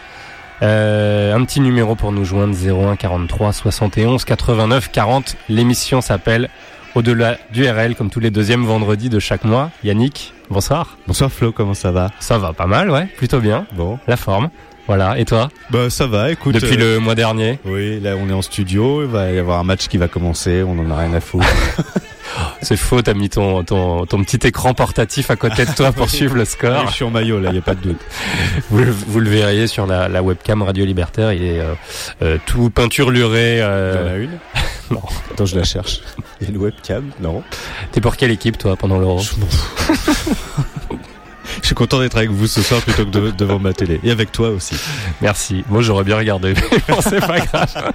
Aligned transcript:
Euh, 0.64 1.36
un 1.36 1.46
petit 1.46 1.60
numéro 1.60 1.94
pour 1.96 2.12
nous 2.12 2.26
joindre 2.26 2.56
01 2.56 2.96
43 2.96 3.54
71 3.54 4.26
89 4.26 4.90
40. 4.92 5.36
L'émission 5.48 6.02
s'appelle 6.02 6.50
Au-delà 6.96 7.38
du 7.52 7.70
RL 7.70 7.96
comme 7.96 8.10
tous 8.10 8.22
les 8.22 8.32
deuxièmes 8.32 8.66
vendredis 8.66 9.10
de 9.10 9.20
chaque 9.20 9.44
mois. 9.44 9.70
Yannick, 9.84 10.34
bonsoir. 10.50 10.98
Bonsoir 11.06 11.32
Flo, 11.32 11.52
comment 11.52 11.76
ça 11.76 11.92
va? 11.92 12.10
Ça 12.20 12.40
va 12.40 12.54
pas 12.54 12.66
mal, 12.66 12.90
ouais, 12.90 13.06
plutôt 13.06 13.40
bien. 13.40 13.68
Bon. 13.74 14.00
La 14.08 14.18
forme. 14.18 14.50
Voilà, 14.92 15.18
et 15.18 15.24
toi 15.24 15.48
Bah 15.70 15.90
ça 15.90 16.06
va, 16.06 16.32
écoute. 16.32 16.54
Depuis 16.54 16.76
le 16.76 17.00
mois 17.00 17.16
dernier 17.16 17.60
Oui, 17.64 18.02
là 18.02 18.18
on 18.18 18.28
est 18.28 18.34
en 18.34 18.42
studio, 18.42 19.04
il 19.04 19.08
va 19.08 19.32
y 19.32 19.40
avoir 19.40 19.58
un 19.58 19.64
match 19.64 19.88
qui 19.88 19.98
va 19.98 20.10
commencer, 20.10 20.64
on 20.68 20.78
en 20.80 20.92
a 20.92 20.98
rien 20.98 21.14
à 21.14 21.22
foutre. 21.22 21.48
C'est 22.62 22.76
faux, 22.76 23.02
t'as 23.02 23.14
mis 23.14 23.30
ton, 23.30 23.64
ton, 23.64 24.06
ton 24.06 24.22
petit 24.22 24.46
écran 24.46 24.74
portatif 24.74 25.32
à 25.32 25.38
côté 25.38 25.66
de 25.66 25.72
toi 25.72 25.94
pour 25.94 26.10
suivre 26.10 26.36
le 26.36 26.44
score. 26.44 26.88
je 26.88 26.92
suis 26.92 27.06
en 27.06 27.10
maillot 27.10 27.40
là, 27.40 27.54
y 27.54 27.58
a 27.58 27.62
pas 27.62 27.74
de 27.74 27.80
doute. 27.80 28.02
Vous, 28.70 28.84
vous 29.08 29.22
le 29.22 29.30
verriez 29.30 29.68
sur 29.68 29.88
la, 29.88 30.10
la, 30.10 30.22
webcam 30.22 30.62
Radio 30.62 30.84
Libertaire, 30.84 31.32
il 31.32 31.42
est 31.42 31.62
euh, 31.62 31.74
euh, 32.22 32.38
tout 32.46 32.70
peinturluré. 32.70 33.62
Euh... 33.62 33.94
T'en 33.94 34.14
as 34.14 34.18
une 34.18 34.40
Non. 34.92 35.04
Attends, 35.32 35.46
je 35.46 35.56
la 35.56 35.64
cherche. 35.64 36.02
Il 36.42 36.48
y 36.48 36.52
a 36.52 36.54
une 36.54 36.62
webcam 36.62 37.12
Non. 37.22 37.44
T'es 37.94 38.02
pour 38.02 38.18
quelle 38.18 38.32
équipe 38.32 38.58
toi 38.58 38.76
pendant 38.76 39.00
l'Euro? 39.00 39.22
Suis 41.72 41.76
content 41.76 42.02
d'être 42.02 42.18
avec 42.18 42.32
vous 42.32 42.48
ce 42.48 42.62
soir 42.62 42.82
plutôt 42.82 43.06
que 43.06 43.32
devant 43.32 43.58
ma 43.58 43.72
télé. 43.72 44.02
Et 44.04 44.12
avec 44.12 44.34
toi 44.34 44.50
aussi. 44.50 44.76
Merci. 45.22 45.64
Moi, 45.70 45.82
j'aurais 45.82 46.04
bien 46.04 46.18
regardé. 46.18 46.54
Mais 46.90 46.96
c'est 47.00 47.22
pas 47.22 47.40
grave. 47.40 47.94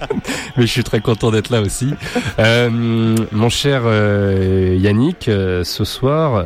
Mais 0.57 0.63
je 0.63 0.71
suis 0.71 0.83
très 0.83 0.99
content 0.99 1.29
d'être 1.29 1.51
là 1.51 1.61
aussi. 1.61 1.93
Euh, 2.39 3.15
mon 3.31 3.49
cher 3.49 3.83
euh, 3.85 4.75
Yannick, 4.79 5.27
euh, 5.27 5.63
ce 5.63 5.85
soir, 5.85 6.45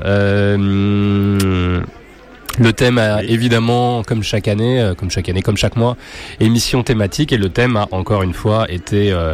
le 2.59 2.73
thème 2.73 2.97
a 2.97 3.23
évidemment, 3.23 4.03
comme 4.03 4.23
chaque 4.23 4.47
année, 4.47 4.81
euh, 4.81 4.93
comme 4.93 5.09
chaque 5.09 5.29
année, 5.29 5.41
comme 5.41 5.57
chaque 5.57 5.75
mois, 5.75 5.95
émission 6.39 6.83
thématique 6.83 7.31
et 7.31 7.37
le 7.37 7.49
thème 7.49 7.77
a 7.77 7.87
encore 7.91 8.23
une 8.23 8.33
fois 8.33 8.69
été 8.69 9.11
euh, 9.11 9.33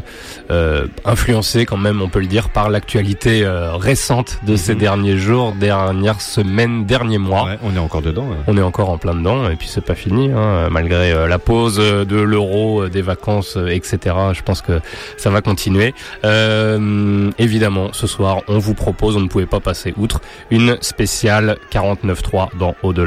euh, 0.51 0.88
influencé 1.05 1.66
quand 1.66 1.78
même, 1.78 2.01
on 2.01 2.09
peut 2.09 2.19
le 2.19 2.28
dire, 2.28 2.50
par 2.50 2.69
l'actualité 2.69 3.44
euh, 3.44 3.75
récente 3.75 4.39
de 4.45 4.55
ces 4.55 4.73
mhm. 4.73 4.79
derniers 4.79 5.17
jours, 5.17 5.53
dernières 5.53 6.22
semaines, 6.22 6.85
derniers 6.85 7.17
mois. 7.17 7.45
Ouais, 7.45 7.59
on 7.63 7.75
est 7.75 7.79
encore 7.79 8.01
dedans. 8.01 8.28
On 8.47 8.58
est 8.58 8.61
encore 8.61 8.90
en 8.90 8.97
plein 8.97 9.16
dedans 9.16 9.49
et 9.49 9.55
puis 9.55 9.67
c'est 9.67 9.84
pas 9.84 9.96
fini, 9.96 10.31
hein, 10.31 10.70
malgré 10.70 11.11
euh, 11.11 11.28
la 11.28 11.40
pause 11.40 11.78
de 11.78 12.17
l'euro, 12.17 12.87
des 12.87 13.02
vacances, 13.02 13.58
etc. 13.70 14.16
Je 14.34 14.41
pense 14.41 14.61
que 14.61 14.79
ça 15.17 15.29
va 15.29 15.41
continuer. 15.41 15.93
évidemment, 16.23 17.90
ce 17.93 18.08
soir, 18.08 18.41
on 18.47 18.59
vous 18.59 18.73
propose, 18.73 19.17
on 19.17 19.22
ne 19.22 19.28
pouvait 19.28 19.46
pas 19.46 19.59
passer 19.59 19.93
outre, 19.97 20.22
une 20.52 20.78
spéciale 20.81 21.58
49.3 21.72 22.58
dans 22.58 22.75
Au-delà 22.84 23.07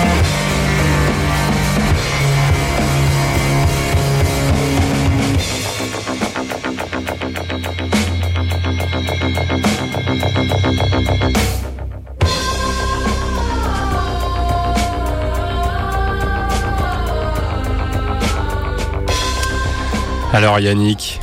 Alors 20.33 20.59
Yannick, 20.59 21.19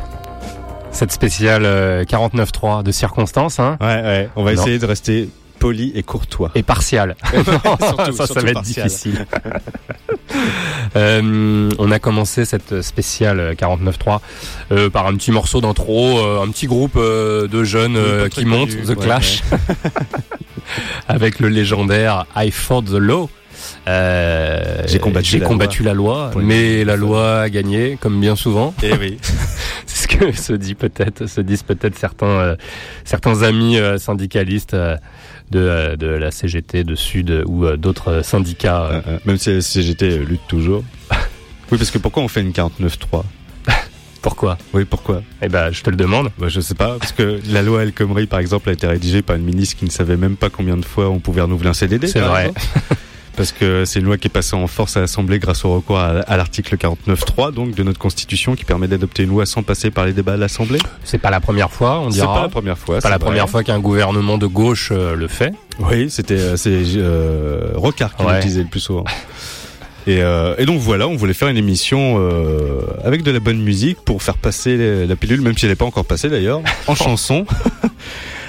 cette 0.90 1.12
spéciale 1.12 1.64
euh, 1.64 2.04
49.3 2.04 2.82
de 2.82 2.92
circonstances, 2.92 3.58
hein, 3.58 3.76
Ouais, 3.80 3.86
ouais. 3.86 4.28
On 4.36 4.44
va 4.44 4.54
Non. 4.54 4.60
essayer 4.62 4.78
de 4.78 4.86
rester 4.86 5.28
poli 5.58 5.92
et 5.94 6.02
courtois. 6.02 6.50
et 6.54 6.62
partiale. 6.62 7.16
Surtout- 7.32 8.12
ça, 8.26 8.40
va 8.40 8.48
être 8.50 8.52
partial. 8.54 8.86
difficile. 8.88 9.26
Euh, 10.96 11.70
on 11.78 11.90
a 11.90 11.98
commencé 11.98 12.44
cette 12.44 12.80
spéciale 12.82 13.54
49.3 13.58 14.20
euh, 14.72 14.88
par 14.90 15.06
un 15.06 15.14
petit 15.16 15.32
morceau 15.32 15.60
d'intro, 15.60 16.18
euh, 16.18 16.42
un 16.42 16.48
petit 16.50 16.66
groupe 16.66 16.96
euh, 16.96 17.46
de 17.48 17.64
jeunes 17.64 17.96
euh, 17.96 18.28
qui 18.28 18.44
montent, 18.44 18.70
The 18.70 18.90
ouais, 18.90 18.96
Clash, 18.96 19.42
avec 21.08 21.40
le 21.40 21.48
légendaire 21.48 22.24
I 22.36 22.50
fought 22.50 22.84
the 22.86 22.92
law. 22.92 23.28
Euh, 23.86 24.82
J'ai 24.86 24.98
combattu 24.98 25.38
la 25.38 25.46
combattu 25.46 25.82
la 25.82 25.94
loi, 25.94 26.30
Pour 26.32 26.40
mais 26.42 26.84
la 26.84 26.96
loi 26.96 27.40
a 27.42 27.48
gagné, 27.50 27.98
comme 28.00 28.20
bien 28.20 28.36
souvent. 28.36 28.74
Eh 28.82 28.92
oui. 28.94 29.18
C'est 29.86 30.02
ce 30.02 30.08
que 30.08 30.32
se 30.32 30.52
dit 30.52 30.74
peut-être, 30.74 31.26
se 31.26 31.40
disent 31.40 31.62
peut-être 31.62 31.96
certains 31.98 32.26
euh, 32.26 32.56
certains 33.04 33.42
amis 33.42 33.78
euh, 33.78 33.98
syndicalistes 33.98 34.74
de 35.50 35.96
de 35.96 36.06
la 36.06 36.30
CGT, 36.30 36.84
de 36.84 36.94
Sud 36.94 37.42
ou 37.46 37.66
d'autres 37.76 38.22
syndicats. 38.22 39.02
même 39.24 39.38
si 39.38 39.54
la 39.54 39.60
CGT 39.60 40.18
lutte 40.18 40.46
toujours. 40.48 40.84
Oui, 41.70 41.76
parce 41.76 41.90
que 41.90 41.98
pourquoi 41.98 42.22
on 42.22 42.28
fait 42.28 42.40
une 42.40 42.52
49.3 42.52 43.24
Pourquoi? 44.22 44.56
Oui, 44.72 44.86
pourquoi? 44.86 45.22
Eh 45.42 45.48
ben, 45.50 45.70
je 45.70 45.82
te 45.82 45.90
le 45.90 45.96
demande. 45.96 46.30
bah, 46.38 46.48
Je 46.48 46.60
sais 46.60 46.74
pas, 46.74 46.96
parce 46.98 47.12
que 47.12 47.40
la 47.50 47.60
loi 47.62 47.82
El 47.82 47.92
Khomri, 47.92 48.26
par 48.26 48.40
exemple, 48.40 48.70
a 48.70 48.72
été 48.72 48.86
rédigée 48.86 49.20
par 49.20 49.36
une 49.36 49.44
ministre 49.44 49.76
qui 49.76 49.84
ne 49.84 49.90
savait 49.90 50.16
même 50.16 50.36
pas 50.36 50.48
combien 50.48 50.78
de 50.78 50.84
fois 50.84 51.10
on 51.10 51.18
pouvait 51.20 51.42
renouveler 51.42 51.68
un 51.68 51.74
CDD. 51.74 52.06
C'est 52.06 52.20
vrai. 52.20 52.52
Parce 53.38 53.52
que 53.52 53.84
c'est 53.86 54.00
une 54.00 54.04
loi 54.04 54.18
qui 54.18 54.26
est 54.26 54.30
passée 54.30 54.54
en 54.56 54.66
force 54.66 54.96
à 54.96 55.00
l'Assemblée 55.00 55.38
grâce 55.38 55.64
au 55.64 55.72
recours 55.74 55.98
à, 55.98 56.08
à 56.08 56.36
l'article 56.36 56.76
49.3 56.76 57.52
donc 57.54 57.74
de 57.74 57.82
notre 57.82 57.98
Constitution 57.98 58.54
qui 58.56 58.64
permet 58.64 58.88
d'adopter 58.88 59.22
une 59.22 59.30
loi 59.30 59.46
sans 59.46 59.62
passer 59.62 59.90
par 59.90 60.04
les 60.04 60.12
débats 60.12 60.34
à 60.34 60.36
l'Assemblée. 60.36 60.80
C'est 61.04 61.18
pas 61.18 61.30
la 61.30 61.40
première 61.40 61.70
fois, 61.70 62.00
on 62.00 62.10
C'est 62.10 62.16
dira. 62.20 62.34
pas 62.34 62.42
la 62.42 62.48
première 62.48 62.76
fois. 62.76 62.96
C'est 62.96 63.02
pas 63.02 63.08
c'est 63.08 63.12
la 63.12 63.18
vrai. 63.18 63.26
première 63.26 63.48
fois 63.48 63.62
qu'un 63.64 63.78
gouvernement 63.78 64.36
de 64.38 64.46
gauche 64.46 64.90
euh, 64.92 65.14
le 65.14 65.28
fait. 65.28 65.54
Oui, 65.78 66.10
c'était 66.10 66.34
euh, 66.38 66.56
c'est 66.56 66.82
euh, 66.96 67.70
Rocard 67.76 68.16
qui 68.16 68.24
Ouais. 68.24 68.34
l'utilisait 68.34 68.62
le 68.64 68.68
plus 68.68 68.80
souvent. 68.80 69.04
Et, 70.06 70.22
euh, 70.22 70.54
et 70.56 70.64
donc 70.64 70.80
voilà, 70.80 71.06
on 71.06 71.16
voulait 71.16 71.34
faire 71.34 71.48
une 71.48 71.58
émission 71.58 72.16
euh, 72.18 72.80
avec 73.04 73.22
de 73.22 73.30
la 73.30 73.40
bonne 73.40 73.60
musique 73.60 73.98
pour 74.06 74.22
faire 74.22 74.38
passer 74.38 75.04
la 75.06 75.16
pilule, 75.16 75.42
même 75.42 75.54
si 75.58 75.66
elle 75.66 75.70
n'est 75.72 75.76
pas 75.76 75.84
encore 75.84 76.06
passée 76.06 76.30
d'ailleurs, 76.30 76.62
en 76.86 76.94
chanson. 76.94 77.44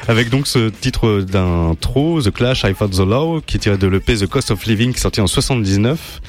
Avec 0.10 0.32
donc 0.32 0.48
ce 0.48 0.70
titre 0.70 1.22
d'intro, 1.22 2.20
The 2.20 2.32
Clash, 2.32 2.64
I 2.64 2.74
Fought 2.74 2.94
the 2.94 3.02
Law, 3.08 3.42
qui 3.46 3.58
est 3.58 3.60
tiré 3.60 3.78
de 3.78 3.86
l'EP 3.86 4.16
The 4.16 4.26
Cost 4.26 4.50
of 4.50 4.66
Living, 4.66 4.92
qui 4.92 4.98
est 4.98 5.02
sorti 5.02 5.22
en 5.22 5.28
79. 5.28 6.22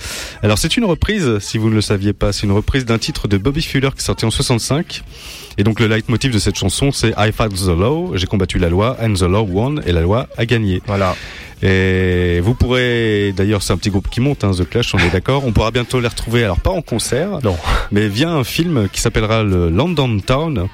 Alors 0.43 0.59
c'est 0.59 0.77
une 0.77 0.85
reprise, 0.85 1.39
si 1.39 1.57
vous 1.57 1.71
ne 1.71 1.75
le 1.77 1.81
saviez 1.81 2.13
pas, 2.13 2.31
c'est 2.35 2.43
une 2.43 2.53
reprise 2.53 2.85
d'un 2.85 2.99
titre 2.99 3.27
de 3.27 3.39
Bobby 3.39 3.63
Fuller 3.63 3.89
qui 3.93 4.01
est 4.01 4.05
sorti 4.05 4.27
en 4.27 4.31
65. 4.31 5.03
Et 5.57 5.65
donc 5.65 5.81
le 5.81 5.87
leitmotiv 5.87 6.31
de 6.31 6.39
cette 6.39 6.59
chanson, 6.59 6.93
c'est 6.93 7.15
I 7.17 7.33
Fought 7.33 7.55
the 7.55 7.69
Law, 7.69 8.13
j'ai 8.17 8.27
combattu 8.27 8.59
la 8.59 8.69
loi, 8.69 8.99
and 9.03 9.15
the 9.15 9.23
law 9.23 9.47
won, 9.51 9.77
et 9.87 9.93
la 9.93 10.03
loi 10.03 10.29
a 10.37 10.45
gagné. 10.45 10.83
Voilà. 10.87 11.17
Et 11.63 12.41
vous 12.41 12.55
pourrez, 12.55 13.33
d'ailleurs, 13.37 13.63
c'est 13.63 13.73
un 13.73 13.77
petit 13.77 13.91
groupe 13.91 14.09
qui 14.11 14.21
monte, 14.21 14.45
hein, 14.45 14.53
The 14.57 14.69
Clash, 14.69 14.95
on 14.95 14.99
est 14.99 15.11
d'accord. 15.11 15.45
On 15.47 15.53
pourra 15.53 15.71
bientôt 15.71 16.01
les 16.01 16.09
retrouver, 16.09 16.45
alors 16.45 16.61
pas 16.61 16.71
en 16.71 16.81
concert, 16.83 17.39
Non. 17.43 17.57
mais 17.93 18.09
via 18.09 18.31
un 18.31 18.45
film 18.45 18.89
qui 18.91 19.01
s'appellera 19.01 19.43
le 19.43 19.69
London 19.69 20.21
Town, 20.21 20.69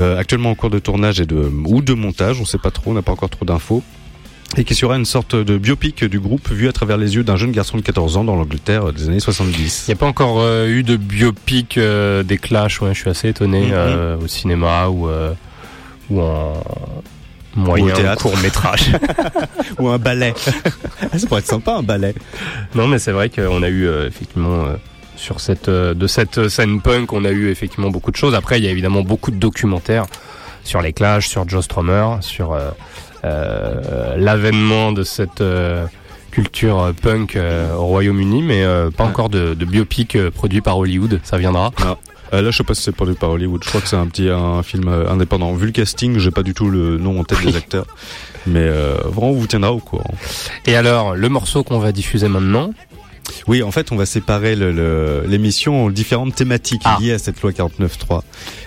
euh, 0.00 0.18
actuellement 0.18 0.50
en 0.50 0.54
cours 0.54 0.70
de 0.70 0.78
tournage 0.78 1.20
et 1.20 1.26
de 1.26 1.36
ou 1.66 1.82
de 1.82 1.94
montage, 1.94 2.40
on 2.40 2.44
sait 2.44 2.58
pas 2.58 2.70
trop, 2.70 2.90
on 2.90 2.94
n'a 2.94 3.02
pas 3.02 3.12
encore 3.12 3.30
trop 3.30 3.44
d'infos. 3.44 3.82
Et 4.56 4.62
qui 4.62 4.76
sera 4.76 4.94
une 4.96 5.04
sorte 5.04 5.34
de 5.34 5.58
biopic 5.58 6.04
du 6.04 6.20
groupe 6.20 6.48
vu 6.50 6.68
à 6.68 6.72
travers 6.72 6.96
les 6.96 7.16
yeux 7.16 7.24
d'un 7.24 7.34
jeune 7.36 7.50
garçon 7.50 7.76
de 7.76 7.82
14 7.82 8.16
ans 8.18 8.22
dans 8.24 8.36
l'Angleterre 8.36 8.92
des 8.92 9.08
années 9.08 9.18
70. 9.18 9.86
Il 9.88 9.90
n'y 9.90 9.94
a 9.94 9.96
pas 9.98 10.06
encore 10.06 10.36
euh, 10.40 10.68
eu 10.68 10.84
de 10.84 10.96
biopic 10.96 11.76
euh, 11.76 12.22
des 12.22 12.38
Clash, 12.38 12.80
ouais, 12.80 12.94
je 12.94 13.00
suis 13.00 13.10
assez 13.10 13.30
étonné, 13.30 13.62
Mhm. 13.66 13.72
euh, 13.72 14.16
au 14.18 14.28
cinéma 14.28 14.88
ou, 14.88 15.08
ou 16.10 16.20
en 16.20 16.62
moyen 17.56 17.94
Ou 17.94 18.16
court 18.16 18.36
métrage. 18.38 18.92
Ou 19.80 19.88
un 19.88 19.98
ballet. 19.98 20.34
Ah, 21.12 21.18
Ça 21.18 21.26
pourrait 21.26 21.40
être 21.40 21.46
sympa 21.46 21.72
un 21.72 21.82
ballet. 21.82 22.14
non, 22.76 22.86
mais 22.86 23.00
c'est 23.00 23.12
vrai 23.12 23.30
qu'on 23.30 23.60
a 23.62 23.68
eu 23.68 23.88
effectivement 24.06 24.66
sur 25.16 25.40
cette 25.40 25.68
euh, 25.68 25.94
de 25.94 26.06
cette 26.06 26.48
scène 26.48 26.80
punk, 26.80 27.12
on 27.12 27.24
a 27.24 27.30
eu 27.30 27.50
effectivement 27.50 27.90
beaucoup 27.90 28.10
de 28.10 28.16
choses. 28.16 28.34
Après, 28.34 28.58
il 28.58 28.64
y 28.64 28.68
a 28.68 28.70
évidemment 28.70 29.02
beaucoup 29.02 29.30
de 29.30 29.36
documentaires 29.36 30.06
sur 30.64 30.80
les 30.80 30.92
Clash, 30.92 31.28
sur 31.28 31.48
Joe 31.48 31.64
Strummer, 31.64 32.18
sur 32.20 32.52
euh, 32.52 32.70
euh, 33.24 34.16
l'avènement 34.16 34.92
de 34.92 35.02
cette 35.02 35.42
culture 36.30 36.92
punk 37.02 37.38
au 37.78 37.84
Royaume-Uni, 37.86 38.42
mais 38.42 38.64
pas 38.96 39.04
encore 39.04 39.28
de, 39.28 39.54
de 39.54 39.64
biopic 39.64 40.18
produit 40.30 40.60
par 40.60 40.78
Hollywood. 40.78 41.20
Ça 41.22 41.38
viendra. 41.38 41.70
Euh, 42.34 42.42
là, 42.42 42.50
je 42.50 42.56
sais 42.56 42.64
pas 42.64 42.74
si 42.74 42.82
c'est 42.82 42.92
produit 42.92 43.14
par 43.14 43.30
Hollywood. 43.30 43.62
Je 43.62 43.68
crois 43.68 43.80
que 43.80 43.88
c'est 43.88 43.96
un 43.96 44.06
petit 44.06 44.28
un 44.28 44.62
film 44.62 44.88
euh, 44.88 45.08
indépendant. 45.08 45.52
Vu 45.54 45.66
le 45.66 45.72
casting, 45.72 46.18
j'ai 46.18 46.30
pas 46.30 46.42
du 46.42 46.54
tout 46.54 46.68
le 46.68 46.98
nom 46.98 47.20
en 47.20 47.24
tête 47.24 47.42
des 47.44 47.56
acteurs, 47.56 47.86
mais 48.46 48.60
euh, 48.60 48.96
vraiment, 49.04 49.30
on 49.30 49.34
vous 49.34 49.46
tiendra 49.46 49.72
au 49.72 49.78
courant. 49.78 50.14
Et 50.66 50.74
alors, 50.74 51.14
le 51.14 51.28
morceau 51.28 51.62
qu'on 51.62 51.78
va 51.78 51.92
diffuser 51.92 52.28
maintenant, 52.28 52.72
Oui, 53.46 53.62
en 53.62 53.70
fait, 53.70 53.92
on 53.92 53.96
va 53.96 54.06
séparer 54.06 54.54
le- 54.56 54.72
le- 54.72 55.24
l'émission 55.26 55.84
en 55.86 55.90
différentes 55.90 56.34
thématiques 56.34 56.82
Ah. 56.84 56.98
liées 57.00 57.12
à 57.12 57.18
cette 57.18 57.40
loi 57.42 57.52
49.3. 57.52 58.22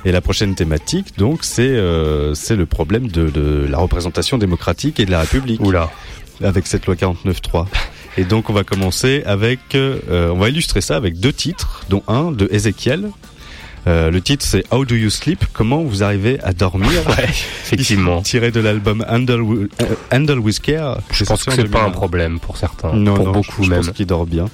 Et 0.06 0.12
la 0.12 0.22
prochaine 0.22 0.56
thématique, 0.56 1.18
donc, 1.18 1.44
c'est 1.44 1.68
euh, 1.68 2.34
le 2.50 2.66
problème 2.66 3.08
de, 3.08 3.30
de 3.30 3.68
la 3.70 3.78
représentation 3.78 4.38
démocratique 4.38 5.00
et 5.00 5.06
de 5.06 5.12
la 5.12 5.22
République 5.22 5.62
oula, 5.62 5.92
avec 6.44 6.68
cette 6.68 6.86
loi 6.86 6.96
49.3. 6.96 7.68
Et 8.18 8.24
donc, 8.24 8.50
on 8.50 8.54
va 8.54 8.64
commencer 8.64 9.22
avec, 9.26 9.60
euh, 9.76 10.30
on 10.32 10.38
va 10.38 10.50
illustrer 10.50 10.82
ça 10.82 10.96
avec 10.96 11.20
deux 11.20 11.34
titres, 11.34 11.84
dont 11.90 12.04
un 12.08 12.32
de 12.32 12.48
Ezekiel. 12.52 13.10
Euh, 13.88 14.12
le 14.12 14.20
titre 14.22 14.46
c'est 14.46 14.64
How 14.72 14.84
Do 14.86 14.96
You 14.96 15.10
Sleep? 15.10 15.46
Comment 15.54 15.82
vous 15.82 16.04
arrivez 16.04 16.40
à 16.44 16.52
dormir? 16.54 16.92
Effectivement. 17.64 18.22
Tiré 18.22 18.52
de 18.52 18.60
l'album 18.60 19.06
Handle, 19.10 19.42
Wi- 19.42 19.70
euh, 19.82 19.86
Handle 20.14 20.40
with 20.40 20.60
Care. 20.60 20.98
Je 21.12 21.24
pense 21.24 21.44
que 21.44 21.52
c'est 21.52 21.64
pas 21.70 21.84
un 21.84 21.92
problème 21.92 22.40
pour 22.40 22.58
certains, 22.58 22.94
Non, 22.94 23.16
pour 23.16 23.26
non, 23.26 23.32
beaucoup 23.32 23.62
je, 23.64 23.68
je 23.68 23.70
même. 23.72 23.86
pense 23.86 23.92
qu'il 23.96 24.06
dort 24.06 24.26
bien. 24.26 24.46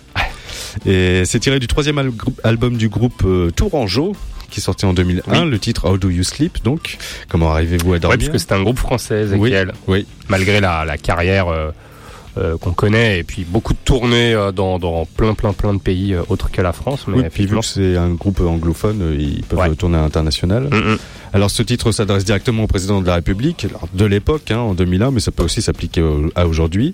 Et 0.86 1.24
c'est 1.26 1.40
tiré 1.40 1.60
du 1.60 1.68
troisième 1.68 1.98
al- 1.98 2.12
album 2.44 2.78
du 2.78 2.90
groupe 2.90 3.24
euh, 3.26 3.52
Tourangeau, 3.52 4.16
qui 4.50 4.60
est 4.60 4.64
sorti 4.64 4.86
en 4.86 4.94
2001. 4.94 5.46
Le 5.46 5.60
titre 5.60 5.88
How 5.90 5.98
Do 5.98 6.10
You 6.10 6.24
Sleep, 6.24 6.64
donc? 6.64 6.98
Comment 7.30 7.52
arrivez-vous 7.52 7.90
à 7.90 7.94
Ouais, 7.94 8.00
dormir? 8.00 8.18
parce 8.20 8.30
que 8.32 8.38
c'est 8.38 8.54
un 8.54 8.62
groupe 8.64 8.80
français, 8.80 9.22
Ezekiel, 9.22 9.74
Oui, 9.88 10.06
malgré 10.30 10.60
la, 10.62 10.86
la 10.86 10.98
carrière 10.98 11.48
euh, 11.48 11.72
euh, 12.38 12.58
qu'on 12.58 12.72
connaît 12.74 13.20
et 13.20 13.24
puis 13.24 13.46
beaucoup 13.48 13.74
de 13.74 13.80
tournées 13.86 14.34
euh, 14.34 14.52
dans, 14.52 14.80
dans 14.80 15.06
plein 15.06 15.34
plein 15.34 15.54
plein 15.54 15.74
de 15.74 15.80
pays 15.80 16.14
euh, 16.14 16.22
autres 16.30 16.50
que 16.52 16.62
la 16.62 16.74
France. 16.74 17.06
Mais 17.08 17.18
oui, 17.18 17.24
puis 17.32 17.46
vu 17.46 17.60
que 17.60 17.66
c'est 17.66 17.96
un 17.98 18.10
groupe 18.10 18.40
anglophone, 18.42 19.02
euh, 19.02 19.16
ils 19.20 19.44
peuvent 19.44 19.60
Ouais. 19.60 19.76
tourner 19.76 19.98
à 19.98 20.02
l'international. 20.02 20.64
Mm, 20.72 20.94
mm. 20.94 20.98
Alors 21.34 21.50
ce 21.50 21.64
titre 21.64 21.92
s'adresse 21.92 22.26
directement 22.26 22.64
au 22.64 22.68
président 22.68 23.02
de 23.02 23.08
la 23.08 23.16
République, 23.16 23.66
de 23.94 24.06
l'époque, 24.06 24.52
hein, 24.52 24.60
en 24.60 24.74
2001, 24.76 25.10
mais 25.12 25.20
ça 25.20 25.32
peut 25.32 25.44
aussi 25.44 25.62
s'appliquer 25.64 26.02
au- 26.02 26.30
à 26.36 26.46
aujourd'hui. 26.48 26.94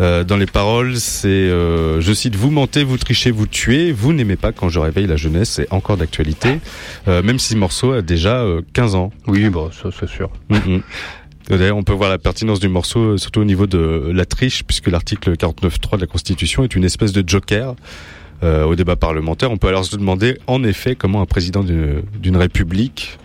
Euh, 0.00 0.24
dans 0.24 0.38
les 0.38 0.46
paroles, 0.46 0.96
c'est, 0.96 1.28
euh, 1.28 2.00
je 2.00 2.12
cite, 2.14 2.34
vous 2.34 2.50
mentez, 2.50 2.82
vous 2.82 2.96
trichez, 2.96 3.30
vous 3.30 3.46
tuez, 3.46 3.92
vous 3.92 4.12
n'aimez 4.14 4.36
pas 4.36 4.52
quand 4.52 4.70
je 4.70 4.78
réveille 4.78 5.06
la 5.06 5.16
jeunesse, 5.16 5.50
c'est 5.50 5.70
encore 5.70 5.98
d'actualité, 5.98 6.60
euh, 7.08 7.22
même 7.22 7.38
si 7.38 7.48
ce 7.52 7.56
morceau 7.58 7.92
a 7.92 8.00
déjà 8.02 8.38
euh, 8.38 8.62
15 8.72 8.94
ans. 8.94 9.12
oui, 9.26 9.48
bon, 9.50 9.70
ça 9.70 9.90
c'est 9.98 10.08
sûr. 10.08 10.30
Mhm. 10.50 10.80
D'ailleurs, 11.48 11.76
on 11.76 11.82
peut 11.82 11.92
voir 11.92 12.08
la 12.08 12.18
pertinence 12.18 12.58
du 12.58 12.68
morceau, 12.68 13.00
euh, 13.00 13.18
surtout 13.18 13.40
au 13.40 13.44
niveau 13.44 13.66
de 13.66 14.10
la 14.14 14.24
triche, 14.24 14.64
puisque 14.64 14.88
l'article 14.88 15.32
49.3 15.36 15.96
de 15.96 16.00
la 16.00 16.06
Constitution 16.06 16.64
est 16.64 16.74
une 16.74 16.84
espèce 16.84 17.12
de 17.12 17.22
joker 17.26 17.74
euh, 18.42 18.64
au 18.64 18.74
débat 18.74 18.96
parlementaire. 18.96 19.50
On 19.50 19.58
peut 19.58 19.68
alors 19.68 19.84
se 19.84 19.96
demander, 19.96 20.38
en 20.46 20.64
effet, 20.64 20.96
comment 20.96 21.20
un 21.20 21.26
président 21.26 21.62
d'une 21.62 22.02
d'une 22.18 22.36
république 22.36 23.18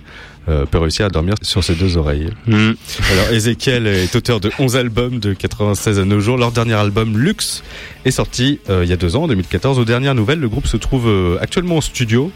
euh, 0.50 0.66
peut 0.66 0.80
réussir 0.80 1.06
à 1.06 1.10
dormir 1.10 1.36
sur 1.42 1.64
ses 1.64 1.76
deux 1.76 1.96
oreilles. 1.98 2.30
Hmm. 2.48 2.72
Alors 3.12 3.30
Ezekiel 3.32 3.86
est 3.88 4.16
auteur 4.16 4.40
de 4.40 4.50
11 4.58 4.76
albums 4.78 5.20
de 5.20 5.34
96 5.34 6.00
à 6.00 6.06
nos 6.06 6.20
jours. 6.20 6.38
Leur 6.38 6.52
dernier 6.52 6.74
album 6.74 7.18
Lux 7.18 7.64
est 8.06 8.12
sorti 8.12 8.60
euh, 8.70 8.84
il 8.84 8.90
y 8.90 8.94
a 8.94 8.98
deux 8.98 9.16
ans, 9.16 9.24
en 9.24 9.28
2014. 9.28 9.78
Aux 9.78 9.86
dernières 9.86 10.16
nouvelles, 10.16 10.40
le 10.40 10.50
groupe 10.50 10.66
se 10.68 10.78
trouve 10.78 11.08
euh, 11.08 11.38
actuellement 11.42 11.78
en 11.78 11.82
studio. 11.82 12.32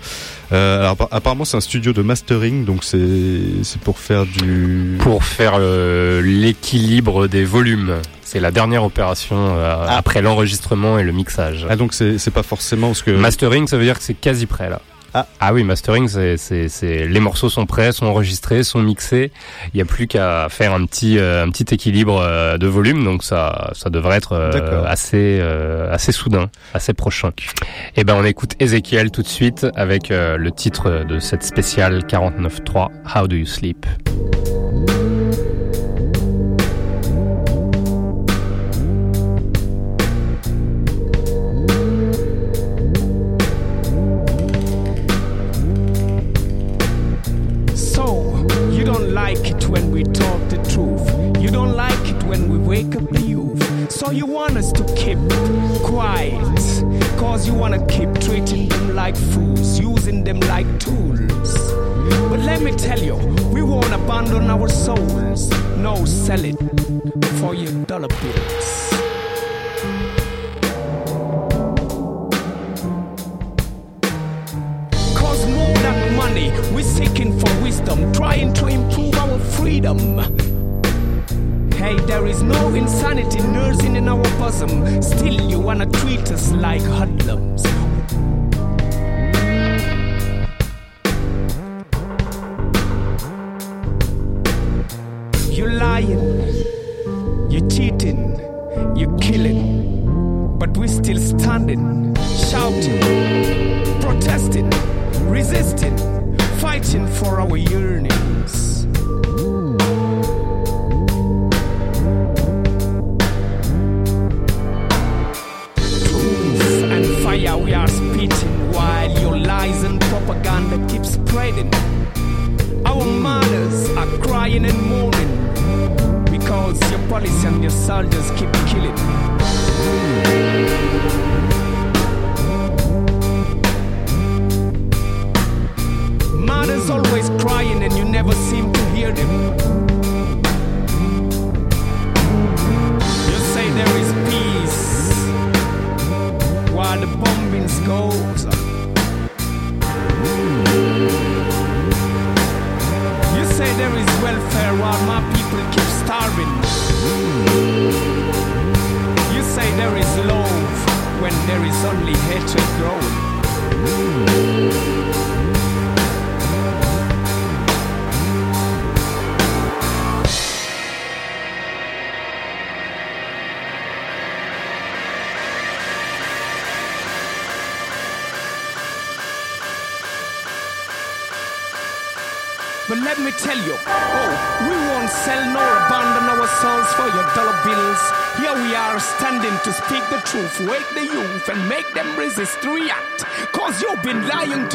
Alors 0.51 0.95
apparemment 1.09 1.45
c'est 1.45 1.57
un 1.57 1.61
studio 1.61 1.93
de 1.93 2.03
mastering, 2.03 2.63
donc 2.63 2.83
c'est 2.83 3.79
pour 3.83 3.97
faire 3.97 4.27
du 4.27 4.97
Pour 4.99 5.23
faire 5.23 5.57
l'équilibre 6.21 7.25
des 7.27 7.43
volumes. 7.43 7.95
C'est 8.21 8.39
la 8.39 8.51
dernière 8.51 8.83
opération 8.83 9.55
Ah. 9.57 9.97
après 9.97 10.21
l'enregistrement 10.21 10.99
et 10.99 11.03
le 11.03 11.11
mixage. 11.11 11.65
ah 11.69 11.75
donc 11.75 11.93
c'est 11.93 12.31
pas 12.31 12.43
forcément 12.43 12.87
parce 12.89 13.01
que 13.01 13.09
Mastering, 13.09 13.65
ça 13.67 13.77
veut 13.77 13.83
dire 13.83 13.97
que 13.97 14.03
c'est 14.03 14.13
quasi 14.13 14.45
prêt 14.45 14.69
là. 14.69 14.79
Ah. 15.13 15.53
oui, 15.53 15.63
mastering, 15.63 16.07
c'est, 16.07 16.37
c'est, 16.37 16.69
c'est 16.69 17.07
les 17.07 17.19
morceaux 17.19 17.49
sont 17.49 17.65
prêts, 17.65 17.91
sont 17.91 18.05
enregistrés, 18.07 18.63
sont 18.63 18.81
mixés. 18.81 19.31
Il 19.73 19.77
n'y 19.77 19.81
a 19.81 19.85
plus 19.85 20.07
qu'à 20.07 20.47
faire 20.49 20.73
un 20.73 20.85
petit, 20.85 21.19
euh, 21.19 21.43
un 21.43 21.49
petit 21.49 21.73
équilibre 21.73 22.19
euh, 22.19 22.57
de 22.57 22.67
volume, 22.67 23.03
donc 23.03 23.23
ça, 23.23 23.71
ça 23.73 23.89
devrait 23.89 24.17
être 24.17 24.33
euh, 24.33 24.83
assez, 24.85 25.41
assez 25.91 26.11
soudain, 26.11 26.49
assez 26.73 26.93
prochain. 26.93 27.31
Et 27.95 28.03
ben, 28.03 28.15
on 28.15 28.25
écoute 28.25 28.53
Ezekiel 28.59 29.11
tout 29.11 29.21
de 29.21 29.27
suite 29.27 29.67
avec 29.75 30.09
le 30.09 30.51
titre 30.51 31.05
de 31.07 31.19
cette 31.19 31.43
spéciale 31.43 31.99
49.3 31.99 32.89
How 33.15 33.27
Do 33.27 33.35
You 33.35 33.45
Sleep? 33.45 33.85
So, 54.03 54.11
you 54.11 54.25
want 54.25 54.57
us 54.57 54.73
to 54.73 54.83
keep 54.95 55.17
quiet. 55.81 56.33
Cause 57.17 57.47
you 57.47 57.53
wanna 57.53 57.79
keep 57.87 58.13
treating 58.19 58.67
them 58.67 58.95
like 58.95 59.15
fools, 59.15 59.79
using 59.79 60.25
them 60.25 60.41
like 60.41 60.67
tools. 60.77 61.53
But 62.29 62.39
let 62.39 62.61
me 62.61 62.73
tell 62.73 62.99
you, 62.99 63.15
we 63.53 63.61
won't 63.61 63.93
abandon 63.93 64.49
our 64.49 64.67
souls. 64.67 65.49
No, 65.77 66.03
sell 66.03 66.43
it 66.43 66.57
for 67.39 67.55
your 67.55 67.71
dollar 67.85 68.09
bills. 68.09 68.89
Cause 75.15 75.47
more 75.47 75.77
than 75.77 76.15
money, 76.17 76.51
we're 76.75 76.83
seeking 76.83 77.39
for 77.39 77.63
wisdom, 77.63 78.11
trying 78.11 78.51
to 78.55 78.67
improve 78.67 79.15
our 79.15 79.39
freedom. 79.39 80.52
Hey, 81.83 81.97
there 82.05 82.25
is 82.25 82.41
no 82.41 82.73
insanity 82.73 83.41
nursing 83.41 83.97
in 83.97 84.07
our 84.07 84.23
bosom. 84.39 85.01
Still, 85.01 85.41
you 85.51 85.59
wanna 85.59 85.85
treat 85.85 86.31
us 86.31 86.53
like 86.53 86.81
hoodlums. 86.81 87.61
You're 95.49 95.73
lying, 95.73 96.23
you're 97.51 97.67
cheating, 97.69 98.39
you're 98.95 99.17
killing, 99.17 100.57
but 100.57 100.77
we're 100.77 100.87
still 100.87 101.19
standing, 101.19 102.15
shouting 102.49 103.01
protesting, 103.99 104.69
resisting, 105.29 105.97
fighting 106.61 107.07
for 107.07 107.41
our 107.41 107.57
yearnings. 107.57 108.12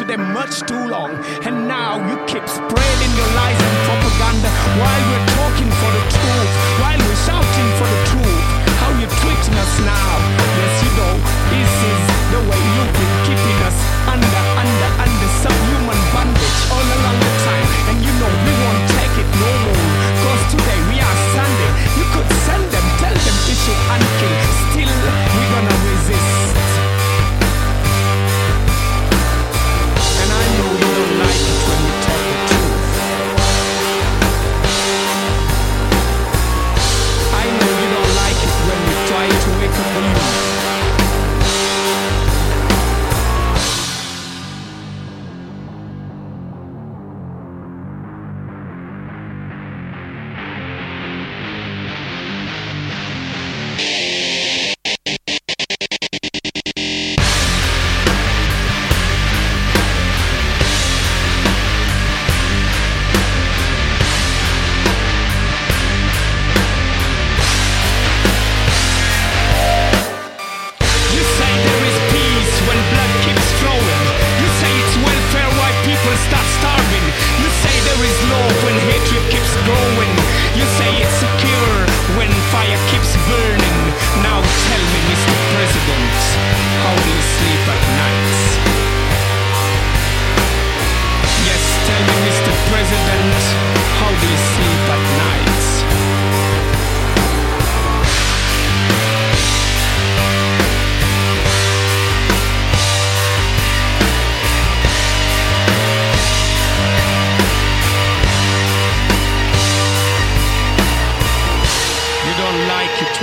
Them 0.09 0.33
much 0.33 0.61
too 0.61 0.87
long. 0.87 1.11
And 1.45 1.58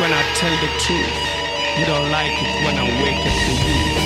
when 0.07 0.15
I 0.15 0.23
tell 0.35 0.57
the 0.61 0.69
truth. 0.79 1.81
You 1.81 1.85
don't 1.85 2.13
like 2.13 2.31
it 2.31 2.65
when 2.65 2.79
I 2.79 2.85
wake 3.03 3.27
up 3.27 3.35
to 3.35 4.01
you. 4.01 4.06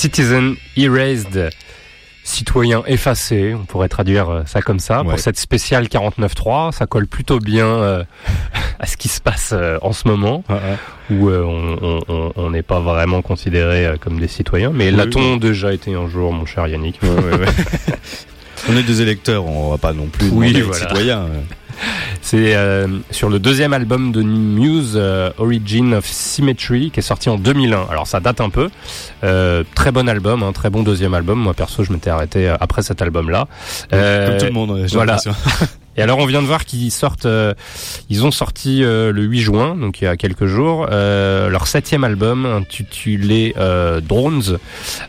Citizen 0.00 0.54
Erased, 0.78 1.50
citoyen 2.24 2.82
effacé, 2.86 3.52
on 3.54 3.66
pourrait 3.66 3.90
traduire 3.90 4.30
euh, 4.30 4.42
ça 4.46 4.62
comme 4.62 4.78
ça. 4.78 5.02
Ouais. 5.02 5.10
Pour 5.10 5.18
cette 5.18 5.38
spéciale 5.38 5.88
49.3, 5.88 6.72
ça 6.72 6.86
colle 6.86 7.06
plutôt 7.06 7.38
bien 7.38 7.66
euh, 7.66 8.04
à 8.78 8.86
ce 8.86 8.96
qui 8.96 9.08
se 9.08 9.20
passe 9.20 9.50
euh, 9.52 9.76
en 9.82 9.92
ce 9.92 10.08
moment, 10.08 10.42
où 11.10 11.28
euh, 11.28 12.00
on- 12.36 12.50
n'est 12.50 12.62
pas 12.62 12.80
vraiment 12.80 13.20
considérés 13.20 13.84
euh, 13.86 13.96
comme 14.00 14.18
des 14.18 14.26
citoyens. 14.28 14.70
Mais 14.74 14.90
Oui, 14.90 14.96
l'a-t-on 14.96 15.36
déjà 15.36 15.74
été 15.74 15.94
un 15.94 16.08
jour, 16.08 16.32
mon 16.32 16.46
cher 16.46 16.66
Yannick. 16.66 16.98
On 18.68 18.76
est 18.76 18.82
des 18.82 19.00
électeurs, 19.00 19.46
on 19.46 19.70
va 19.70 19.78
pas 19.78 19.94
non 19.94 20.06
plus 20.06 20.28
Oui, 20.30 20.60
voilà. 20.60 20.78
citoyens. 20.80 21.26
C'est 22.22 22.54
euh, 22.54 22.86
sur 23.10 23.28
le 23.28 23.38
deuxième 23.38 23.72
album 23.72 24.12
de 24.12 24.22
Muse, 24.22 24.92
euh, 24.96 25.30
Origin 25.38 25.94
of 25.94 26.06
Symmetry, 26.06 26.90
qui 26.90 27.00
est 27.00 27.02
sorti 27.02 27.28
en 27.28 27.36
2001. 27.36 27.86
Alors 27.90 28.06
ça 28.06 28.20
date 28.20 28.40
un 28.40 28.50
peu. 28.50 28.68
Euh, 29.24 29.64
très 29.74 29.90
bon 29.90 30.08
album, 30.08 30.42
hein, 30.42 30.52
très 30.52 30.70
bon 30.70 30.82
deuxième 30.82 31.14
album. 31.14 31.38
Moi 31.38 31.54
perso, 31.54 31.82
je 31.82 31.92
m'étais 31.92 32.10
arrêté 32.10 32.48
euh, 32.48 32.56
après 32.60 32.82
cet 32.82 33.02
album-là. 33.02 33.46
Euh, 33.92 34.28
Comme 34.28 34.38
tout 34.38 34.44
le 34.46 34.52
monde, 34.52 34.82
j'ai 34.86 34.96
voilà. 34.96 35.16
Et 35.96 36.02
alors 36.02 36.18
on 36.18 36.26
vient 36.26 36.40
de 36.40 36.46
voir 36.46 36.64
qu'ils 36.64 36.90
sortent, 36.92 37.26
euh, 37.26 37.52
ils 38.08 38.24
ont 38.24 38.30
sorti 38.30 38.84
euh, 38.84 39.12
le 39.12 39.22
8 39.22 39.40
juin, 39.40 39.76
donc 39.76 40.00
il 40.00 40.04
y 40.04 40.06
a 40.06 40.16
quelques 40.16 40.46
jours, 40.46 40.86
euh, 40.90 41.48
leur 41.48 41.66
septième 41.66 42.04
album 42.04 42.46
intitulé 42.46 43.54
euh, 43.58 44.00
Drones. 44.00 44.58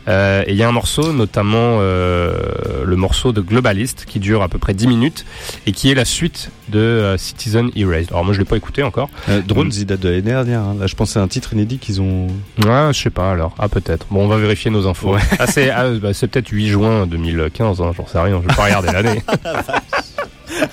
Et 0.08 0.44
il 0.48 0.56
y 0.56 0.62
a 0.62 0.68
un 0.68 0.72
morceau, 0.72 1.12
notamment 1.12 1.78
le 1.80 2.96
morceau 2.96 3.32
de 3.32 3.40
Globalist, 3.40 4.04
qui 4.06 4.18
dure 4.18 4.42
à 4.42 4.48
peu 4.48 4.58
près 4.58 4.74
10 4.74 4.86
minutes 4.86 5.24
et 5.66 5.72
qui 5.72 5.90
est 5.90 5.94
la 5.94 6.04
suite 6.04 6.50
de 6.68 7.14
Citizen 7.16 7.70
Erased. 7.76 8.08
Alors 8.10 8.24
moi 8.24 8.34
je 8.34 8.38
l'ai 8.38 8.44
pas 8.44 8.56
écouté 8.56 8.82
encore. 8.82 9.08
Drones, 9.46 9.70
il 9.74 9.86
date 9.86 10.00
de 10.00 10.08
l'année 10.08 10.22
dernière. 10.22 10.60
hein. 10.60 10.76
Là, 10.78 10.86
je 10.86 10.94
pense 10.94 11.10
que 11.10 11.12
c'est 11.14 11.20
un 11.20 11.28
titre 11.28 11.52
inédit 11.52 11.78
qu'ils 11.78 12.00
ont. 12.00 12.26
Ouais, 12.58 12.92
je 12.92 13.00
sais 13.00 13.10
pas 13.10 13.30
alors. 13.30 13.54
Ah 13.58 13.68
peut-être. 13.68 14.06
Bon, 14.10 14.24
on 14.24 14.28
va 14.28 14.36
vérifier 14.36 14.70
nos 14.70 14.86
infos. 14.86 15.14
Ouais. 15.14 15.20
Ah 15.38 15.46
c'est 15.46 15.70
ah, 15.70 15.90
bah, 15.90 16.10
peut-être 16.20 16.48
8 16.48 16.68
juin 16.68 17.06
2015, 17.06 17.80
hein, 17.80 17.92
j'en 17.96 18.06
sais 18.06 18.18
rien. 18.18 18.40
Je 18.42 18.48
vais 18.48 18.54
pas 18.54 18.64
regarder 18.64 18.90
l'année. 18.92 19.22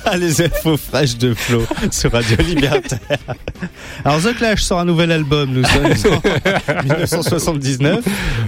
Ah, 0.06 0.18
les 0.18 0.42
infos 0.42 0.78
fraîches 0.78 1.18
de 1.18 1.34
Flo 1.34 1.64
sur 1.92 2.12
Radio 2.12 2.38
Libertaire. 2.38 3.00
Alors, 4.06 4.22
The 4.22 4.36
Clash 4.36 4.62
sort 4.64 4.80
un 4.80 4.86
nouvel 4.86 5.12
album, 5.12 5.52
nous 5.52 5.64
sommes 5.64 5.86
en 5.86 6.84
1979. 6.84 8.00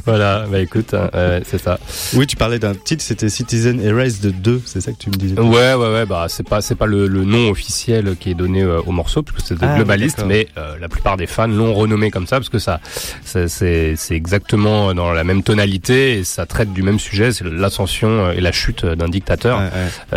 voilà. 0.05 0.45
Bah 0.51 0.59
écoute, 0.59 0.93
hein, 0.93 1.09
euh, 1.15 1.39
c'est 1.45 1.61
ça. 1.61 1.79
Oui, 2.13 2.27
tu 2.27 2.35
parlais 2.35 2.59
d'un 2.59 2.73
titre, 2.75 3.03
c'était 3.03 3.29
Citizen 3.29 3.81
Erased 3.81 4.41
2, 4.41 4.61
c'est 4.65 4.81
ça 4.81 4.91
que 4.91 4.97
tu 4.97 5.09
me 5.09 5.15
disais? 5.15 5.39
Ouais, 5.39 5.73
ouais, 5.73 5.93
ouais. 5.93 6.05
Bah 6.05 6.25
c'est 6.29 6.47
pas 6.47 6.61
c'est 6.61 6.75
pas 6.75 6.85
le, 6.85 7.07
le 7.07 7.23
nom 7.23 7.49
officiel 7.49 8.15
qui 8.19 8.31
est 8.31 8.35
donné 8.35 8.61
euh, 8.61 8.81
au 8.85 8.91
morceau 8.91 9.21
parce 9.23 9.37
que 9.37 9.43
c'est 9.45 9.55
Ah, 9.63 9.75
globaliste, 9.75 10.23
mais 10.25 10.47
euh, 10.57 10.75
la 10.79 10.89
plupart 10.89 11.17
des 11.17 11.27
fans 11.27 11.47
l'ont 11.47 11.73
renommé 11.73 12.11
comme 12.11 12.27
ça 12.27 12.37
parce 12.37 12.49
que 12.49 12.59
ça, 12.59 12.79
ça- 13.23 13.47
c'est 13.47 13.95
exactement 14.11 14.93
dans 14.93 15.11
la 15.11 15.23
même 15.23 15.43
tonalité 15.43 16.17
et 16.19 16.23
ça 16.23 16.45
traite 16.45 16.73
du 16.73 16.83
même 16.83 16.99
sujet, 16.99 17.31
c'est 17.31 17.45
l'ascension 17.45 18.09
euh, 18.09 18.31
et 18.33 18.41
la 18.41 18.51
chute 18.51 18.85
d'un 18.85 19.09
dictateur. 19.09 19.59
Ouais, 19.59 19.69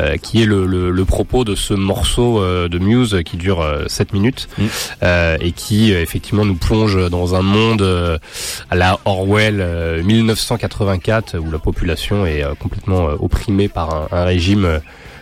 ouais. 0.03 0.18
qui 0.18 0.42
est 0.42 0.46
le, 0.46 0.66
le, 0.66 0.90
le 0.90 1.04
propos 1.05 1.45
de 1.45 1.55
ce 1.55 1.75
morceau 1.75 2.40
euh, 2.43 2.69
de 2.69 2.79
Muse 2.79 3.21
qui 3.25 3.37
dure 3.37 3.61
euh, 3.61 3.85
7 3.88 4.12
minutes 4.12 4.49
Mm. 4.59 4.62
euh, 5.03 5.37
et 5.40 5.53
qui 5.53 5.93
euh, 5.95 6.03
effectivement 6.03 6.45
nous 6.45 6.55
plonge 6.57 7.11
dans 7.11 7.35
un 7.35 7.43
monde 7.43 7.83
euh, 7.83 8.19
à 8.71 8.77
la 8.77 8.99
Orwell 9.05 9.61
euh, 9.61 10.03
1984 10.03 11.38
où 11.38 11.51
la 11.51 11.59
population 11.59 12.27
est 12.27 12.43
euh, 12.45 12.55
complètement 12.59 13.09
euh, 13.09 13.14
opprimée 13.21 13.69
par 13.69 13.95
un, 13.95 14.09
un 14.12 14.25
régime 14.25 14.64
euh, 14.64 14.79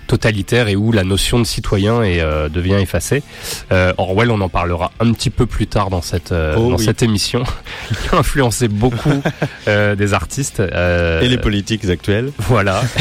totalitaire 0.09 0.68
et 0.68 0.77
où 0.77 0.92
la 0.92 1.05
notion 1.05 1.38
de 1.38 1.45
citoyen 1.45 2.03
est, 2.03 2.21
euh, 2.21 2.49
devient 2.49 2.75
effacée. 2.81 3.23
Euh, 3.71 3.92
Orwell, 3.97 4.31
on 4.31 4.40
en 4.40 4.49
parlera 4.49 4.90
un 5.01 5.12
petit 5.12 5.31
peu 5.31 5.47
plus 5.47 5.66
tard 5.68 5.88
dans 5.90 6.03
cette 6.03 6.33
euh, 6.33 6.55
Oh 6.59 6.71
dans 6.71 6.77
oui. 6.77 6.85
cette 6.85 7.03
émission, 7.03 7.45
qui 7.88 8.14
a 8.14 8.18
influencé 8.18 8.68
beaucoup 8.68 9.23
euh, 9.68 9.95
des 9.95 10.12
artistes 10.12 10.61
euh, 10.61 11.21
Et 11.23 11.29
les 11.29 11.38
politiques 11.38 11.88
actuelles. 11.88 12.31
voilà. 12.38 12.83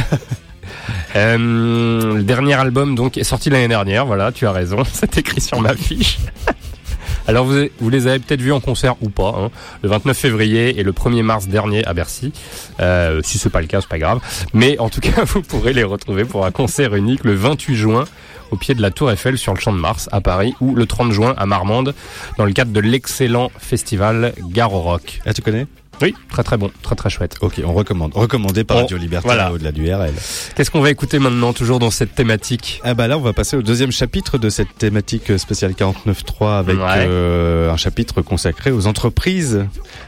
Euh, 1.16 2.16
le 2.16 2.24
dernier 2.24 2.54
album 2.54 2.96
donc 2.96 3.18
est 3.18 3.24
sorti 3.24 3.50
l'année 3.50 3.68
dernière. 3.68 4.06
Voilà, 4.06 4.32
tu 4.32 4.46
as 4.46 4.52
raison. 4.52 4.84
C'est 4.92 5.18
écrit 5.18 5.42
sur 5.42 5.60
ma 5.62 5.76
fiche. 5.76 6.20
Alors 7.28 7.46
vous, 7.46 7.68
vous 7.80 7.90
les 7.90 8.08
avez 8.08 8.20
peut-être 8.20 8.42
vus 8.42 8.52
en 8.52 8.60
concert 8.60 8.96
ou 9.02 9.10
pas, 9.10 9.36
hein, 9.38 9.52
le 9.84 9.90
29 9.90 10.18
février 10.18 10.80
et 10.80 10.84
le 10.84 10.92
1er 10.92 11.22
mars 11.22 11.48
dernier 11.48 11.86
à 11.86 11.94
Bercy. 11.94 12.34
Euh, 12.80 13.22
si 13.24 13.38
c'est 13.38 13.50
pas 13.50 13.62
le 13.62 13.68
cas, 13.68 13.80
c'est 13.82 13.90
pas 13.90 14.00
grave. 14.00 14.20
Mais 14.54 14.80
en 14.80 14.90
tout 14.90 15.02
cas, 15.02 15.24
vous 15.26 15.42
pourrez 15.42 15.74
les 15.74 15.84
retrouver 15.84 16.26
pour 16.26 16.46
un 16.46 16.52
concert 16.52 16.96
unique 16.96 17.24
le 17.24 17.36
28 17.36 17.76
juin 17.76 18.06
au 18.50 18.58
pied 18.58 18.76
de 18.76 18.82
la 18.82 18.92
Tour 18.92 19.12
Eiffel 19.12 19.38
sur 19.38 19.54
le 19.54 19.60
Champ 19.60 19.72
de 19.72 19.78
Mars 19.78 20.10
à 20.12 20.20
Paris 20.20 20.56
ou 20.60 20.76
le 20.76 20.86
30 20.86 21.12
juin 21.12 21.34
à 21.38 21.46
Marmande 21.46 21.94
dans 22.38 22.46
le 22.46 22.52
cadre 22.52 22.72
de 22.72 22.82
l'excellent 22.82 23.52
festival 23.58 24.34
Garo 24.50 24.82
Rock. 24.82 25.22
Ah, 25.26 25.34
tu 25.34 25.42
connais? 25.42 25.68
Oui, 26.02 26.16
très 26.30 26.44
très 26.44 26.58
bon, 26.58 26.72
très 26.82 26.96
très 26.96 27.10
chouette. 27.10 27.36
Ok, 27.42 27.62
on 27.66 27.74
recommande. 27.74 28.14
Recommandé 28.14 28.64
par 28.64 28.78
On- 28.78 28.82
Radio 28.82 28.98
Libertaire 28.98 29.34
voilà. 29.34 29.52
au-delà 29.52 29.72
du 29.72 29.92
RL. 29.94 30.14
Qu'est-ce 30.56 30.72
qu'on 30.72 30.82
va 30.82 30.90
écouter 30.90 31.20
maintenant, 31.20 31.54
toujours 31.54 31.80
dans 31.80 31.92
cette 31.92 32.16
thématique? 32.16 32.82
Ah 32.84 32.94
bah 32.94 33.08
là, 33.08 33.18
on 33.18 33.22
va 33.22 33.34
passer 33.34 33.56
au 33.58 33.62
deuxième 33.62 33.92
chapitre 33.92 34.38
de 34.38 34.50
cette 34.50 34.76
thématique 34.78 35.38
spéciale 35.38 35.74
49.3 35.74 36.58
avec 36.60 36.78
Ouais. 36.78 36.84
euh, 37.08 37.72
un 37.72 37.78
chapitre 37.78 38.22
consacré 38.22 38.72
aux 38.72 38.88
entreprises 38.88 39.66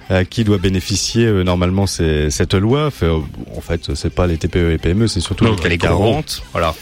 à 0.09 0.25
qui 0.25 0.43
doit 0.43 0.57
bénéficier 0.57 1.25
euh, 1.25 1.43
normalement 1.43 1.85
cette 1.87 2.53
loi. 2.53 2.89
Fait, 2.91 3.05
euh, 3.05 3.19
en 3.55 3.61
fait, 3.61 3.93
c'est 3.95 4.13
pas 4.13 4.27
les 4.27 4.37
TPE 4.37 4.71
et 4.71 4.77
PME, 4.77 5.07
c'est 5.07 5.19
surtout 5.19 5.45
Non, 5.45 5.51
les 5.51 5.57
CAC 5.57 5.69
les 5.71 5.77
gros. 5.77 5.87
40. 5.89 6.43
Voilà. 6.53 6.73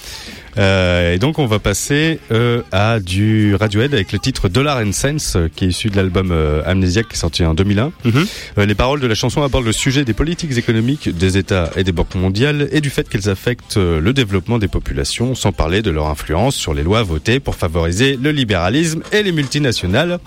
Euh, 0.58 1.14
et 1.14 1.20
donc 1.20 1.40
on 1.40 1.46
va 1.46 1.60
passer 1.60 2.20
euh, 2.32 2.62
à 2.72 3.00
du 3.00 3.56
Radiohead 3.56 3.94
avec 3.94 4.12
le 4.12 4.20
titre 4.20 4.50
Dollar 4.50 4.78
and 4.80 4.92
Cents 4.92 5.36
euh, 5.36 5.48
qui 5.56 5.66
est 5.66 5.68
issu 5.70 5.90
de 5.90 5.96
l'album 5.96 6.34
Amnesiac 6.66 7.08
qui 7.08 7.16
est 7.16 7.18
sorti 7.20 7.46
en 7.46 7.54
2001. 7.54 7.92
Mhm. 8.04 8.26
Les 8.58 8.76
paroles 8.76 9.00
de 9.00 9.08
la 9.08 9.16
chanson 9.16 9.44
abordent 9.44 9.66
le 9.66 9.72
sujet 9.72 10.04
des 10.04 10.14
politiques 10.14 10.58
économiques 10.58 11.10
des 11.10 11.38
États 11.38 11.70
et 11.76 11.84
des 11.84 11.92
banques 11.92 12.16
mondiales 12.16 12.68
et 12.72 12.82
du 12.82 12.90
fait 12.90 13.08
qu'elles 13.08 13.30
affectent 13.30 13.78
le 13.78 14.14
développement 14.14 14.58
des 14.58 14.68
populations 14.68 15.36
sans 15.36 15.52
parler 15.52 15.82
de 15.82 15.92
leur 15.92 16.08
influence 16.08 16.56
sur 16.56 16.74
les 16.74 16.84
lois 16.84 17.04
votées 17.04 17.40
pour 17.40 17.56
favoriser 17.56 18.18
le 18.22 18.32
libéralisme 18.32 19.02
et 19.12 19.24
les 19.24 19.32
multinationales. 19.32 20.20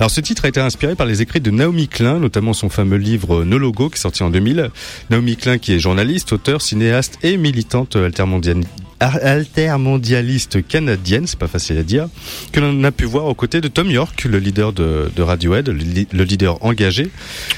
Alors 0.00 0.10
ce 0.10 0.20
titre 0.20 0.44
a 0.44 0.48
été 0.48 0.60
inspiré 0.60 0.96
par 0.96 1.06
les 1.06 1.22
écrits 1.22 1.40
de 1.40 1.50
Naomi 1.50 1.86
Klein, 1.86 2.18
notamment 2.18 2.52
son 2.52 2.68
fameux 2.68 2.96
livre 2.96 3.44
No 3.44 3.58
Logo 3.58 3.88
qui 3.90 3.96
est 3.96 4.00
sorti 4.00 4.22
en 4.22 4.30
2000. 4.30 4.70
Naomi 5.10 5.36
Klein 5.36 5.58
qui 5.58 5.72
est 5.72 5.78
journaliste, 5.78 6.32
auteur, 6.32 6.62
cinéaste 6.62 7.18
et 7.22 7.36
militante 7.36 7.96
altermondialiste 7.96 8.83
altermondialiste 9.08 10.66
canadienne, 10.66 11.26
c'est 11.26 11.38
pas 11.38 11.48
facile 11.48 11.78
à 11.78 11.82
dire, 11.82 12.08
que 12.52 12.60
l'on 12.60 12.82
a 12.84 12.92
pu 12.92 13.04
voir 13.04 13.26
aux 13.26 13.34
côtés 13.34 13.60
de 13.60 13.68
Tom 13.68 13.90
York, 13.90 14.24
le 14.24 14.38
leader 14.38 14.72
de, 14.72 15.10
de 15.14 15.22
Radiohead, 15.22 15.68
le 15.68 16.24
leader 16.24 16.62
engagé. 16.64 17.10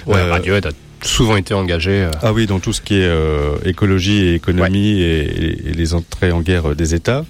Ouais, 0.06 0.16
Euh, 0.16 0.30
Radiohead 0.32 0.66
a 0.66 0.70
souvent 1.02 1.36
été 1.36 1.54
engagé. 1.54 1.90
euh, 2.02 2.10
ah 2.22 2.32
oui, 2.32 2.46
dans 2.46 2.60
tout 2.60 2.72
ce 2.72 2.80
qui 2.80 2.94
est 2.94 3.04
euh, 3.04 3.56
écologie 3.64 4.18
et 4.26 4.34
économie 4.34 5.00
et, 5.00 5.68
et 5.70 5.72
les 5.72 5.94
entrées 5.94 6.32
en 6.32 6.40
guerre 6.40 6.74
des 6.74 6.94
États. 6.94 7.24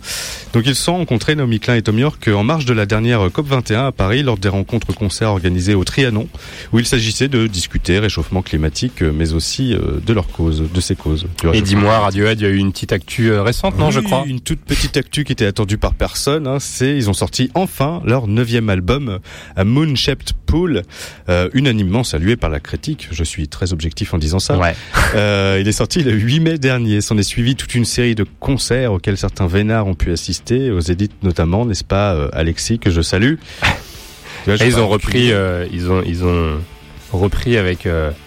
Donc 0.52 0.64
ils 0.66 0.74
se 0.74 0.82
sont 0.82 0.96
rencontrés, 0.96 1.34
Naomi 1.34 1.60
Klein 1.60 1.74
et 1.76 1.82
Tom 1.82 1.98
York, 1.98 2.28
en 2.28 2.42
marge 2.42 2.64
de 2.64 2.72
la 2.72 2.86
dernière 2.86 3.26
COP21 3.28 3.86
à 3.88 3.92
Paris, 3.92 4.22
lors 4.22 4.38
des 4.38 4.48
rencontres 4.48 4.94
concerts 4.94 5.30
organisées 5.30 5.74
au 5.74 5.84
Trianon, 5.84 6.28
où 6.72 6.78
il 6.78 6.86
s'agissait 6.86 7.28
de 7.28 7.46
discuter 7.46 7.98
réchauffement 7.98 8.40
climatique, 8.42 9.02
euh, 9.02 9.12
mais 9.14 9.34
aussi 9.34 9.74
euh, 9.74 10.00
de 10.04 10.12
leurs 10.14 10.28
causes, 10.28 10.62
de 10.72 10.80
ces 10.80 10.96
causes. 10.96 11.26
Et 11.52 11.60
dis-moi, 11.60 11.98
Radiohead, 11.98 12.40
il 12.40 12.44
y 12.44 12.46
a 12.46 12.50
eu 12.50 12.56
une 12.56 12.72
petite 12.72 12.92
actu 12.92 13.30
euh, 13.30 13.42
récente, 13.42 13.76
non, 13.78 13.90
je 13.90 14.00
crois? 14.00 14.24
Une 14.26 14.40
toute 14.40 14.60
petite 14.60 14.96
actu 14.96 15.24
qui 15.24 15.32
était 15.32 15.46
attendue 15.46 15.76
par 15.78 15.92
personne. 15.94 16.46
Hein, 16.46 16.58
c'est 16.58 16.96
ils 16.96 17.10
ont 17.10 17.14
sorti 17.14 17.50
enfin 17.54 18.00
leur 18.06 18.26
neuvième 18.26 18.70
album, 18.70 19.18
A 19.56 19.64
Moon 19.64 19.94
Shaped 19.94 20.30
Pool, 20.46 20.82
euh, 21.28 21.50
unanimement 21.52 22.04
salué 22.04 22.36
par 22.36 22.48
la 22.50 22.60
critique. 22.60 23.08
Je 23.10 23.24
suis 23.24 23.48
très 23.48 23.65
objectif 23.72 24.14
en 24.14 24.18
disant 24.18 24.38
ça. 24.38 24.56
Ouais. 24.58 24.74
Euh, 25.14 25.58
il 25.60 25.68
est 25.68 25.72
sorti 25.72 26.02
le 26.02 26.10
8 26.10 26.40
mai 26.40 26.58
dernier. 26.58 27.00
S'en 27.00 27.16
est 27.16 27.22
suivi 27.22 27.54
toute 27.54 27.74
une 27.74 27.84
série 27.84 28.16
de 28.16 28.26
concerts 28.40 28.92
auxquels 28.92 29.16
certains 29.16 29.46
vénards 29.46 29.86
ont 29.86 29.94
pu 29.94 30.10
assister, 30.10 30.70
aux 30.70 30.80
édits 30.80 31.10
notamment, 31.22 31.64
n'est-ce 31.64 31.84
pas, 31.84 32.12
euh, 32.12 32.28
Alexis, 32.32 32.78
que 32.78 32.90
je 32.90 33.00
salue. 33.00 33.34
Tu 34.44 34.50
vois, 34.50 34.56
je 34.56 34.64
Et 34.64 34.66
ils 34.66 34.78
ont 34.78 34.88
repris, 34.88 35.32
euh, 35.32 35.66
ils 35.72 35.90
ont, 35.90 36.02
ils 36.04 36.24
ont 36.24 36.58
repris 37.12 37.56
avec 37.56 37.86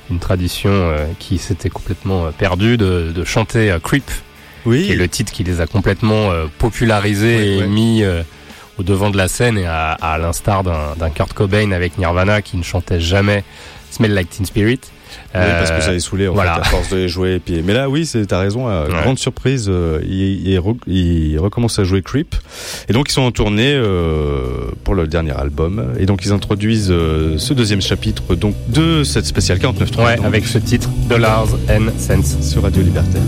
une 0.09 0.19
tradition 0.19 0.93
qui 1.19 1.37
s'était 1.37 1.69
complètement 1.69 2.31
perdue 2.31 2.77
de, 2.77 3.11
de 3.13 3.23
chanter 3.23 3.77
Creep, 3.83 4.09
oui. 4.65 4.85
qui 4.85 4.91
est 4.93 4.95
le 4.95 5.07
titre 5.07 5.31
qui 5.31 5.43
les 5.43 5.61
a 5.61 5.67
complètement 5.67 6.31
popularisés 6.57 7.57
et 7.57 7.61
ouais. 7.61 7.67
mis 7.67 8.03
au 8.79 8.83
devant 8.83 9.09
de 9.11 9.17
la 9.17 9.27
scène, 9.27 9.57
et 9.57 9.65
à, 9.65 9.91
à 9.91 10.17
l'instar 10.17 10.63
d'un 10.63 10.95
d'un 10.97 11.09
Kurt 11.09 11.33
Cobain 11.33 11.71
avec 11.71 11.97
Nirvana 11.97 12.41
qui 12.41 12.57
ne 12.57 12.63
chantait 12.63 12.99
jamais 13.01 13.43
Smell 13.91 14.13
Like 14.13 14.29
Teen 14.29 14.45
Spirit. 14.45 14.79
Oui, 15.35 15.41
parce 15.41 15.69
que 15.71 15.75
Euh, 15.77 15.81
ça 15.81 15.91
les 15.91 15.99
saoulait 15.99 16.27
en 16.27 16.33
voilà. 16.33 16.55
fait 16.55 16.61
à 16.61 16.63
force 16.65 16.89
de 16.89 16.97
les 16.97 17.07
jouer. 17.07 17.35
Et 17.35 17.39
puis, 17.39 17.61
mais 17.63 17.73
là, 17.73 17.89
oui, 17.89 18.05
c'est 18.05 18.25
t'as 18.25 18.39
raison. 18.39 18.67
euh, 18.69 18.87
Ouais. 18.87 19.01
Grande 19.03 19.19
surprise, 19.19 19.67
euh, 19.69 19.99
il, 20.03 20.47
il, 20.47 20.57
re- 20.59 20.77
il 20.87 21.37
recommence 21.39 21.77
à 21.79 21.83
jouer 21.83 22.01
Creep. 22.01 22.35
Et 22.89 22.93
donc 22.93 23.09
ils 23.09 23.13
sont 23.13 23.21
en 23.21 23.31
tournée 23.31 23.73
euh, 23.73 24.71
pour 24.83 24.95
le 24.95 25.07
dernier 25.07 25.31
album. 25.37 25.93
Et 25.99 26.05
donc 26.05 26.25
ils 26.25 26.31
introduisent 26.31 26.91
euh, 26.91 27.37
ce 27.37 27.53
deuxième 27.53 27.81
chapitre 27.81 28.35
donc 28.35 28.55
de 28.67 29.03
cette 29.03 29.25
spéciale 29.25 29.57
49.3 29.59 30.03
Ouais, 30.05 30.15
donc, 30.17 30.25
avec 30.25 30.45
ce 30.45 30.57
titre 30.57 30.89
Dollars 31.09 31.47
and 31.69 31.87
Cents. 31.97 32.41
sur 32.41 32.63
Radio 32.63 32.81
Libertaire. 32.81 33.21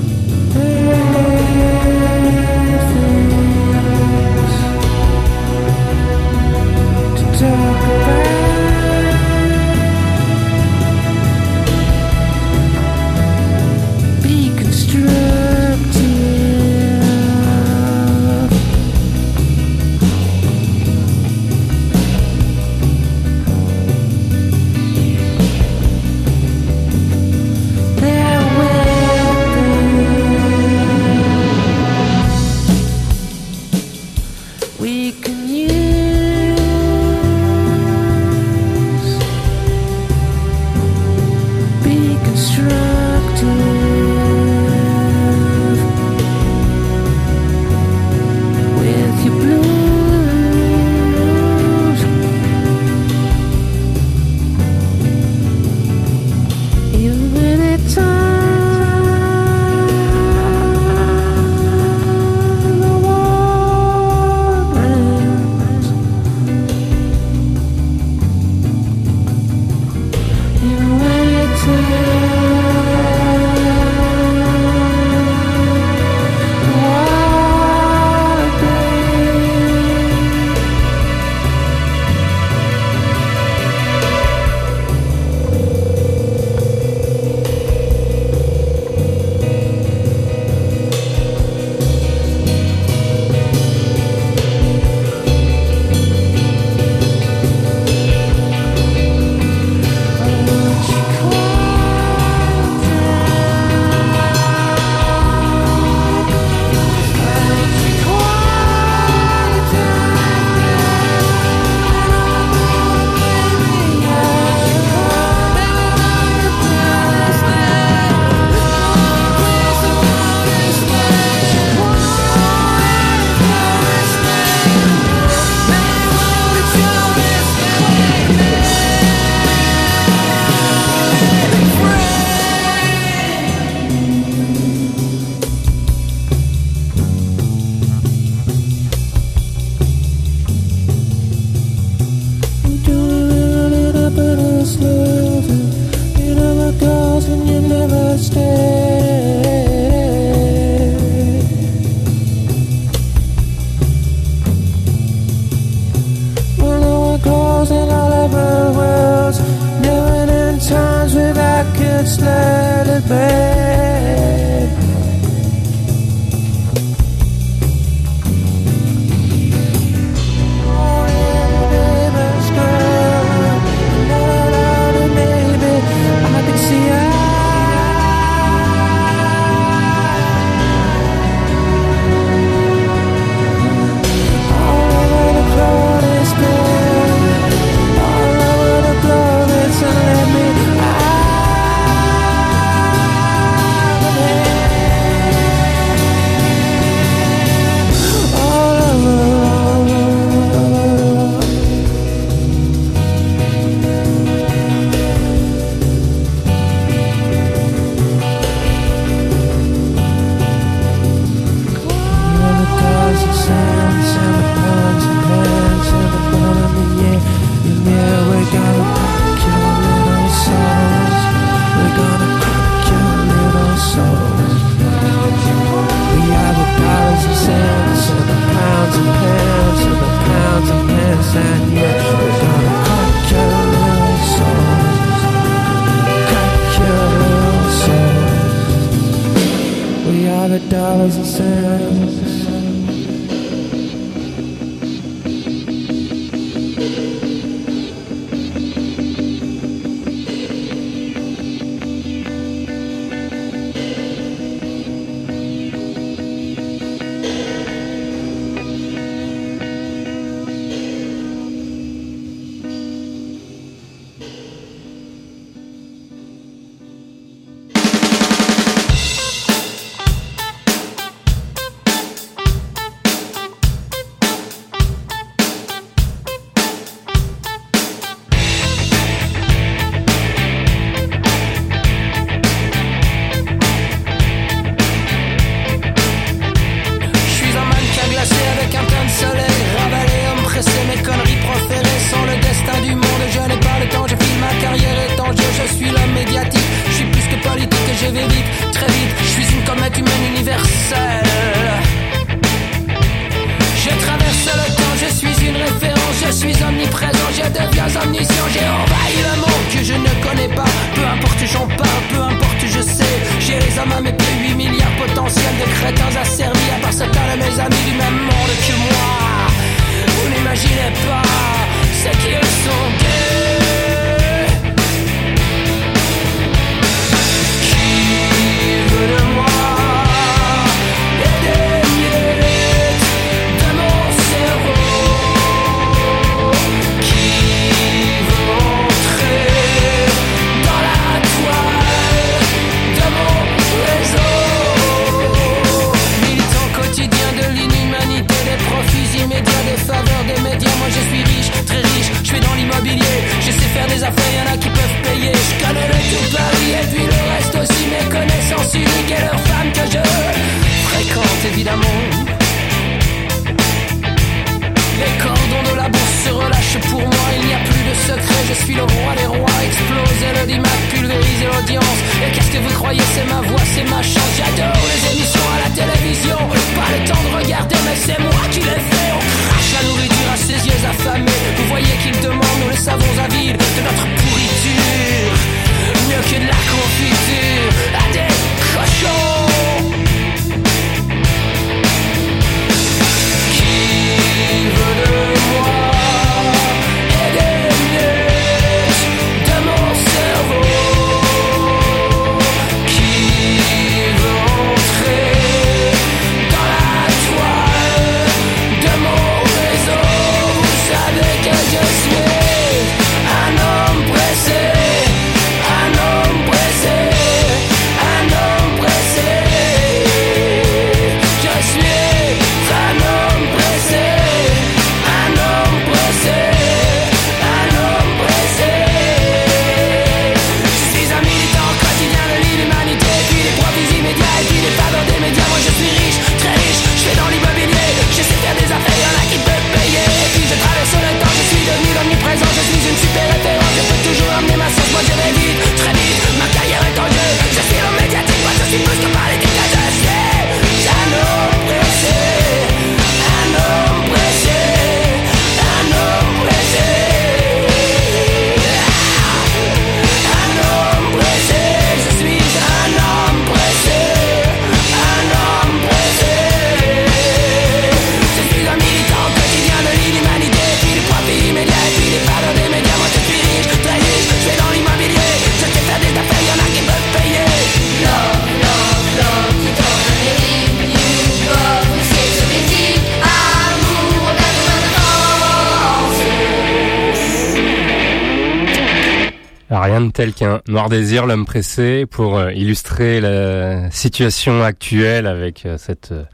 Tel 490.21 490.33
qu'un 490.35 490.61
Noir 490.67 490.87
Désir, 490.87 491.25
l'homme 491.25 491.45
pressé, 491.45 492.05
pour 492.05 492.37
euh, 492.37 492.53
illustrer 492.53 493.19
la 493.19 493.89
situation 493.89 494.61
actuelle 494.61 495.25
avec 495.25 495.65
euh, 495.65 495.79
cette 495.79 496.11
euh, 496.11 496.25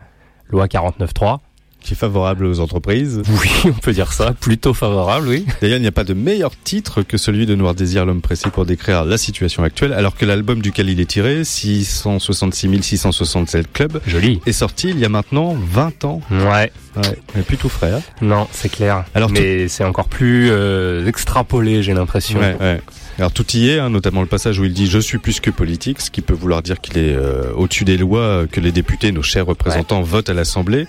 loi 0.49 0.65
49.3. 0.65 1.37
Qui 1.87 1.93
est 1.93 1.97
favorable 1.97 2.45
aux 2.45 2.59
entreprises. 2.59 3.21
Oui, 3.29 3.49
on 3.65 3.71
peut 3.71 3.93
dire 3.93 4.11
ça, 4.11 4.33
plutôt 4.33 4.73
favorable, 4.73 5.27
oui. 5.29 5.45
D'ailleurs, 5.61 5.77
il 5.77 5.81
n'y 5.81 5.87
a 5.87 5.91
pas 5.93 6.03
de 6.03 6.13
meilleur 6.13 6.51
titre 6.63 7.01
que 7.01 7.17
celui 7.17 7.45
de 7.45 7.55
Noir 7.55 7.75
Désir, 7.75 8.05
l'homme 8.05 8.19
pressé 8.21 8.49
pour 8.49 8.65
décrire 8.65 9.05
la 9.05 9.17
situation 9.17 9.63
actuelle, 9.63 9.93
alors 9.93 10.15
que 10.17 10.25
l'album 10.25 10.61
duquel 10.61 10.89
il 10.89 10.99
est 10.99 11.05
tiré, 11.05 11.43
666 11.45 12.83
667 12.83 13.71
Club, 13.71 14.01
Joli. 14.05 14.41
est 14.45 14.51
sorti 14.51 14.89
il 14.89 14.99
y 14.99 15.05
a 15.05 15.09
maintenant 15.09 15.55
20 15.57 16.03
ans. 16.05 16.21
Ouais, 16.31 16.71
Ouais, 16.97 17.15
mais 17.35 17.43
plus 17.43 17.57
tout 17.57 17.69
frais. 17.69 17.91
hein. 17.93 18.01
non, 18.23 18.47
c'est 18.51 18.69
clair. 18.69 19.05
Alors, 19.13 19.29
Mais 19.29 19.67
c'est 19.67 19.83
encore 19.83 20.07
plus 20.09 20.49
euh, 20.49 21.05
extrapolé, 21.07 21.83
j'ai 21.83 21.93
l'impression. 21.93 22.39
Ouais, 22.39 22.57
ouais. 22.59 22.81
Alors 23.19 23.31
tout 23.31 23.45
y 23.55 23.69
est, 23.69 23.79
hein, 23.79 23.89
notamment 23.91 24.21
le 24.21 24.27
passage 24.27 24.59
où 24.59 24.65
il 24.65 24.73
dit 24.73 24.85
je 24.87 24.97
suis 24.99 25.17
plus 25.19 25.39
que 25.39 25.49
politique, 25.51 26.01
ce 26.01 26.09
qui 26.11 26.21
peut 26.21 26.33
vouloir 26.35 26.61
dire 26.63 26.79
qu'il 26.81 26.97
est 26.99 27.15
euh, 27.15 27.51
au-dessus 27.55 27.83
des 27.83 27.97
lois 27.97 28.45
que 28.51 28.59
les 28.59 28.71
députés, 28.71 29.11
nos 29.11 29.21
chers 29.23 29.45
représentants, 29.47 30.01
votent 30.01 30.29
à 30.29 30.33
l'Assemblée. 30.35 30.87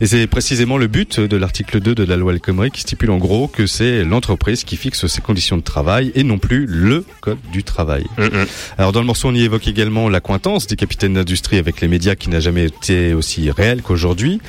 Et 0.00 0.06
c'est 0.06 0.26
précisément 0.30 0.78
le 0.78 0.86
but 0.86 1.20
de 1.20 1.36
l'article 1.36 1.80
2 1.80 1.94
de 1.94 2.04
la 2.04 2.16
loi 2.16 2.32
El 2.32 2.40
Khomri 2.40 2.70
qui 2.70 2.80
stipule 2.80 3.10
en 3.10 3.18
gros 3.18 3.48
que 3.48 3.66
c'est 3.66 4.04
l'entreprise 4.04 4.64
qui 4.64 4.76
fixe 4.76 5.06
ses 5.06 5.20
conditions 5.20 5.56
de 5.56 5.62
travail 5.62 6.12
et 6.14 6.22
non 6.22 6.38
plus 6.38 6.66
le 6.66 7.04
code 7.20 7.38
du 7.52 7.64
travail. 7.64 8.06
Mm, 8.16 8.24
mm. 8.24 8.46
Alors 8.78 8.92
dans 8.92 9.00
le 9.00 9.06
morceau 9.06 9.28
on 9.28 9.34
y 9.34 9.42
évoque 9.42 9.66
également 9.68 10.08
l'accointance 10.08 10.66
des 10.66 10.76
capitaines 10.76 11.14
d'industrie 11.14 11.58
avec 11.58 11.80
les 11.80 11.88
médias 11.88 12.14
qui 12.14 12.30
n'a 12.30 12.40
jamais 12.40 12.66
été 12.66 13.12
aussi 13.12 13.50
réelle 13.50 13.82
qu'aujourd'hui. 13.82 14.40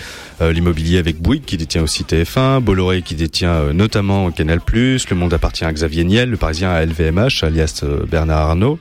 Euh, 0.42 0.54
L'immobilier 0.54 0.98
avec 0.98 1.22
Bouygues 1.22 1.46
qui 1.46 1.58
détient 1.58 1.84
aussi 1.84 2.04
TF1, 2.04 2.62
Bolloré 2.62 3.02
qui 3.02 3.16
détient 3.16 3.54
euh, 3.54 3.74
notamment 3.74 4.32
Canal+, 4.32 4.60
Le 4.74 5.16
Monde 5.16 5.34
appartient 5.34 5.66
à 5.66 5.74
Xavier 5.74 6.04
Niel, 6.04 6.30
Le 6.30 6.38
Parisien 6.38 6.72
à 6.72 6.86
LVMH 6.86 7.44
alias 7.44 7.82
euh, 7.84 8.06
Bernard 8.10 8.50
Arnault, 8.50 8.80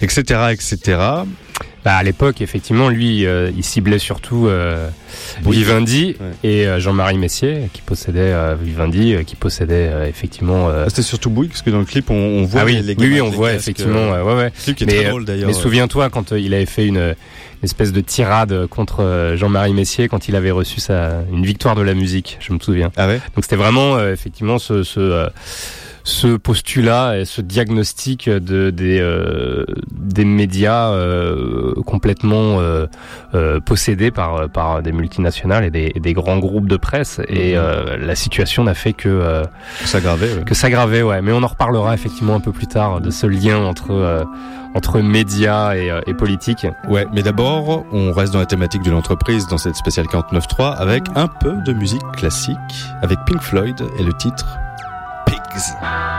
etc. 0.00 0.52
etc. 0.52 0.98
Bah, 1.84 1.94
à 1.96 2.02
l'époque, 2.02 2.42
effectivement, 2.42 2.88
lui, 2.90 3.24
euh, 3.26 3.50
il 3.56 3.64
ciblait 3.64 3.98
surtout 3.98 4.46
euh. 4.48 4.88
Vivendi 5.44 6.16
Ouais. 6.20 6.26
et 6.50 6.66
euh, 6.66 6.78
Jean-Marie 6.80 7.16
Messier, 7.18 7.70
qui 7.72 7.80
possédait 7.82 8.20
euh, 8.32 8.54
Vivendi, 8.60 9.14
euh, 9.14 9.22
qui 9.22 9.34
possédait 9.36 9.88
euh, 9.90 10.06
effectivement. 10.06 10.68
euh, 10.68 10.84
Ah, 10.86 10.90
C'était 10.90 11.02
surtout 11.02 11.30
Bouygues 11.30 11.50
parce 11.50 11.62
que 11.62 11.70
dans 11.70 11.78
le 11.78 11.84
clip 11.84 12.10
on, 12.10 12.14
on 12.14 12.44
voit 12.44 12.62
ah 12.62 12.64
oui, 12.66 12.74
les, 12.76 12.82
les 12.82 12.94
oui, 12.98 13.08
oui, 13.14 13.20
on 13.20 13.30
voit 13.30 13.52
effectivement. 13.54 14.10
ouais, 14.10 14.34
ouais. 14.34 14.52
clip 14.62 14.76
qui 14.76 14.84
est 14.84 14.86
Mais, 14.86 14.96
très 15.00 15.08
drôle 15.08 15.24
d'ailleurs. 15.24 15.46
Mais 15.48 15.52
souviens-toi 15.54 16.10
quand 16.10 16.32
il 16.32 16.52
avait 16.54 16.66
fait 16.66 16.86
une, 16.86 16.98
une 16.98 17.14
espèce 17.64 17.92
de 17.92 18.00
tirade 18.00 18.66
contre 18.66 19.34
Jean-Marie 19.36 19.72
Messier 19.72 20.08
quand 20.08 20.28
il 20.28 20.36
avait 20.36 20.50
reçu 20.50 20.80
sa 20.80 21.22
une 21.32 21.44
victoire 21.46 21.76
de 21.76 21.82
la 21.82 21.94
musique, 21.94 22.36
je 22.40 22.52
me 22.52 22.58
souviens. 22.58 22.90
Ah 22.96 23.06
ouais? 23.08 23.20
Donc 23.34 23.44
c'était 23.44 23.56
vraiment 23.56 23.98
effectivement 24.06 24.58
ce 24.58 24.82
ce, 24.82 25.28
ce 26.04 26.36
postulat 26.36 27.18
et 27.18 27.24
ce 27.24 27.40
diagnostic 27.40 28.28
de 28.28 28.70
des 28.70 28.98
euh, 29.00 29.64
des 29.92 30.24
médias 30.24 30.90
euh, 30.90 31.74
complètement 31.86 32.58
euh, 32.60 32.86
possédés 33.60 34.10
par 34.10 34.48
par 34.48 34.82
des 34.82 34.92
multinationales 34.92 35.64
et 35.64 35.70
des, 35.70 35.92
et 35.94 36.00
des 36.00 36.12
grands 36.12 36.38
groupes 36.38 36.68
de 36.68 36.76
presse 36.76 37.20
et 37.28 37.56
euh, 37.56 37.96
la 37.98 38.14
situation 38.14 38.64
n'a 38.64 38.74
fait 38.74 38.92
que 38.92 39.42
ouais. 39.42 40.44
que 40.44 40.54
s'aggraver, 40.54 41.02
ouais. 41.02 41.22
Mais 41.22 41.32
on 41.32 41.42
en 41.42 41.46
reparlera 41.46 41.94
effectivement 41.94 42.34
un 42.34 42.40
peu 42.40 42.52
plus 42.52 42.66
tard 42.66 43.00
de 43.00 43.10
ce 43.10 43.26
lien 43.26 43.58
entre 43.58 44.26
entre 44.72 45.00
médias 45.00 45.74
et, 45.74 45.92
et 46.06 46.14
politique. 46.14 46.64
Ouais, 46.88 47.04
mais 47.12 47.22
d'abord, 47.22 47.84
on 47.92 48.12
reste 48.12 48.32
dans 48.32 48.38
la 48.38 48.46
thématique 48.46 48.82
de 48.82 48.90
l'entreprise 48.90 49.48
dans 49.48 49.58
cette 49.58 49.74
spéciale 49.74 50.06
49.3 50.06 50.76
avec 50.76 51.04
un 51.16 51.26
peu 51.26 51.54
de 51.66 51.72
musique 51.72 52.02
classique 52.12 52.56
avec 53.02 53.18
Pink 53.26 53.40
Floyd 53.42 53.74
et 53.98 54.04
le 54.04 54.12
titre 54.12 54.46
magazine. 55.50 56.10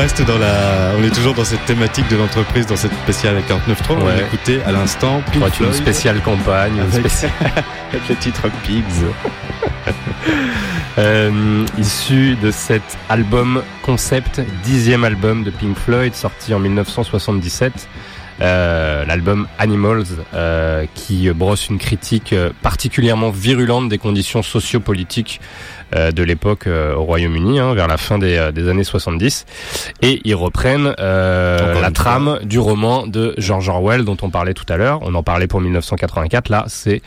Reste 0.00 0.22
dans 0.26 0.38
la, 0.38 0.92
on 0.98 1.04
est 1.04 1.14
toujours 1.14 1.34
dans 1.34 1.44
cette 1.44 1.64
thématique 1.66 2.08
de 2.08 2.16
l'entreprise 2.16 2.66
dans 2.66 2.76
cette 2.76 2.94
spéciale 3.02 3.36
49.3. 3.48 3.74
On 3.90 3.94
va 4.04 4.14
Ouais. 4.14 4.20
écouter 4.22 4.60
à 4.66 4.72
l'instant 4.72 5.20
Pink 5.30 5.44
être 5.44 5.60
une 5.60 5.66
Floyd 5.66 5.74
spéciale 5.74 6.20
campagne, 6.22 6.72
une 6.76 6.80
avec, 6.80 7.00
spéciale- 7.10 7.32
avec 7.92 8.08
le 8.08 8.16
titre 8.16 8.42
Pigs. 8.64 8.84
Euh, 10.98 11.64
issu 11.78 12.36
de 12.42 12.50
cet 12.50 12.82
album 13.08 13.62
concept, 13.82 14.40
dixième 14.64 15.04
album 15.04 15.44
de 15.44 15.50
Pink 15.50 15.78
Floyd, 15.78 16.14
sorti 16.14 16.52
en 16.52 16.58
1977. 16.58 17.72
Euh, 18.42 19.04
l'album 19.06 19.46
Animals, 19.58 20.04
euh, 20.34 20.84
qui 20.94 21.28
brosse 21.30 21.68
une 21.68 21.78
critique 21.78 22.34
particulièrement 22.62 23.30
virulente 23.30 23.88
des 23.88 23.98
conditions 23.98 24.42
sociopolitiques 24.42 25.40
euh, 25.94 26.10
de 26.10 26.22
l'époque 26.22 26.66
euh, 26.66 26.94
au 26.94 27.04
Royaume-Uni, 27.04 27.60
hein, 27.60 27.74
vers 27.74 27.86
la 27.86 27.96
fin 27.98 28.18
des, 28.18 28.36
euh, 28.36 28.50
des 28.52 28.68
années 28.68 28.84
70. 28.84 29.44
Et 30.02 30.20
ils 30.24 30.34
reprennent 30.34 30.94
euh, 30.98 31.80
la 31.80 31.90
trame 31.90 32.38
du 32.42 32.58
roman 32.58 33.06
de 33.06 33.34
George 33.36 33.68
Orwell 33.68 34.04
dont 34.04 34.16
on 34.22 34.30
parlait 34.30 34.54
tout 34.54 34.64
à 34.68 34.76
l'heure. 34.76 35.00
On 35.02 35.14
en 35.14 35.22
parlait 35.22 35.46
pour 35.46 35.60
1984. 35.60 36.48
Là, 36.48 36.64
c'est 36.68 37.02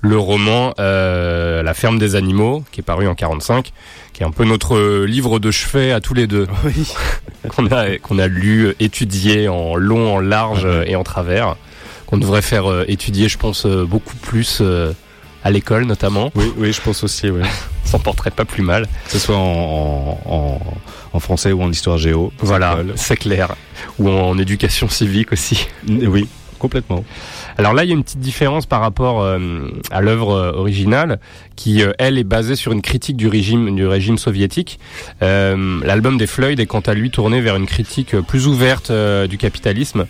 le 0.00 0.16
roman 0.16 0.72
euh, 0.78 1.62
La 1.62 1.74
ferme 1.74 1.98
des 1.98 2.14
animaux, 2.14 2.62
qui 2.70 2.80
est 2.80 2.84
paru 2.84 3.08
en 3.08 3.14
45, 3.14 3.72
qui 4.12 4.22
est 4.22 4.26
un 4.26 4.30
peu 4.30 4.44
notre 4.44 5.04
livre 5.04 5.40
de 5.40 5.50
chevet 5.50 5.90
à 5.90 6.00
tous 6.00 6.14
les 6.14 6.26
deux, 6.28 6.46
Oui. 6.64 6.92
qu'on 7.48 7.66
a, 7.66 7.98
qu'on 7.98 8.18
a 8.18 8.28
lu, 8.28 8.74
étudié 8.78 9.48
en 9.48 9.74
long, 9.74 10.14
en 10.14 10.20
large 10.20 10.68
et 10.86 10.94
en 10.94 11.02
travers, 11.02 11.56
qu'on 12.06 12.18
devrait 12.18 12.42
faire 12.42 12.70
euh, 12.70 12.84
étudier, 12.88 13.28
je 13.28 13.36
pense, 13.36 13.66
euh, 13.66 13.84
beaucoup 13.84 14.16
plus 14.16 14.58
euh, 14.60 14.92
à 15.44 15.50
l'école 15.50 15.84
notamment. 15.84 16.30
Oui, 16.34 16.52
oui, 16.56 16.72
je 16.72 16.80
pense 16.80 17.04
aussi, 17.04 17.28
oui. 17.28 17.42
s'en 17.90 17.98
porterait 17.98 18.30
pas 18.30 18.44
plus 18.44 18.62
mal. 18.62 18.86
Que 19.06 19.12
ce 19.12 19.18
soit 19.18 19.36
en, 19.36 19.40
en, 19.40 20.34
en, 20.34 20.60
en 21.12 21.20
français 21.20 21.52
ou 21.52 21.62
en 21.62 21.70
histoire 21.70 21.98
géo. 21.98 22.32
Voilà, 22.38 22.78
c'est 22.94 23.16
clair. 23.16 23.54
Ou 23.98 24.10
en 24.10 24.38
éducation 24.38 24.88
civique 24.88 25.32
aussi. 25.32 25.68
Oui, 25.88 26.28
complètement. 26.58 27.04
Alors 27.58 27.72
là, 27.72 27.84
il 27.84 27.88
y 27.88 27.92
a 27.92 27.94
une 27.94 28.04
petite 28.04 28.20
différence 28.20 28.66
par 28.66 28.80
rapport 28.80 29.22
euh, 29.22 29.70
à 29.90 30.00
l'œuvre 30.00 30.32
euh, 30.32 30.52
originale, 30.52 31.18
qui 31.54 31.82
euh, 31.82 31.92
elle 31.98 32.18
est 32.18 32.24
basée 32.24 32.56
sur 32.56 32.72
une 32.72 32.82
critique 32.82 33.16
du 33.16 33.28
régime 33.28 33.74
du 33.74 33.86
régime 33.86 34.18
soviétique. 34.18 34.78
L'album 35.20 36.18
des 36.18 36.26
Floyd 36.26 36.60
est 36.60 36.66
quant 36.66 36.80
à 36.80 36.94
lui 36.94 37.10
tourné 37.10 37.40
vers 37.40 37.56
une 37.56 37.66
critique 37.66 38.18
plus 38.20 38.46
ouverte 38.46 38.92
du 38.92 39.38
capitalisme. 39.38 40.06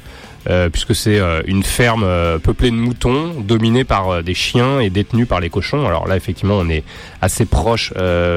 Euh, 0.49 0.69
puisque 0.69 0.95
c'est 0.95 1.19
euh, 1.19 1.43
une 1.47 1.63
ferme 1.63 2.05
euh, 2.05 2.39
peuplée 2.39 2.71
de 2.71 2.77
moutons, 2.77 3.35
dominée 3.41 3.85
par 3.85 4.23
des 4.23 4.35
chiens 4.35 4.81
et 4.81 4.91
détenue 4.91 5.27
par 5.27 5.41
les 5.41 5.51
cochons. 5.51 5.87
Alors 5.87 6.07
là, 6.09 6.17
effectivement, 6.17 6.55
on 6.59 6.69
est 6.69 6.85
assez 7.21 7.45
proche 7.47 7.93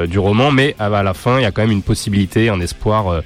du 0.08 0.20
roman, 0.20 0.52
mais 0.52 0.76
à 0.80 0.90
la 1.04 1.14
fin, 1.14 1.38
il 1.40 1.44
y 1.44 1.46
a 1.46 1.52
quand 1.52 1.62
même 1.62 1.72
une 1.72 1.84
possibilité, 1.84 2.50
un 2.50 2.60
espoir 2.62 3.22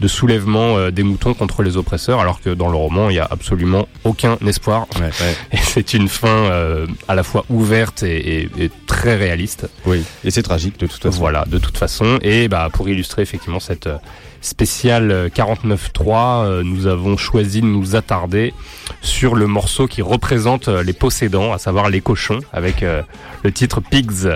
de 0.00 0.08
soulèvement 0.08 0.90
des 0.90 1.04
moutons 1.04 1.32
contre 1.32 1.62
les 1.62 1.76
oppresseurs, 1.76 2.18
alors 2.18 2.40
que 2.40 2.50
dans 2.50 2.68
le 2.68 2.76
roman, 2.76 3.08
il 3.10 3.16
y 3.16 3.20
a 3.20 3.28
absolument 3.30 3.86
aucun 4.04 4.36
espoir. 4.46 4.86
Ouais, 4.96 5.02
ouais. 5.02 5.36
Et 5.52 5.58
c'est 5.58 5.94
une 5.94 6.08
fin 6.08 6.26
euh, 6.28 6.86
à 7.06 7.14
la 7.14 7.22
fois 7.22 7.44
ouverte 7.50 8.02
et, 8.02 8.40
et- 8.42 8.48
et 8.58 8.70
très 8.88 9.14
réaliste. 9.16 9.68
Oui, 9.86 10.02
et 10.24 10.30
c'est 10.32 10.42
tragique 10.42 10.78
de 10.80 10.86
toute 10.86 11.00
façon. 11.02 11.18
Voilà, 11.20 11.44
de 11.46 11.58
toute 11.58 11.78
façon. 11.78 12.18
Et 12.22 12.48
bah, 12.48 12.68
pour 12.72 12.88
illustrer 12.88 13.22
effectivement 13.22 13.60
cette 13.60 13.88
euh, 14.42 14.46
spéciale 14.52 15.10
euh, 15.10 15.28
49.3, 15.28 16.44
euh, 16.44 16.62
nous 16.62 16.86
avons 16.86 17.16
choisi 17.16 17.60
de 17.60 17.66
nous 17.66 17.96
attarder 17.96 18.52
sur 19.00 19.34
le 19.34 19.46
morceau 19.46 19.86
qui 19.86 20.02
représente 20.02 20.68
euh, 20.68 20.82
les 20.82 20.92
possédants, 20.92 21.52
à 21.52 21.58
savoir 21.58 21.88
les 21.88 22.00
cochons, 22.00 22.40
avec 22.52 22.82
le 22.82 23.52
titre 23.52 23.80
Pigs. 23.80 24.28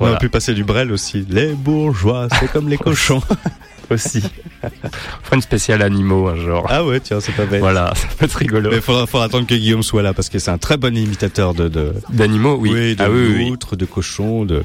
On 0.00 0.06
a 0.06 0.16
pu 0.16 0.28
passer 0.28 0.54
du 0.54 0.64
Brel 0.64 0.92
aussi. 0.92 1.24
Les 1.28 1.52
bourgeois, 1.52 2.28
c'est 2.38 2.50
comme 2.50 2.68
les 2.68 2.76
cochons. 2.78 3.22
Aussi. 3.90 4.22
On 4.62 4.68
fera 5.24 5.36
une 5.36 5.42
spéciale 5.42 5.82
animaux 5.82 6.28
un 6.28 6.36
jour. 6.36 6.66
ah 6.68 6.84
ouais, 6.84 7.00
tiens, 7.00 7.20
c'est 7.20 7.32
pas 7.32 7.46
bête. 7.46 7.60
Voilà, 7.60 7.92
ça 7.96 8.06
peut 8.18 8.24
être 8.24 8.34
rigolo. 8.34 8.70
Mais 8.70 8.80
faudra, 8.80 9.06
faudra 9.06 9.26
attendre 9.26 9.46
que 9.46 9.54
Guillaume 9.54 9.82
soit 9.82 10.02
là 10.02 10.12
parce 10.14 10.28
que 10.28 10.38
c'est 10.38 10.50
un 10.50 10.58
très 10.58 10.76
bon 10.76 10.96
imitateur 10.96 11.54
de, 11.54 11.68
de, 11.68 11.92
D'animaux, 12.10 12.56
oui. 12.60 12.94
de 12.96 13.02
ah 13.02 13.10
oui, 13.10 13.34
oui, 13.36 13.50
oui. 13.52 13.76
de 13.78 13.84
cochons, 13.84 14.44
de. 14.44 14.62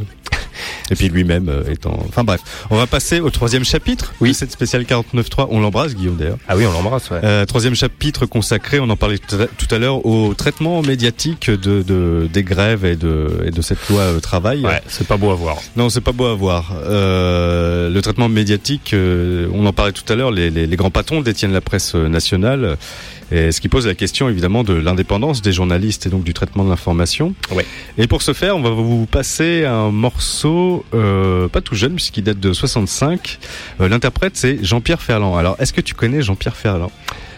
Et 0.91 0.95
puis 0.95 1.09
lui-même 1.09 1.49
euh, 1.49 1.63
étant. 1.71 1.97
Enfin 2.07 2.23
bref, 2.23 2.41
on 2.69 2.77
va 2.77 2.85
passer 2.85 3.19
au 3.19 3.29
troisième 3.31 3.63
chapitre 3.63 4.13
Oui. 4.21 4.29
de 4.29 4.33
cette 4.35 4.51
spéciale 4.51 4.83
49.3. 4.83 5.47
On 5.49 5.59
l'embrasse, 5.61 5.95
Guillaume 5.95 6.17
d'ailleurs. 6.17 6.37
Ah 6.47 6.55
oui, 6.55 6.65
on 6.67 6.71
l'embrasse, 6.71 7.09
ouais. 7.09 7.21
Euh, 7.23 7.45
troisième 7.45 7.73
chapitre 7.73 8.25
consacré, 8.27 8.79
on 8.79 8.89
en 8.89 8.95
parlait 8.97 9.17
tout 9.17 9.35
à- 9.37 9.47
tout 9.47 9.73
à 9.73 9.79
l'heure, 9.79 10.05
au 10.05 10.33
traitement 10.35 10.81
médiatique 10.83 11.49
de, 11.49 11.81
de 11.81 12.29
des 12.31 12.43
grèves 12.43 12.85
et 12.85 12.95
de, 12.95 13.43
et 13.45 13.51
de 13.51 13.61
cette 13.61 13.87
loi 13.89 14.01
euh, 14.01 14.19
travail. 14.19 14.61
Ouais, 14.63 14.81
c'est 14.87 15.07
pas 15.07 15.17
beau 15.17 15.31
à 15.31 15.35
voir. 15.35 15.57
Non, 15.75 15.89
c'est 15.89 16.01
pas 16.01 16.11
beau 16.11 16.25
à 16.25 16.35
voir. 16.35 16.73
Euh, 16.85 17.89
le 17.89 18.01
traitement 18.01 18.29
médiatique, 18.29 18.93
euh, 19.13 19.47
on 19.53 19.65
en 19.65 19.73
parlait 19.73 19.91
tout 19.91 20.11
à 20.11 20.15
l'heure, 20.15 20.31
les, 20.31 20.49
les, 20.49 20.67
les 20.67 20.75
grands 20.75 20.91
patrons 20.91 21.21
détiennent 21.21 21.53
la 21.53 21.61
presse 21.61 21.95
euh, 21.95 22.07
nationale, 22.07 22.77
et 23.31 23.51
ce 23.51 23.61
qui 23.61 23.69
pose 23.69 23.87
la 23.87 23.95
question 23.95 24.29
évidemment 24.29 24.63
de 24.63 24.73
l'indépendance 24.73 25.41
des 25.41 25.51
journalistes 25.51 26.05
et 26.05 26.09
donc 26.09 26.23
du 26.23 26.33
traitement 26.33 26.63
de 26.63 26.69
l'information. 26.69 27.33
Ouais. 27.51 27.65
Et 27.97 28.07
pour 28.07 28.21
ce 28.21 28.33
faire, 28.33 28.55
on 28.55 28.61
va 28.61 28.69
vous 28.69 29.05
passer 29.05 29.65
un 29.65 29.89
morceau 29.91 30.85
euh, 30.93 31.47
pas 31.47 31.61
tout 31.61 31.75
jeune 31.75 31.95
puisqu'il 31.95 32.23
date 32.23 32.39
de 32.39 32.53
65. 32.53 33.39
Euh, 33.81 33.87
L'interprète 33.89 34.33
c'est 34.35 34.63
Jean-Pierre 34.63 35.01
Ferland. 35.01 35.35
Alors, 35.37 35.55
est-ce 35.59 35.73
que 35.73 35.81
tu 35.81 35.93
connais 35.95 36.21
Jean-Pierre 36.21 36.55
Ferland? 36.55 36.91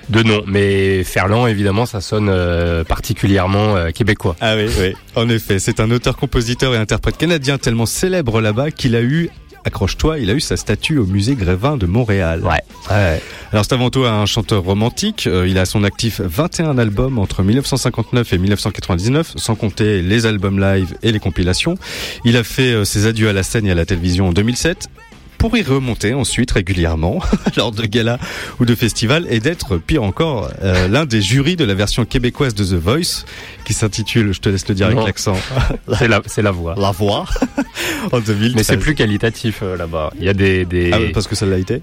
De 0.10 0.22
nom, 0.22 0.44
mais 0.46 1.04
Ferland, 1.04 1.48
évidemment, 1.48 1.88
ça 1.88 2.00
sonne 2.00 2.30
euh, 2.30 2.84
particulièrement 2.84 3.76
euh, 3.76 3.90
québécois. 3.90 4.36
Ah 4.40 4.56
oui, 4.56 4.66
oui. 4.80 4.94
En 5.16 5.28
effet, 5.30 5.58
c'est 5.58 5.80
un 5.80 5.90
auteur, 5.90 6.16
compositeur 6.16 6.76
et 6.76 6.78
interprète 6.78 7.18
canadien 7.18 7.58
tellement 7.58 7.88
célèbre 7.88 8.40
là-bas 8.40 8.70
qu'il 8.70 8.96
a 8.96 9.02
eu, 9.02 9.30
accroche-toi, 9.66 10.20
il 10.20 10.30
a 10.30 10.34
eu 10.34 10.40
sa 10.40 10.58
statue 10.58 10.98
au 10.98 11.06
musée 11.06 11.36
Grévin 11.36 11.76
de 11.78 11.86
Montréal. 11.86 12.42
Ouais. 12.44 12.62
ouais. 12.90 13.22
Alors 13.52 13.66
c'est 13.66 13.74
avant 13.74 13.90
tout 13.90 14.06
un 14.06 14.26
chanteur 14.26 14.64
romantique. 14.64 15.28
Euh, 15.28 15.48
il 15.48 15.58
a 15.58 15.62
à 15.62 15.66
son 15.66 15.84
actif 15.84 16.22
21 16.22 16.78
albums 16.78 17.20
entre 17.20 17.44
1959 17.44 18.34
et 18.34 18.38
1999, 18.38 19.34
sans 19.36 19.56
compter 19.56 20.02
les 20.02 20.26
albums 20.26 20.60
live 20.60 20.96
et 21.04 21.12
les 21.12 21.20
compilations. 21.20 21.78
Il 22.24 22.38
a 22.38 22.44
fait 22.44 22.74
euh, 22.74 22.86
ses 22.86 23.08
adieux 23.08 23.30
à 23.30 23.34
la 23.34 23.44
scène 23.44 23.66
et 23.66 23.72
à 23.72 23.76
la 23.76 23.86
télévision 23.86 24.30
en 24.30 24.34
2007 24.34 24.90
pour 25.38 25.56
y 25.58 25.62
remonter 25.62 26.14
ensuite 26.14 26.52
régulièrement 26.52 27.20
lors 27.58 27.72
de 27.72 27.86
galas 27.86 28.18
ou 28.60 28.66
de 28.66 28.76
festivals 28.76 29.26
et 29.30 29.40
d'être, 29.40 29.78
pire 29.78 30.04
encore, 30.04 30.50
euh, 30.64 30.88
l'un 30.88 31.06
des 31.06 31.22
jurys 31.22 31.56
de 31.56 31.66
la 31.66 31.74
version 31.74 32.06
québécoise 32.06 32.54
de 32.56 32.64
The 32.64 32.74
Voice 32.82 33.26
qui 33.66 33.74
s'intitule, 33.74 34.34
je 34.34 34.40
te 34.40 34.50
laisse 34.50 34.68
le 34.68 34.76
dire 34.76 34.88
avec 34.88 35.04
l'accent, 35.04 35.36
C'est 36.00 36.08
la, 36.08 36.22
c'est 36.26 36.42
la 36.42 36.52
voix. 36.52 36.76
La 36.78 36.92
Voix 36.92 37.26
en 38.12 38.20
2013. 38.20 38.56
Mais 38.56 38.64
c'est 38.64 38.78
plus 38.78 38.96
qualitatif 38.96 39.60
euh, 39.64 39.78
là-bas. 39.78 40.12
Il 40.20 40.26
y 40.26 40.30
a 40.30 40.34
des, 40.34 40.66
des... 40.66 40.92
Ah 40.94 40.98
parce 41.14 41.28
que 41.28 41.36
ça 41.36 41.46
l'a 41.46 41.58
été 41.58 41.82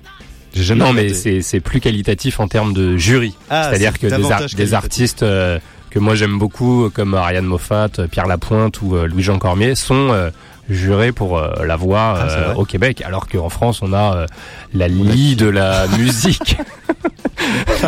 jamais 0.54 0.84
non, 0.84 0.92
mais 0.92 1.14
c'est 1.14 1.60
plus 1.60 1.80
qualitatif 1.80 2.38
en 2.38 2.46
termes 2.46 2.74
de 2.74 2.96
jury. 2.98 3.34
Ah, 3.48 3.68
C'est-à-dire 3.70 3.92
c'est 3.98 4.08
que 4.10 4.14
des, 4.16 4.30
ar- 4.30 4.44
des 4.54 4.74
artistes 4.74 5.22
euh, 5.22 5.58
que 5.88 5.98
moi 5.98 6.14
j'aime 6.14 6.38
beaucoup, 6.38 6.90
comme 6.92 7.14
Ariane 7.14 7.46
Moffat, 7.46 7.88
Pierre 8.10 8.26
Lapointe 8.26 8.82
ou 8.82 8.94
euh, 8.96 9.06
Louis-Jean 9.06 9.38
Cormier, 9.38 9.74
sont 9.74 10.08
euh, 10.10 10.30
jurés 10.68 11.12
pour 11.12 11.38
euh, 11.38 11.52
la 11.66 11.76
voix 11.76 12.14
Ah, 12.18 12.28
euh, 12.30 12.54
au 12.54 12.64
Québec, 12.64 13.02
alors 13.04 13.28
qu'en 13.28 13.48
France 13.48 13.80
on 13.82 13.92
a 13.92 14.16
euh, 14.16 14.26
la 14.74 14.88
lie 14.88 15.36
de 15.36 15.48
la 15.48 15.86
musique. 15.98 16.56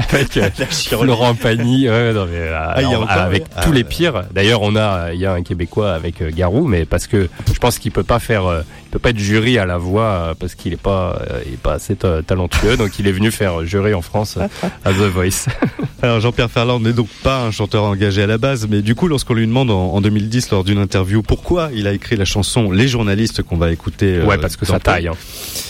avec 0.03 0.73
Florent 0.73 1.35
Pagny, 1.35 1.89
ouais, 1.89 2.13
non, 2.13 2.27
mais, 2.27 2.39
il 2.39 2.45
y 2.45 2.49
a 2.49 2.71
alors, 2.89 3.03
encore, 3.03 3.11
avec 3.19 3.43
ouais. 3.45 3.49
Ah, 3.57 3.63
tous 3.63 3.73
les 3.73 3.85
pires. 3.85 4.25
D'ailleurs, 4.33 4.63
on 4.63 4.75
a, 4.77 5.13
il 5.13 5.21
y 5.21 5.27
a 5.27 5.33
un 5.33 5.43
Québécois 5.43 5.93
avec 5.93 6.23
Garou, 6.35 6.67
mais 6.67 6.85
parce 6.85 7.07
que 7.07 7.29
je 7.53 7.59
pense 7.59 7.79
qu'il 7.79 7.93
peut 7.93 8.03
pas 8.03 8.19
faire, 8.19 8.43
il 8.87 8.91
peut 8.91 8.99
pas 8.99 9.11
être 9.11 9.19
jury 9.19 9.59
à 9.59 9.67
la 9.67 9.79
voix 9.79 10.35
parce 10.39 10.55
qu'il 10.55 10.73
est 10.73 10.81
pas, 10.81 11.19
il 11.47 11.55
est 11.55 11.61
pas 11.63 11.75
assez 11.75 11.95
ta- 11.97 12.23
talentueux, 12.23 12.77
donc 12.77 12.99
il 12.99 13.07
est 13.07 13.13
venu 13.13 13.31
faire 13.31 13.65
jury 13.65 13.95
en 13.95 14.03
France 14.03 14.39
à 14.85 14.91
The 14.93 15.09
Voice. 15.13 15.47
Alors 16.03 16.21
Jean-Pierre 16.21 16.51
Ferland 16.51 16.81
n'est 16.83 16.93
donc 16.93 17.09
pas 17.23 17.43
un 17.43 17.51
chanteur 17.51 17.85
engagé 17.85 18.23
à 18.23 18.27
la 18.27 18.39
base, 18.39 18.67
mais 18.69 18.83
du 18.83 18.95
coup 18.95 19.09
lorsqu'on 19.09 19.35
lui 19.35 19.47
demande 19.47 19.71
en, 19.71 19.95
en 19.95 20.01
2010 20.01 20.51
lors 20.51 20.65
d'une 20.65 20.79
interview 20.79 21.23
pourquoi 21.23 21.71
il 21.75 21.87
a 21.87 21.93
écrit 21.93 22.17
la 22.17 22.25
chanson 22.25 22.64
Les 22.73 22.89
journalistes 22.89 23.43
qu'on 23.43 23.57
va 23.57 23.71
écouter, 23.73 24.17
euh, 24.17 24.25
ouais, 24.25 24.39
parce 24.39 24.57
que 24.57 24.65
ça 24.67 24.75
le 24.75 24.81
taille. 24.81 25.09
Hein. 25.09 25.15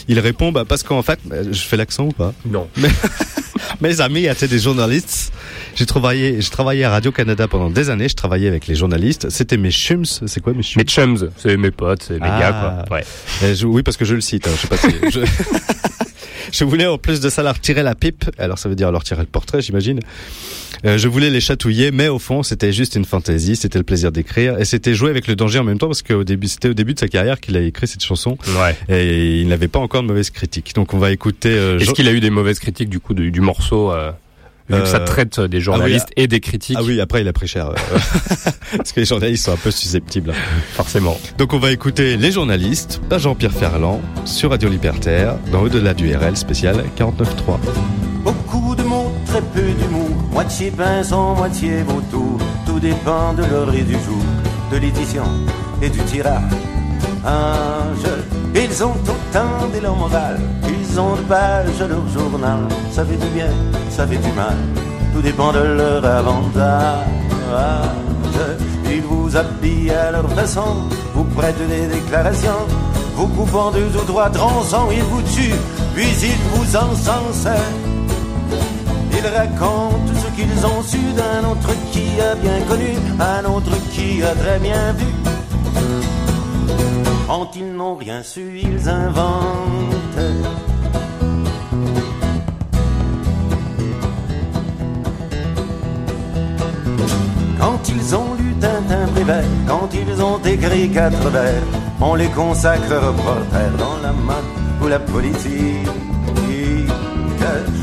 il 0.08 0.18
répond 0.20 0.52
bah 0.52 0.64
parce 0.68 0.82
qu'en 0.82 1.02
fait, 1.02 1.18
bah, 1.24 1.36
je 1.50 1.60
fais 1.60 1.76
l'accent 1.76 2.04
ou 2.06 2.12
pas? 2.12 2.32
Non. 2.46 2.68
Mes 3.80 4.00
amis 4.00 4.26
étaient 4.26 4.46
des 4.48 4.58
journalistes. 4.58 5.32
J'ai 5.74 5.86
travaillé, 5.86 6.40
j'ai 6.40 6.50
travaillé 6.50 6.84
à 6.84 6.90
Radio 6.90 7.10
Canada 7.12 7.48
pendant 7.48 7.70
des 7.70 7.90
années. 7.90 8.08
Je 8.08 8.14
travaillais 8.14 8.46
avec 8.48 8.66
les 8.66 8.74
journalistes. 8.74 9.30
C'était 9.30 9.56
mes 9.56 9.70
chums. 9.70 10.04
C'est 10.04 10.40
quoi 10.40 10.52
mes 10.52 10.62
chums? 10.62 10.80
Mes 10.82 10.84
chums, 10.88 11.30
c'est 11.36 11.56
mes 11.56 11.70
potes, 11.70 12.04
c'est 12.06 12.14
mes 12.20 12.28
Ah. 12.30 12.38
gars, 12.40 12.84
quoi. 12.86 12.96
Ouais. 12.96 13.04
Euh, 13.42 13.54
je- 13.54 13.66
oui, 13.66 13.82
parce 13.82 13.96
que 13.96 14.04
je 14.04 14.14
le 14.14 14.20
cite. 14.20 14.46
hein, 14.46 14.50
je 14.54 14.60
sais 14.60 14.68
pas 14.68 14.76
si. 14.76 14.88
je... 15.10 15.20
je 16.52 16.64
voulais 16.64 16.86
en 16.86 16.98
plus 16.98 17.20
de 17.20 17.28
ça 17.28 17.42
leur 17.42 17.58
tirer 17.60 17.82
la 17.82 17.94
pipe. 17.94 18.24
Alors 18.38 18.58
ça 18.58 18.68
veut 18.68 18.74
dire 18.74 18.90
leur 18.92 19.04
tirer 19.04 19.20
le 19.20 19.26
portrait, 19.26 19.60
j'imagine. 19.62 20.00
Euh, 20.84 20.98
je 20.98 21.08
voulais 21.08 21.30
les 21.30 21.40
chatouiller, 21.40 21.90
mais 21.92 22.08
au 22.08 22.18
fond, 22.18 22.42
c'était 22.42 22.72
juste 22.72 22.94
une 22.96 23.04
fantaisie. 23.06 23.56
C'était 23.56 23.78
le 23.78 23.84
plaisir 23.84 24.12
d'écrire 24.12 24.58
et 24.60 24.64
c'était 24.64 24.94
jouer 24.94 25.10
avec 25.10 25.26
le 25.26 25.36
danger 25.36 25.58
en 25.58 25.64
même 25.64 25.78
temps 25.78 25.86
parce 25.86 26.02
qu'au 26.02 26.24
début, 26.24 26.46
c'était 26.48 26.68
au 26.68 26.74
début 26.74 26.92
de 26.94 26.98
sa 26.98 27.08
carrière 27.08 27.40
qu'il 27.40 27.56
a 27.56 27.60
écrit 27.60 27.86
cette 27.86 28.04
chanson 28.04 28.36
Ouais. 28.58 28.76
et 28.88 29.40
il 29.40 29.48
n'avait 29.48 29.68
pas 29.68 29.78
encore 29.78 30.02
de 30.02 30.08
mauvaise 30.08 30.30
critique. 30.30 30.72
Donc 30.74 30.92
on 30.92 30.98
va 30.98 31.10
écouter. 31.10 31.50
Euh, 31.50 31.78
Est-ce 31.78 31.92
qu'il 31.92 32.08
a 32.08 32.12
eu 32.12 32.20
des 32.20 32.30
mauvaises 32.30 32.58
critiques 32.58 32.88
du 32.90 33.00
coup 33.00 33.14
du, 33.14 33.30
du 33.30 33.40
morceau 33.40 33.92
euh, 33.92 34.10
Vu 34.70 34.80
que 34.80 34.86
ça 34.86 34.96
Euh, 34.98 35.04
traite 35.04 35.40
des 35.40 35.60
journalistes 35.60 36.08
et 36.16 36.26
des 36.26 36.40
critiques, 36.40 36.76
Ah 36.80 36.82
oui, 36.82 36.98
après 37.00 37.20
il 37.20 37.28
a 37.28 37.32
pris 37.34 37.46
cher. 37.46 37.68
euh, 37.68 37.74
Parce 38.76 38.92
que 38.92 39.00
les 39.00 39.06
journalistes 39.06 39.44
sont 39.44 39.52
un 39.52 39.56
peu 39.56 39.70
susceptibles. 39.70 40.32
forcément. 40.72 41.18
Donc 41.38 41.52
on 41.52 41.58
va 41.58 41.70
écouter 41.70 42.16
les 42.16 42.32
journalistes, 42.32 43.00
pas 43.10 43.18
Jean-Pierre 43.18 43.52
Ferland, 43.52 44.00
sur 44.24 44.50
Radio 44.50 44.68
Libertaire, 44.70 45.34
dans 45.52 45.60
Au-delà 45.60 45.92
du 45.92 46.14
RL 46.16 46.36
spécial 46.36 46.82
49.3. 46.96 47.58
Beaucoup 48.24 48.74
de 48.74 48.82
mots, 48.84 49.12
très 49.26 49.42
peu 49.42 49.60
d'humour, 49.60 50.08
moitié 50.32 50.70
pinson, 50.70 51.34
moitié 51.34 51.82
vautour. 51.82 52.38
Tout 52.64 52.80
dépend 52.80 53.34
de 53.34 53.42
l'heure 53.44 53.74
et 53.74 53.82
du 53.82 53.92
jour, 53.92 54.22
de 54.72 54.78
l'édition 54.78 55.24
et 55.82 55.90
du 55.90 55.98
tirage. 56.04 56.40
Ils 58.54 58.84
ont 58.84 58.92
autant 58.92 59.68
d'élan 59.72 59.96
moral, 59.96 60.38
ils 60.68 60.83
ont 60.98 61.16
de 61.16 61.22
pages 61.22 61.80
à 61.80 61.86
leur 61.86 62.06
journal. 62.08 62.60
Ça 62.90 63.04
fait 63.04 63.16
du 63.16 63.28
bien, 63.28 63.50
ça 63.90 64.06
fait 64.06 64.16
du 64.16 64.32
mal, 64.32 64.56
tout 65.12 65.22
dépend 65.22 65.52
de 65.52 65.60
leur 65.60 66.04
avantage. 66.04 67.06
Ils 68.90 69.02
vous 69.02 69.36
habillent 69.36 69.90
à 69.90 70.10
leur 70.12 70.28
façon, 70.30 70.88
vous 71.14 71.24
prêtent 71.36 71.66
des 71.68 71.86
déclarations, 71.86 72.66
vous 73.16 73.28
coupent 73.28 73.54
en 73.54 73.70
deux 73.70 73.90
ou 73.96 74.04
trois 74.06 74.30
tronçons, 74.30 74.88
ils 74.92 75.02
vous 75.02 75.22
tuent, 75.22 75.60
puis 75.94 76.06
ils 76.22 76.42
vous 76.52 76.76
encensent. 76.76 77.48
Ils 79.12 79.26
racontent 79.26 80.14
ce 80.22 80.28
qu'ils 80.36 80.66
ont 80.66 80.82
su 80.82 80.98
d'un 81.16 81.48
autre 81.48 81.72
qui 81.92 82.20
a 82.20 82.34
bien 82.34 82.60
connu, 82.68 82.92
un 83.18 83.44
autre 83.48 83.72
qui 83.92 84.22
a 84.22 84.34
très 84.34 84.58
bien 84.58 84.92
vu. 84.92 85.06
Quand 87.26 87.50
ils 87.56 87.72
n'ont 87.72 87.96
rien 87.96 88.22
su, 88.22 88.60
ils 88.62 88.88
inventent. 88.88 89.93
Quand 97.64 97.80
ils 97.88 98.14
ont 98.14 98.34
lu 98.34 98.54
Tintin 98.60 99.06
Prévert, 99.14 99.42
quand 99.66 99.88
ils 99.94 100.22
ont 100.22 100.38
écrit 100.44 100.90
quatre 100.90 101.30
vers, 101.30 101.62
on 101.98 102.14
les 102.14 102.28
consacre 102.28 102.90
reporters 102.90 103.72
dans 103.78 103.96
la 104.02 104.12
mode 104.12 104.44
ou 104.82 104.86
la 104.86 104.98
politique. 104.98 105.88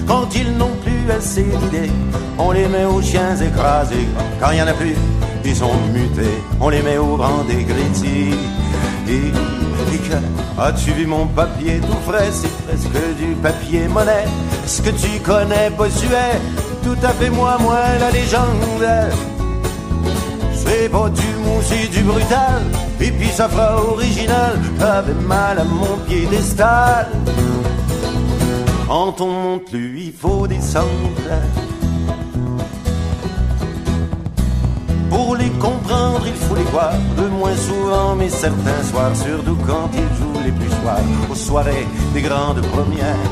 Quand 0.07 0.27
ils 0.35 0.55
n'ont 0.55 0.77
plus 0.85 1.11
assez 1.11 1.41
d'idées, 1.41 1.91
on 2.37 2.51
les 2.51 2.67
met 2.67 2.85
aux 2.85 3.01
chiens 3.01 3.35
écrasés. 3.35 4.07
Quand 4.39 4.51
il 4.51 4.57
n'y 4.57 4.61
en 4.61 4.67
a 4.67 4.73
plus, 4.73 4.95
ils 5.43 5.55
sont 5.55 5.73
mutés, 5.91 6.37
on 6.59 6.69
les 6.69 6.83
met 6.83 6.99
au 6.99 7.15
rang 7.15 7.43
des 7.47 7.63
critiques. 7.63 8.35
As-tu 10.59 10.91
vu 10.91 11.07
mon 11.07 11.25
papier 11.25 11.79
tout 11.79 12.01
frais? 12.07 12.29
C'est 12.31 12.53
presque 12.65 13.17
du 13.17 13.33
papier 13.41 13.87
monnaie. 13.87 14.27
Est-ce 14.63 14.83
que 14.83 14.91
tu 14.91 15.19
connais 15.21 15.71
Bossuet? 15.75 16.39
Tout 16.83 16.99
à 17.01 17.09
fait 17.09 17.31
moi, 17.31 17.57
moi, 17.59 17.79
la 17.99 18.11
légende. 18.11 19.40
C'est 20.71 20.87
pas 20.89 21.09
du 21.09 21.27
mou, 21.43 21.59
c'est 21.63 21.89
du 21.89 22.01
brutal. 22.01 22.61
Et 23.01 23.11
puis 23.11 23.27
ça 23.27 23.49
fera 23.49 23.83
original. 23.83 24.57
T'avais 24.79 25.13
mal 25.13 25.59
à 25.59 25.65
mon 25.65 25.97
piédestal. 26.07 27.07
Quand 28.87 29.19
on 29.19 29.31
monte 29.31 29.73
lui, 29.73 30.05
il 30.07 30.13
faut 30.13 30.47
descendre. 30.47 30.87
Pour 35.09 35.35
les 35.35 35.49
comprendre, 35.65 36.23
il 36.25 36.33
faut 36.33 36.55
les 36.55 36.69
voir 36.71 36.93
de 37.17 37.27
moins 37.27 37.55
souvent, 37.55 38.15
mais 38.15 38.29
certains 38.29 38.83
soirs, 38.89 39.13
surtout 39.13 39.57
quand 39.67 39.89
ils 39.93 40.11
jouent 40.17 40.41
les 40.45 40.53
plus 40.53 40.69
soirs, 40.81 41.03
aux 41.29 41.35
soirées 41.35 41.87
des 42.13 42.21
grandes 42.21 42.61
premières. 42.67 43.29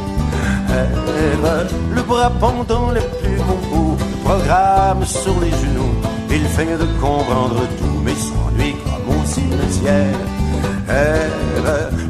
Le 1.96 2.02
bras 2.02 2.32
pendant 2.40 2.92
les 2.92 3.08
plus 3.22 3.38
concours, 3.38 3.98
le 3.98 4.18
programme 4.28 5.06
sur 5.06 5.40
les 5.40 5.52
genoux, 5.52 5.96
il 6.32 6.46
fait 6.48 6.78
de 6.78 6.86
comprendre 7.00 7.62
tout, 7.78 8.00
mais 8.04 8.16
s'ennuie 8.16 8.76
comme 8.84 9.16
au 9.16 9.26
cimetière. 9.26 10.20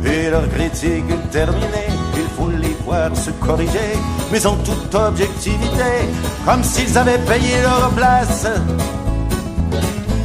Et 0.05 0.29
leur 0.29 0.47
critique 0.49 1.31
terminée, 1.31 1.89
il 2.15 2.27
faut 2.37 2.49
les 2.49 2.75
voir 2.85 3.15
se 3.15 3.31
corriger, 3.31 3.97
mais 4.31 4.45
en 4.45 4.55
toute 4.57 4.95
objectivité, 4.95 5.91
comme 6.45 6.63
s'ils 6.63 6.97
avaient 6.97 7.19
payé 7.19 7.61
leur 7.61 7.89
place. 7.91 8.47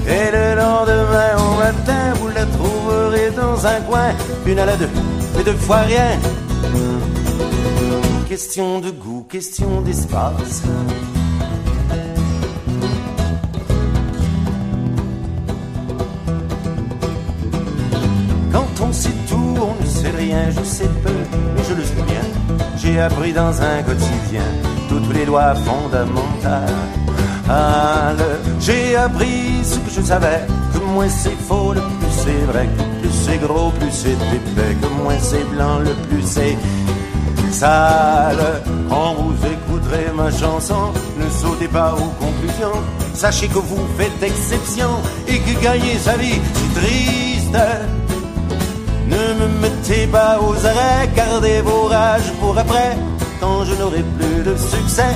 Et 0.07 0.31
le 0.31 0.55
lendemain 0.57 1.37
au 1.39 1.57
matin, 1.59 2.13
vous 2.21 2.29
la 2.29 2.47
trouverez 2.47 3.31
dans 3.31 3.67
un 3.67 3.81
coin, 3.83 4.11
une 4.47 4.59
à 4.59 4.67
la 4.67 4.77
deux, 4.77 4.91
et 5.41 5.45
deux 5.45 5.57
fois 5.57 5.79
rien. 5.79 6.19
Question 8.29 8.81
de 8.81 8.91
goût, 8.91 9.27
question 9.29 9.81
d'espace. 9.81 10.63
On 19.79 19.83
ne 19.83 19.89
sait 19.89 20.11
rien, 20.11 20.51
je 20.51 20.63
sais 20.65 20.91
peu, 21.03 21.13
mais 21.55 21.63
je 21.69 21.75
le 21.75 21.85
sais 21.85 22.03
bien. 22.07 22.25
J'ai 22.77 23.01
appris 23.01 23.33
dans 23.33 23.61
un 23.61 23.83
quotidien 23.83 24.43
toutes 24.89 25.13
les 25.15 25.25
lois 25.25 25.55
fondamentales. 25.55 26.75
Ah, 27.49 28.13
J'ai 28.61 28.97
appris 28.97 29.63
ce 29.63 29.77
que 29.77 29.91
je 29.91 30.01
savais, 30.01 30.47
que 30.73 30.79
moins 30.79 31.09
c'est 31.09 31.39
faux, 31.49 31.75
le 31.75 31.81
plus 31.81 32.15
c'est 32.25 32.45
vrai, 32.51 32.67
que 32.67 32.83
plus 33.01 33.13
c'est 33.13 33.39
gros, 33.39 33.71
plus 33.79 33.91
c'est 33.91 34.13
épais, 34.13 34.75
que 34.81 35.03
moins 35.03 35.19
c'est 35.21 35.45
blanc, 35.51 35.79
le 35.81 35.93
plus 36.09 36.23
c'est 36.23 36.57
sale. 37.51 38.63
Quand 38.89 39.15
vous 39.15 39.35
écouterez 39.47 40.11
ma 40.15 40.31
chanson, 40.31 40.93
ne 41.19 41.29
sautez 41.31 41.69
pas 41.69 41.95
aux 41.95 42.13
conclusions. 42.25 42.81
Sachez 43.15 43.49
que 43.49 43.59
vous 43.59 43.87
faites 43.97 44.23
exception 44.23 44.91
et 45.29 45.39
que 45.39 45.63
gagner 45.63 45.99
sa 45.99 46.17
vie, 46.17 46.41
c'est 46.55 46.81
triste. 46.81 47.57
Ne 49.15 49.35
me 49.41 49.47
mettez 49.61 50.07
pas 50.09 50.41
aux 50.41 50.67
arrêts, 50.67 51.09
gardez 51.15 51.61
vos 51.61 51.85
rages 51.85 52.33
pour 52.41 52.59
après, 52.59 52.97
quand 53.41 53.65
je 53.65 53.75
n'aurai 53.75 54.05
plus 54.19 54.43
de 54.43 54.57
succès. 54.57 55.15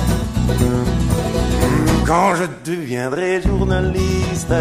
Quand 2.05 2.35
je 2.35 2.45
deviendrai 2.63 3.41
journaliste. 3.41 4.53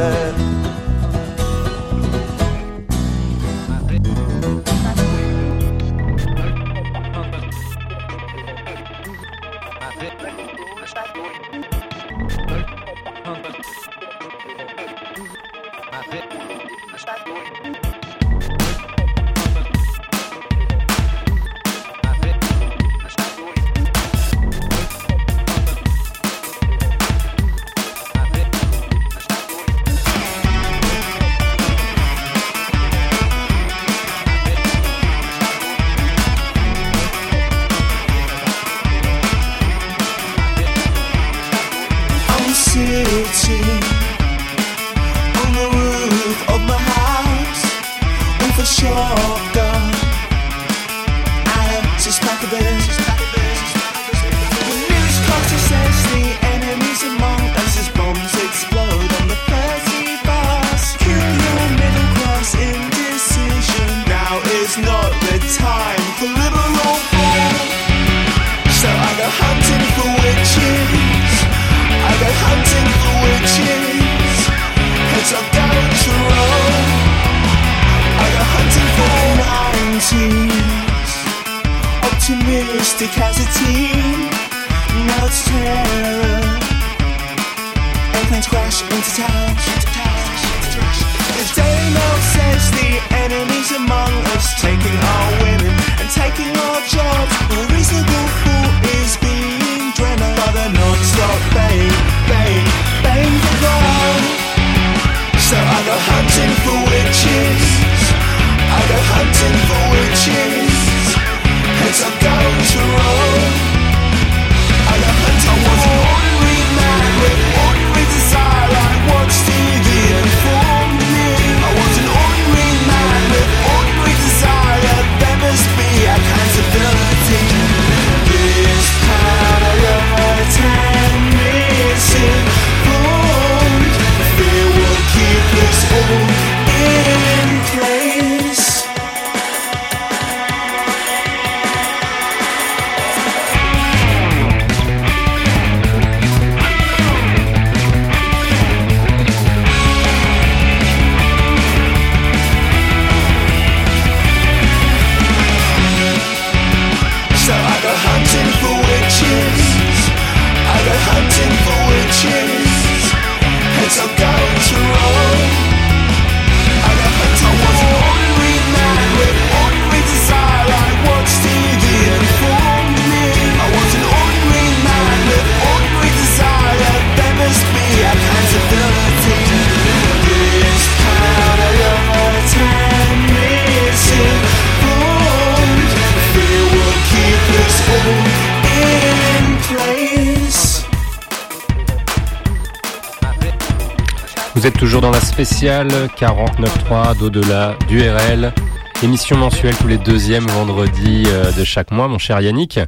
Spéciale 195.69 196.09
49.3 196.19 197.19
d'au-delà 197.19 197.77
du 197.89 198.01
RL. 198.01 198.55
Émission 199.03 199.37
mensuelle 199.37 199.77
tous 199.77 199.87
les 199.87 199.99
deuxièmes 199.99 200.47
vendredis 200.47 201.25
euh, 201.27 201.53
de 201.53 201.63
chaque 201.63 201.91
mois, 201.91 202.09
mon 202.09 202.17
cher 202.17 202.41
Yannick. 202.41 202.81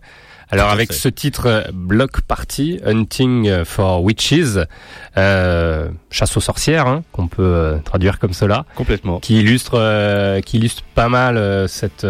Alors 0.49 0.70
avec 0.70 0.95
ce 0.95 1.11
titre 1.11 1.47
euh, 1.47 1.62
Block 1.74 2.22
Party, 2.22 2.81
Hunting 2.87 3.64
for 3.64 4.03
Witches, 4.03 4.57
euh, 5.18 5.91
chasse 6.11 6.35
aux 6.39 6.41
sorcières, 6.41 6.87
hein, 6.87 7.03
qu'on 7.12 7.28
peut 7.28 7.76
traduire 7.85 8.18
comme 8.18 8.33
cela, 8.33 8.64
Complètement. 8.76 9.20
qui 9.20 9.41
illustre, 9.41 9.74
euh, 9.74 10.41
qui 10.41 10.57
illustre 10.57 10.83
pas 10.95 11.11
mal 11.11 11.37
euh, 11.37 11.68
cette 11.68 12.07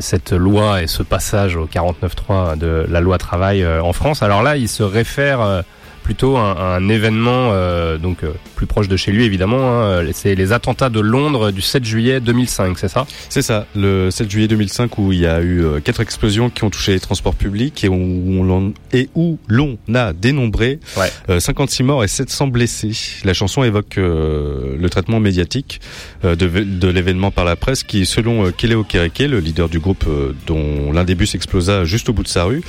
cette 0.00 0.32
loi 0.32 0.82
et 0.82 0.88
ce 0.88 1.04
passage 1.04 1.54
au 1.54 1.66
49.3 1.66 2.58
de 2.58 2.84
la 2.88 3.00
loi 3.00 3.16
travail 3.16 3.64
en 3.64 3.92
France. 3.92 4.24
Alors 4.24 4.42
là, 4.42 4.56
il 4.56 4.68
se 4.68 4.82
réfère 4.82 5.62
plutôt 6.08 6.38
un 6.38 6.88
événement 6.88 7.50
euh, 7.52 7.98
donc 7.98 8.24
euh, 8.24 8.32
plus 8.56 8.64
proche 8.66 8.88
de 8.88 8.96
chez 8.96 9.12
lui 9.12 9.24
évidemment. 9.26 9.58
Hein, 9.82 10.06
c'est 10.14 10.34
les 10.34 10.52
attentats 10.54 10.88
de 10.88 11.00
Londres 11.00 11.50
du 11.50 11.60
7 11.60 11.84
juillet 11.84 12.18
2005, 12.18 12.78
c'est 12.78 12.88
ça? 12.88 13.06
C'est 13.28 13.42
ça, 13.42 13.66
le 13.76 14.10
7 14.10 14.30
juillet 14.30 14.48
2005 14.48 14.96
où 14.96 15.12
il 15.12 15.18
y 15.18 15.26
a 15.26 15.42
eu 15.42 15.62
euh, 15.62 15.80
quatre 15.80 16.00
explosions 16.00 16.48
qui 16.48 16.64
ont 16.64 16.70
touché 16.70 16.92
les 16.92 17.00
transports 17.00 17.34
publics 17.34 17.84
et 17.84 17.88
où 17.88 17.94
on 17.94 18.42
l'en- 18.42 18.72
et 18.94 19.10
où 19.14 19.38
l'on 19.48 19.76
a 19.94 20.14
dénombré 20.14 20.80
Ouais. 20.96 21.12
euh, 21.28 21.40
56 21.40 21.82
morts 21.82 22.04
et 22.04 22.08
700 22.08 22.46
blessés. 22.46 22.92
La 23.24 23.34
chanson 23.34 23.62
évoque 23.62 23.98
euh, 23.98 24.76
le 24.80 24.88
traitement 24.88 25.20
médiatique 25.20 25.82
de, 26.24 26.34
de 26.34 26.88
l'événement 26.88 27.30
par 27.30 27.44
la 27.44 27.54
presse 27.54 27.82
qui, 27.82 28.06
selon 28.06 28.50
Kele 28.52 28.76
Okereke, 28.76 29.18
le 29.28 29.40
leader 29.40 29.68
du 29.68 29.78
groupe 29.78 30.06
dont 30.46 30.90
l'un 30.90 31.04
des 31.04 31.14
bus 31.14 31.34
explosa 31.34 31.84
juste 31.84 32.08
au 32.08 32.14
bout 32.14 32.22
de 32.22 32.28
sa 32.28 32.44
rue, 32.44 32.62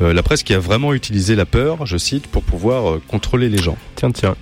euh, 0.00 0.12
la 0.12 0.22
presse 0.22 0.44
qui 0.44 0.54
a 0.54 0.60
vraiment 0.60 0.94
utilisé 0.94 1.34
la 1.34 1.44
peur, 1.44 1.86
je 1.86 1.96
cite, 1.96 2.28
pour 2.28 2.44
pouvoir 2.44 2.83
contrôler 3.08 3.48
les 3.48 3.58
gens. 3.58 3.76
Tiens, 3.96 4.10
tiens. 4.12 4.36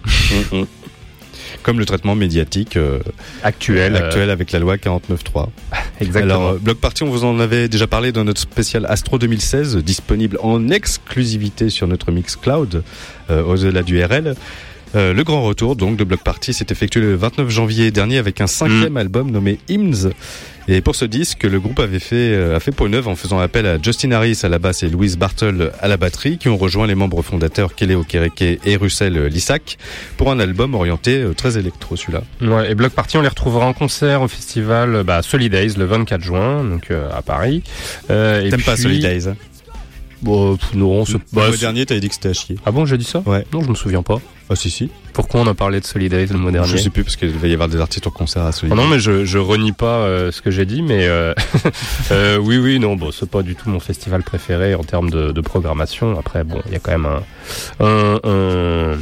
Comme 1.62 1.78
le 1.78 1.84
traitement 1.84 2.14
médiatique 2.14 2.76
euh, 2.76 2.98
Actuel. 3.44 3.94
euh, 3.94 4.06
actuel 4.06 4.30
avec 4.30 4.50
la 4.52 4.58
loi 4.58 4.76
49.3. 4.76 5.48
exactement. 6.00 6.34
Alors, 6.34 6.48
euh, 6.54 6.58
Bloc 6.60 6.78
Party, 6.78 7.04
on 7.04 7.10
vous 7.10 7.24
en 7.24 7.38
avait 7.38 7.68
déjà 7.68 7.86
parlé 7.86 8.10
dans 8.10 8.24
notre 8.24 8.40
spécial 8.40 8.84
Astro 8.88 9.18
2016, 9.18 9.76
disponible 9.78 10.38
en 10.42 10.70
exclusivité 10.70 11.70
sur 11.70 11.86
notre 11.86 12.10
Mixcloud, 12.10 12.82
euh, 13.30 13.44
au-delà 13.44 13.82
du 13.82 14.02
RL. 14.02 14.34
Euh, 14.94 15.14
le 15.14 15.24
grand 15.24 15.42
retour 15.42 15.74
donc 15.74 15.96
de 15.96 16.04
Bloc 16.04 16.20
Party 16.22 16.52
s'est 16.52 16.66
effectué 16.70 17.00
le 17.00 17.14
29 17.14 17.48
janvier 17.48 17.90
dernier 17.90 18.18
avec 18.18 18.40
un 18.42 18.46
cinquième 18.46 18.96
album 18.98 19.30
nommé 19.30 19.58
Hymns. 19.68 20.10
Et 20.68 20.80
pour 20.80 20.94
ce 20.94 21.04
disque, 21.04 21.44
le 21.44 21.60
groupe 21.60 21.80
avait 21.80 21.98
fait, 21.98 22.32
euh, 22.32 22.56
a 22.56 22.60
fait 22.60 22.72
peau 22.72 22.88
neuve 22.88 23.08
en 23.08 23.16
faisant 23.16 23.38
appel 23.38 23.66
à 23.66 23.78
Justin 23.80 24.12
Harris 24.12 24.40
à 24.42 24.48
la 24.48 24.58
basse 24.58 24.82
et 24.82 24.88
Louise 24.88 25.16
Bartle 25.16 25.72
à 25.80 25.88
la 25.88 25.96
batterie, 25.96 26.38
qui 26.38 26.48
ont 26.48 26.56
rejoint 26.56 26.86
les 26.86 26.94
membres 26.94 27.22
fondateurs 27.22 27.74
Kelly 27.74 27.94
Okereke 27.94 28.60
et 28.64 28.76
Russell 28.76 29.26
Lissac 29.26 29.78
pour 30.16 30.30
un 30.30 30.38
album 30.38 30.74
orienté 30.74 31.18
euh, 31.18 31.34
très 31.34 31.58
électro 31.58 31.96
celui-là. 31.96 32.22
Ouais, 32.40 32.70
et 32.70 32.74
Block 32.74 32.92
Party, 32.92 33.16
on 33.16 33.22
les 33.22 33.28
retrouvera 33.28 33.66
en 33.66 33.72
concert 33.72 34.22
au 34.22 34.28
festival 34.28 35.02
bah, 35.04 35.22
Solidays 35.22 35.74
le 35.76 35.84
24 35.84 36.22
juin, 36.22 36.64
donc 36.64 36.90
euh, 36.90 37.08
à 37.12 37.22
Paris. 37.22 37.62
Euh, 38.10 38.44
et 38.44 38.50
T'aimes 38.50 38.62
pas 38.62 38.76
Solidays 38.76 39.28
hein? 39.28 39.36
Bon, 40.22 40.56
pff, 40.56 40.74
non, 40.74 41.04
c'est 41.04 41.14
Le 41.14 41.18
mois 41.32 41.50
dernier, 41.56 41.84
t'avais 41.84 42.00
dit 42.00 42.08
que 42.08 42.14
c'était 42.14 42.28
à 42.30 42.32
chier. 42.32 42.56
Ah 42.64 42.70
bon, 42.70 42.86
j'ai 42.86 42.96
dit 42.96 43.04
ça 43.04 43.22
Ouais. 43.26 43.44
Non, 43.52 43.62
je 43.62 43.68
me 43.68 43.74
souviens 43.74 44.02
pas. 44.02 44.20
Ah 44.48 44.56
si 44.56 44.70
si. 44.70 44.90
Pourquoi 45.14 45.40
on 45.40 45.46
a 45.46 45.54
parlé 45.54 45.80
de 45.80 45.84
Solidays 45.84 46.26
le 46.26 46.36
mois 46.38 46.50
dernier 46.52 46.68
Je 46.68 46.76
sais 46.76 46.90
plus 46.90 47.04
parce 47.04 47.16
qu'il 47.16 47.30
va 47.30 47.46
y 47.48 47.52
avoir 47.54 47.68
des 47.68 47.80
artistes 47.80 48.06
en 48.06 48.10
concert 48.10 48.42
à 48.42 48.48
Ah 48.48 48.52
Solidays. 48.52 48.76
non, 48.80 48.86
mais 48.86 48.98
je, 48.98 49.24
je 49.24 49.38
renie 49.38 49.72
pas 49.72 49.98
euh, 50.00 50.30
ce 50.30 50.42
que 50.42 50.50
j'ai 50.50 50.64
dit, 50.66 50.82
mais 50.82 51.06
euh, 51.06 51.34
euh, 52.12 52.36
oui, 52.38 52.58
oui, 52.58 52.78
non, 52.78 52.96
bon, 52.96 53.10
c'est 53.12 53.28
pas 53.28 53.42
du 53.42 53.54
tout 53.56 53.68
mon 53.70 53.80
festival 53.80 54.22
préféré 54.22 54.74
en 54.74 54.84
termes 54.84 55.10
de, 55.10 55.32
de 55.32 55.40
programmation. 55.40 56.18
Après, 56.18 56.44
bon, 56.44 56.60
il 56.66 56.72
y 56.72 56.76
a 56.76 56.78
quand 56.78 56.92
même 56.92 57.06
un, 57.06 57.22
un, 57.80 58.20
un, 58.24 58.98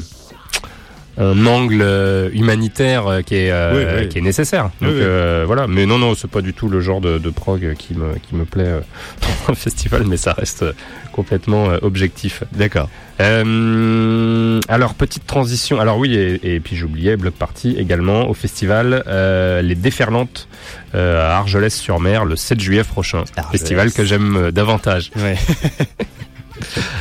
un 1.19 1.47
angle 1.47 1.81
euh, 1.83 2.31
humanitaire 2.33 3.07
euh, 3.07 3.21
qui 3.23 3.35
est, 3.35 3.51
euh, 3.51 3.73
Oui, 3.97 4.03
oui. 4.03 4.09
qui 4.09 4.19
est 4.19 4.23
nécessaire. 4.23 4.65
Donc 4.81 4.91
oui. 4.93 5.01
euh, 5.01 5.45
voilà, 5.47 5.67
mais 5.67 5.85
non, 5.87 5.99
non, 5.99 6.15
c'est 6.15 6.31
pas 6.31 6.41
du 6.41 6.55
tout 6.55 6.69
le 6.69 6.81
genre 6.81 7.01
de, 7.01 7.19
de 7.19 7.31
prog 7.31 7.75
qui 7.79 7.95
me 7.95 8.15
qui 8.19 8.35
me 8.35 8.45
plaît 8.45 8.71
dans 9.23 9.53
un 9.53 9.55
festival, 9.55 10.05
mais 10.07 10.17
ça 10.17 10.33
reste 10.33 10.65
complètement 11.13 11.67
objectif. 11.83 12.45
D'accord. 12.53 12.89
Euh, 13.21 14.61
alors 14.69 14.95
petite 14.95 15.27
transition. 15.27 15.79
Alors 15.81 15.99
oui 15.99 16.15
et, 16.15 16.55
et 16.55 16.61
puis 16.61 16.77
j'oubliais 16.77 17.17
Bloc 17.17 17.35
Party 17.35 17.75
également 17.79 18.29
au 18.31 18.35
festival 18.35 19.03
euh, 19.07 19.61
les 19.63 19.75
Déferlantes 19.75 20.49
euh, 20.95 21.21
à 21.31 21.37
Argelès-sur-Mer 21.39 22.25
le 22.25 22.37
7 22.37 22.61
juillet 22.61 22.85
prochain. 22.85 23.25
Argelès. 23.37 23.51
Festival 23.61 23.93
que 23.93 24.05
j'aime 24.05 24.51
davantage. 24.53 25.11
Ouais. 25.17 25.37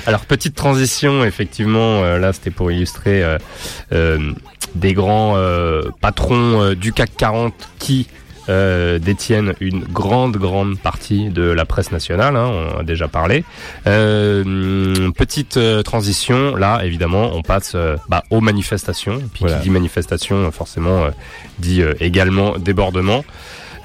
Alors 0.05 0.25
petite 0.25 0.55
transition 0.55 1.23
effectivement 1.23 2.03
euh, 2.03 2.17
là 2.19 2.33
c'était 2.33 2.51
pour 2.51 2.71
illustrer 2.71 3.23
euh, 3.23 3.37
euh, 3.91 4.33
des 4.75 4.93
grands 4.93 5.35
patrons 6.01 6.73
du 6.73 6.93
CAC 6.93 7.11
40 7.17 7.53
qui 7.79 8.07
détiennent 8.47 9.53
une 9.59 9.83
grande 9.83 10.37
grande 10.37 10.79
partie 10.79 11.29
de 11.29 11.43
la 11.43 11.65
presse 11.65 11.91
nationale, 11.91 12.35
hein, 12.35 12.49
on 12.51 12.77
en 12.77 12.79
a 12.79 12.83
déjà 12.83 13.07
parlé. 13.07 13.43
Petite 13.85 15.59
transition, 15.83 16.55
là 16.55 16.81
évidemment 16.83 17.31
on 17.33 17.41
passe 17.41 17.75
bah, 18.09 18.23
aux 18.29 18.41
manifestations. 18.41 19.19
Puis 19.33 19.41
Voilà. 19.41 19.57
qui 19.57 19.63
dit 19.63 19.69
manifestation 19.69 20.51
forcément 20.51 21.09
dit 21.57 21.81
également 21.99 22.57
débordement. 22.59 23.23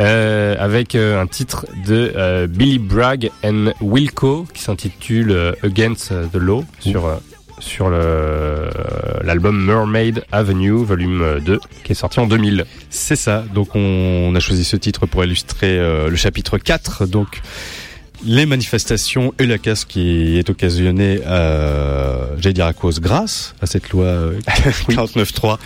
Euh, 0.01 0.57
avec 0.59 0.97
euh, 0.97 1.21
un 1.23 1.27
titre 1.29 1.67
de 1.87 2.13
euh, 2.17 2.49
Billy 2.49 2.81
Bragg 2.81 3.31
and 3.45 3.73
Wilco 3.81 4.45
qui 4.53 4.61
s'intitule 4.63 5.31
euh, 5.31 5.53
Against 5.63 6.13
the 6.33 6.37
Law 6.37 6.65
sur 6.81 7.07
euh, 7.07 7.17
sur 7.61 7.89
l'album 7.89 9.65
Mermaid 9.65 10.25
Avenue 10.33 10.85
volume 10.85 11.39
2 11.41 11.61
qui 11.85 11.93
est 11.93 11.95
sorti 11.95 12.19
en 12.19 12.27
2000. 12.27 12.67
C'est 12.91 13.17
ça. 13.17 13.45
Donc 13.55 13.77
on, 13.77 13.79
on 13.79 14.35
a 14.35 14.41
choisi 14.41 14.65
ce 14.65 14.77
titre 14.77 15.07
pour 15.07 15.25
illustrer 15.25 15.79
le 15.79 16.17
chapitre 16.17 16.59
4. 16.59 17.07
Donc 17.07 17.41
les 18.25 18.47
manifestations 18.47 19.35
et 19.39 19.47
la 19.47 19.59
casse 19.59 19.85
qui 19.85 20.39
est 20.39 20.49
occasionnée, 20.49 21.21
euh, 21.27 22.27
j'allais 22.39 22.55
dire 22.55 22.67
à 22.67 22.73
cause, 22.73 23.01
grâce 23.01 23.55
à 23.61 23.67
cette 23.67 23.91
loi 23.91 24.05
euh, 24.05 24.41
49.3 24.89 25.59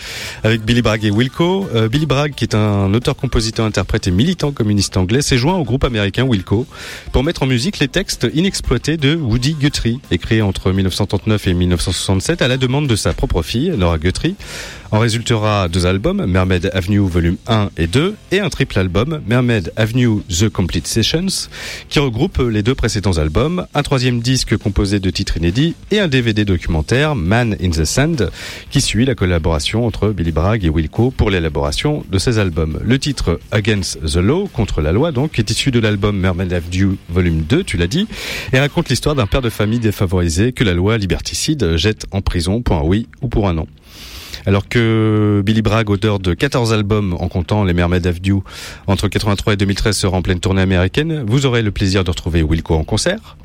avec 0.45 0.63
Billy 0.63 0.83
Bragg 0.83 1.05
et 1.05 1.11
Wilco. 1.11 1.69
Euh, 1.75 1.89
Billy 1.89 2.07
Bragg, 2.07 2.35
qui 2.35 2.45
est 2.45 2.55
un 2.55 2.93
auteur, 2.95 3.17
compositeur, 3.17 3.67
interprète 3.67 4.07
et 4.09 4.11
militant 4.11 4.53
communiste 4.53 4.97
anglais, 4.97 5.23
s'est 5.23 5.39
joint 5.39 5.57
au 5.57 5.65
groupe 5.65 5.85
américain 5.85 6.25
Wilco 6.25 6.67
pour 7.13 7.25
mettre 7.25 7.43
en 7.43 7.47
musique 7.47 7.79
les 7.79 7.89
textes 7.89 8.27
inexploités 8.35 8.97
de 8.97 9.15
Woody 9.15 9.55
Guthrie, 9.55 10.01
écrits 10.11 10.43
entre 10.43 10.73
1939 10.73 11.47
et 11.47 11.55
1967 11.55 12.43
à 12.43 12.49
la 12.49 12.57
demande 12.57 12.87
de 12.87 12.97
sa 12.97 13.13
propre 13.13 13.43
fille, 13.43 13.73
Laura 13.77 13.99
Guthrie. 13.99 14.35
En 14.91 15.01
résultera 15.01 15.69
deux 15.69 15.85
albums, 15.85 16.25
Mermaid 16.25 16.71
Avenue 16.73 17.01
volume 17.01 17.37
1 17.47 17.69
et 17.77 17.87
2, 17.87 18.15
et 18.33 18.41
un 18.41 18.49
triple 18.49 18.79
album, 18.79 19.21
Mermaid 19.27 19.71
Avenue 19.77 20.23
The 20.31 20.49
Complete 20.49 20.87
Sessions, 20.87 21.51
qui 21.91 21.99
regroupe 21.99 22.39
les 22.39 22.63
deux 22.63 22.75
précédents 22.75 23.19
albums, 23.19 23.67
un 23.75 23.83
troisième 23.83 24.21
disque 24.21 24.57
composé 24.57 24.99
de 24.99 25.11
titres 25.11 25.37
inédits 25.37 25.75
et 25.91 26.01
un 26.01 26.09
DVD 26.09 26.47
documentaire, 26.47 27.15
Man 27.15 27.55
in 27.63 27.69
the 27.69 27.85
Sand, 27.85 28.31
qui 28.71 28.81
suit 28.81 29.05
la 29.05 29.15
collaboration 29.15 29.87
entre 29.87 30.09
Billy 30.09 30.33
Bragg 30.33 30.65
et 30.65 30.71
Wilco 30.71 31.11
pour 31.11 31.29
l'élaboration 31.29 32.07
de 32.11 32.19
ces 32.19 32.39
albums. 32.39 32.81
Le 32.83 32.99
titre 32.99 33.41
Against 33.53 34.01
the 34.07 34.17
Law, 34.17 34.49
contre 34.51 34.81
la 34.81 34.93
loi 34.93 35.13
donc, 35.13 35.39
est 35.39 35.51
issu 35.51 35.71
de 35.71 35.81
l'album 35.81 36.17
Mermaid 36.17 36.51
Avenue 36.55 36.97
volume 37.11 37.43
2, 37.43 37.63
tu 37.63 37.77
l'as 37.77 37.89
dit, 37.89 38.09
et 38.55 38.59
raconte 38.59 38.89
l'histoire 38.89 39.15
d'un 39.15 39.27
père 39.27 39.43
de 39.43 39.51
famille 39.51 39.81
défavorisé 39.81 40.53
que 40.53 40.65
la 40.65 40.73
loi 40.73 40.97
liberticide 40.97 41.77
jette 41.77 42.07
en 42.11 42.23
prison 42.23 42.63
pour 42.63 42.77
un 42.77 42.83
oui 42.85 43.07
ou 43.21 43.29
pour 43.29 43.51
un 43.51 43.53
non. 43.53 43.67
Alors 44.49 44.67
que 44.67 45.43
Billy 45.45 45.61
Bragg, 45.61 45.91
auteur 45.91 46.21
de 46.21 46.33
14 46.33 46.73
albums 46.73 47.15
en 47.21 47.29
comptant 47.29 47.65
les 47.65 47.75
Mermaid 47.75 48.07
Avenue 48.07 48.41
entre 48.87 49.07
83 49.07 49.53
et 49.53 49.57
2013 49.59 49.95
sera 49.95 50.17
en 50.17 50.23
pleine 50.23 50.41
tournée 50.41 50.63
américaine, 50.63 51.23
vous 51.27 51.45
aurez 51.45 51.61
le 51.61 51.71
plaisir 51.71 52.03
de 52.03 52.09
retrouver 52.09 52.43
Wilco 52.43 52.75
en 52.75 52.83
concert. 52.83 53.37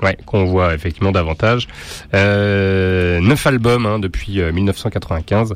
Ouais, 0.00 0.16
qu'on 0.26 0.44
voit 0.44 0.74
effectivement 0.76 1.10
davantage. 1.10 1.66
Euh, 2.14 3.18
neuf 3.18 3.48
albums 3.48 3.84
hein, 3.84 3.98
depuis 3.98 4.40
euh, 4.40 4.52
1995. 4.52 5.54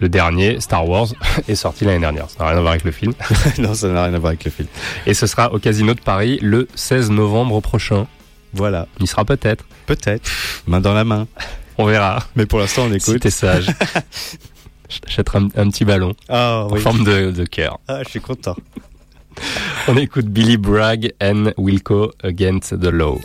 Le 0.00 0.08
dernier, 0.08 0.58
Star 0.58 0.88
Wars, 0.88 1.06
est 1.48 1.54
sorti 1.54 1.84
l'année 1.84 2.00
dernière. 2.00 2.28
Ça 2.28 2.40
n'a 2.40 2.48
rien 2.48 2.58
à 2.58 2.60
voir 2.62 2.72
avec 2.72 2.84
le 2.84 2.90
film. 2.90 3.12
non, 3.58 3.74
ça 3.74 3.86
n'a 3.86 4.06
rien 4.06 4.14
à 4.14 4.18
voir 4.18 4.30
avec 4.30 4.44
le 4.44 4.50
film. 4.50 4.66
Et 5.06 5.14
ce 5.14 5.28
sera 5.28 5.52
au 5.52 5.60
Casino 5.60 5.94
de 5.94 6.00
Paris 6.00 6.40
le 6.42 6.66
16 6.74 7.12
novembre 7.12 7.60
prochain. 7.60 8.08
Voilà, 8.52 8.88
Il 8.98 9.04
y 9.04 9.06
sera 9.06 9.24
peut-être. 9.24 9.64
peut-être, 9.86 10.28
main 10.66 10.80
dans 10.80 10.94
la 10.94 11.04
main. 11.04 11.28
On 11.78 11.84
verra. 11.86 12.22
Mais 12.36 12.46
pour 12.46 12.58
l'instant, 12.58 12.84
on 12.84 12.90
Si 12.90 12.96
écoute. 12.96 13.20
t'es 13.22 13.30
sage. 13.30 13.66
Je 14.88 14.98
t'achèterai 15.00 15.38
un, 15.38 15.48
un 15.56 15.68
petit 15.70 15.84
ballon 15.84 16.14
Ah 16.28 16.66
en 16.70 16.76
forme 16.76 17.02
de, 17.04 17.32
de 17.32 17.44
cœur. 17.44 17.80
Ah, 17.88 18.02
je 18.04 18.08
suis 18.10 18.20
content. 18.20 18.54
On 19.88 19.96
écoute 19.96 20.26
Billy 20.26 20.56
Bragg 20.56 21.12
and 21.20 21.50
Wilco 21.58 22.12
Against 22.22 22.78
the 22.80 22.84
Law. 22.92 23.18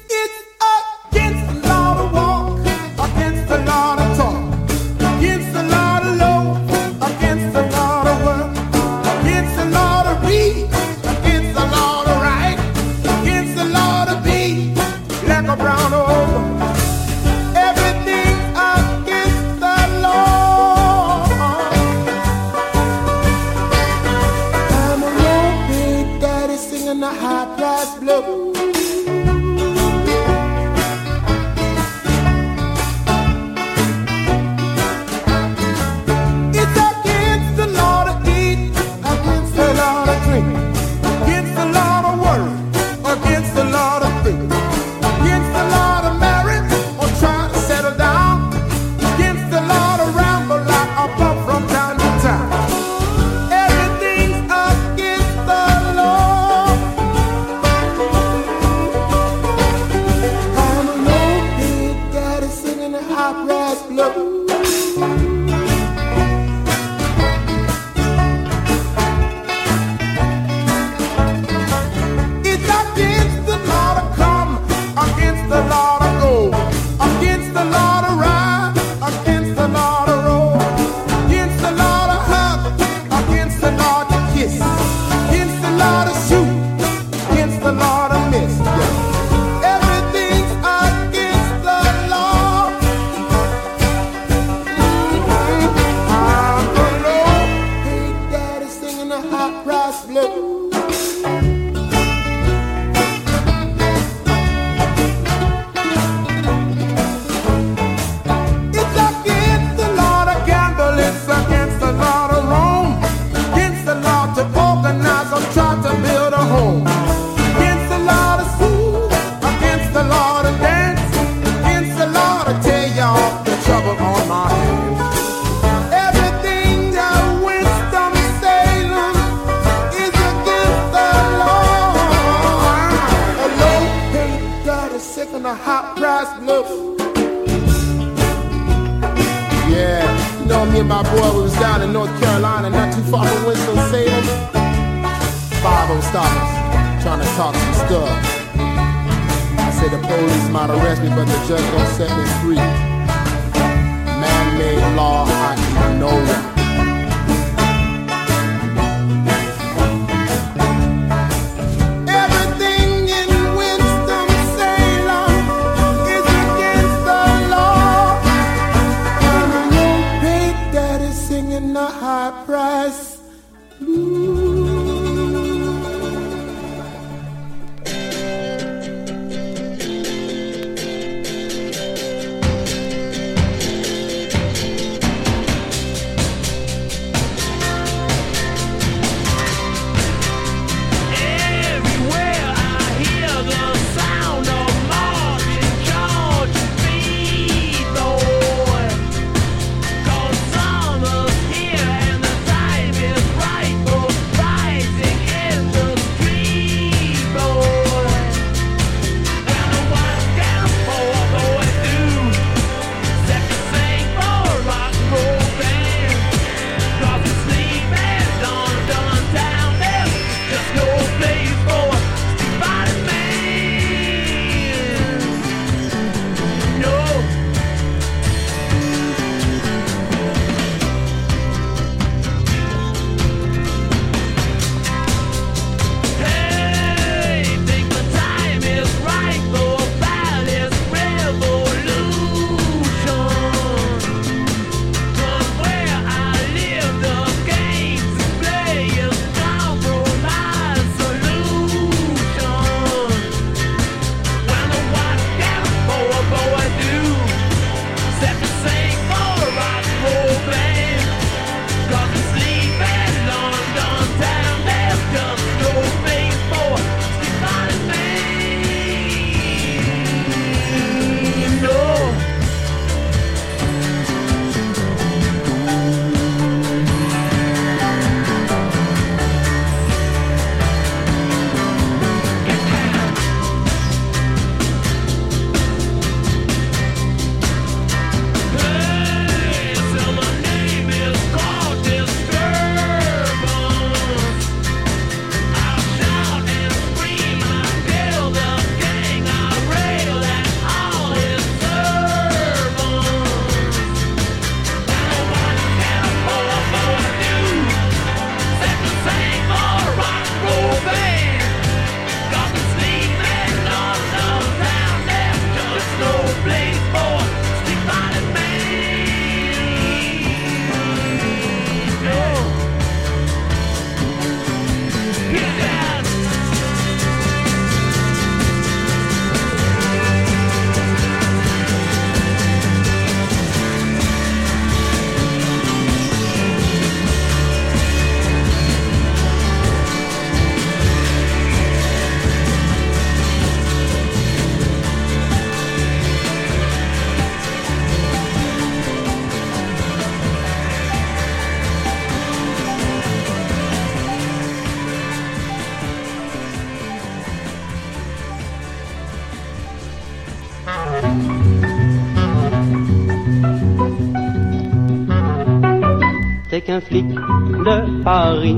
Qu'un 366.72 366.80
flic 366.80 367.06
de 367.06 368.02
Paris. 368.02 368.58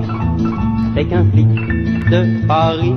T'es 0.94 1.06
qu'un 1.06 1.26
flic 1.31 1.48
de 2.11 2.48
Paris. 2.48 2.94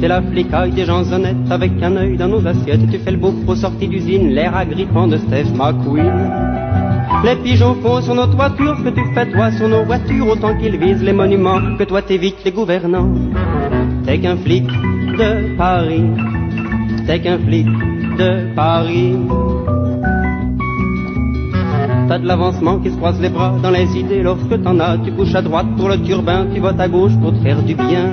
T'es 0.00 0.08
la 0.08 0.22
flicaille 0.22 0.70
des 0.70 0.86
gens 0.86 1.04
honnêtes 1.12 1.50
avec 1.50 1.72
un 1.82 1.94
œil 1.94 2.16
dans 2.16 2.28
nos 2.28 2.46
assiettes. 2.46 2.90
Tu 2.90 2.98
fais 3.00 3.10
le 3.10 3.18
beau 3.18 3.34
aux 3.46 3.54
sorties 3.54 3.88
d'usine, 3.88 4.30
l'air 4.30 4.56
agrippant 4.56 5.06
de 5.08 5.18
Steph 5.18 5.50
McQueen. 5.54 6.18
Les 7.22 7.36
pigeons 7.36 7.74
font 7.82 8.00
sur 8.00 8.14
nos 8.14 8.28
toitures 8.28 8.82
que 8.82 8.88
tu 8.88 9.04
fais 9.12 9.30
toi 9.30 9.52
sur 9.52 9.68
nos 9.68 9.84
voitures 9.84 10.28
autant 10.28 10.56
qu'ils 10.56 10.78
visent 10.78 11.02
les 11.02 11.12
monuments 11.12 11.76
que 11.76 11.84
toi 11.84 12.00
t'évites 12.00 12.42
les 12.46 12.52
gouvernants. 12.52 13.12
T'es 14.06 14.18
qu'un 14.20 14.38
flic 14.38 14.66
de 15.20 15.54
Paris. 15.58 16.08
T'es 17.06 17.20
qu'un 17.20 17.38
flic 17.38 17.66
de 18.16 18.54
Paris. 18.54 19.16
T'as 22.08 22.18
de 22.18 22.26
l'avancement 22.26 22.78
qui 22.78 22.90
se 22.90 22.96
croise 22.96 23.20
les 23.20 23.28
bras 23.28 23.54
dans 23.62 23.70
les 23.70 23.98
idées 23.98 24.22
lorsque 24.22 24.62
t'en 24.62 24.78
as. 24.78 24.98
Tu 24.98 25.12
couches 25.12 25.34
à 25.34 25.42
droite 25.42 25.66
pour 25.76 25.88
le 25.88 26.00
turbin, 26.02 26.46
tu 26.52 26.60
votes 26.60 26.78
à 26.78 26.88
gauche 26.88 27.16
pour 27.20 27.32
te 27.32 27.38
faire 27.38 27.62
du 27.62 27.74
bien. 27.74 28.12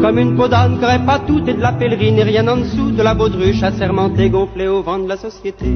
Comme 0.00 0.18
une 0.18 0.36
peau 0.36 0.48
d'âne 0.48 0.78
aurait 0.82 1.04
pas 1.04 1.18
tout 1.18 1.42
et 1.46 1.54
de 1.54 1.60
la 1.60 1.72
pèlerine 1.72 2.18
et 2.18 2.22
rien 2.22 2.46
en 2.48 2.56
dessous 2.56 2.92
de 2.92 3.02
la 3.02 3.14
baudruche 3.14 3.62
assermentée 3.62 4.30
gonflée 4.30 4.68
au 4.68 4.82
vent 4.82 4.98
de 4.98 5.08
la 5.08 5.16
société. 5.16 5.66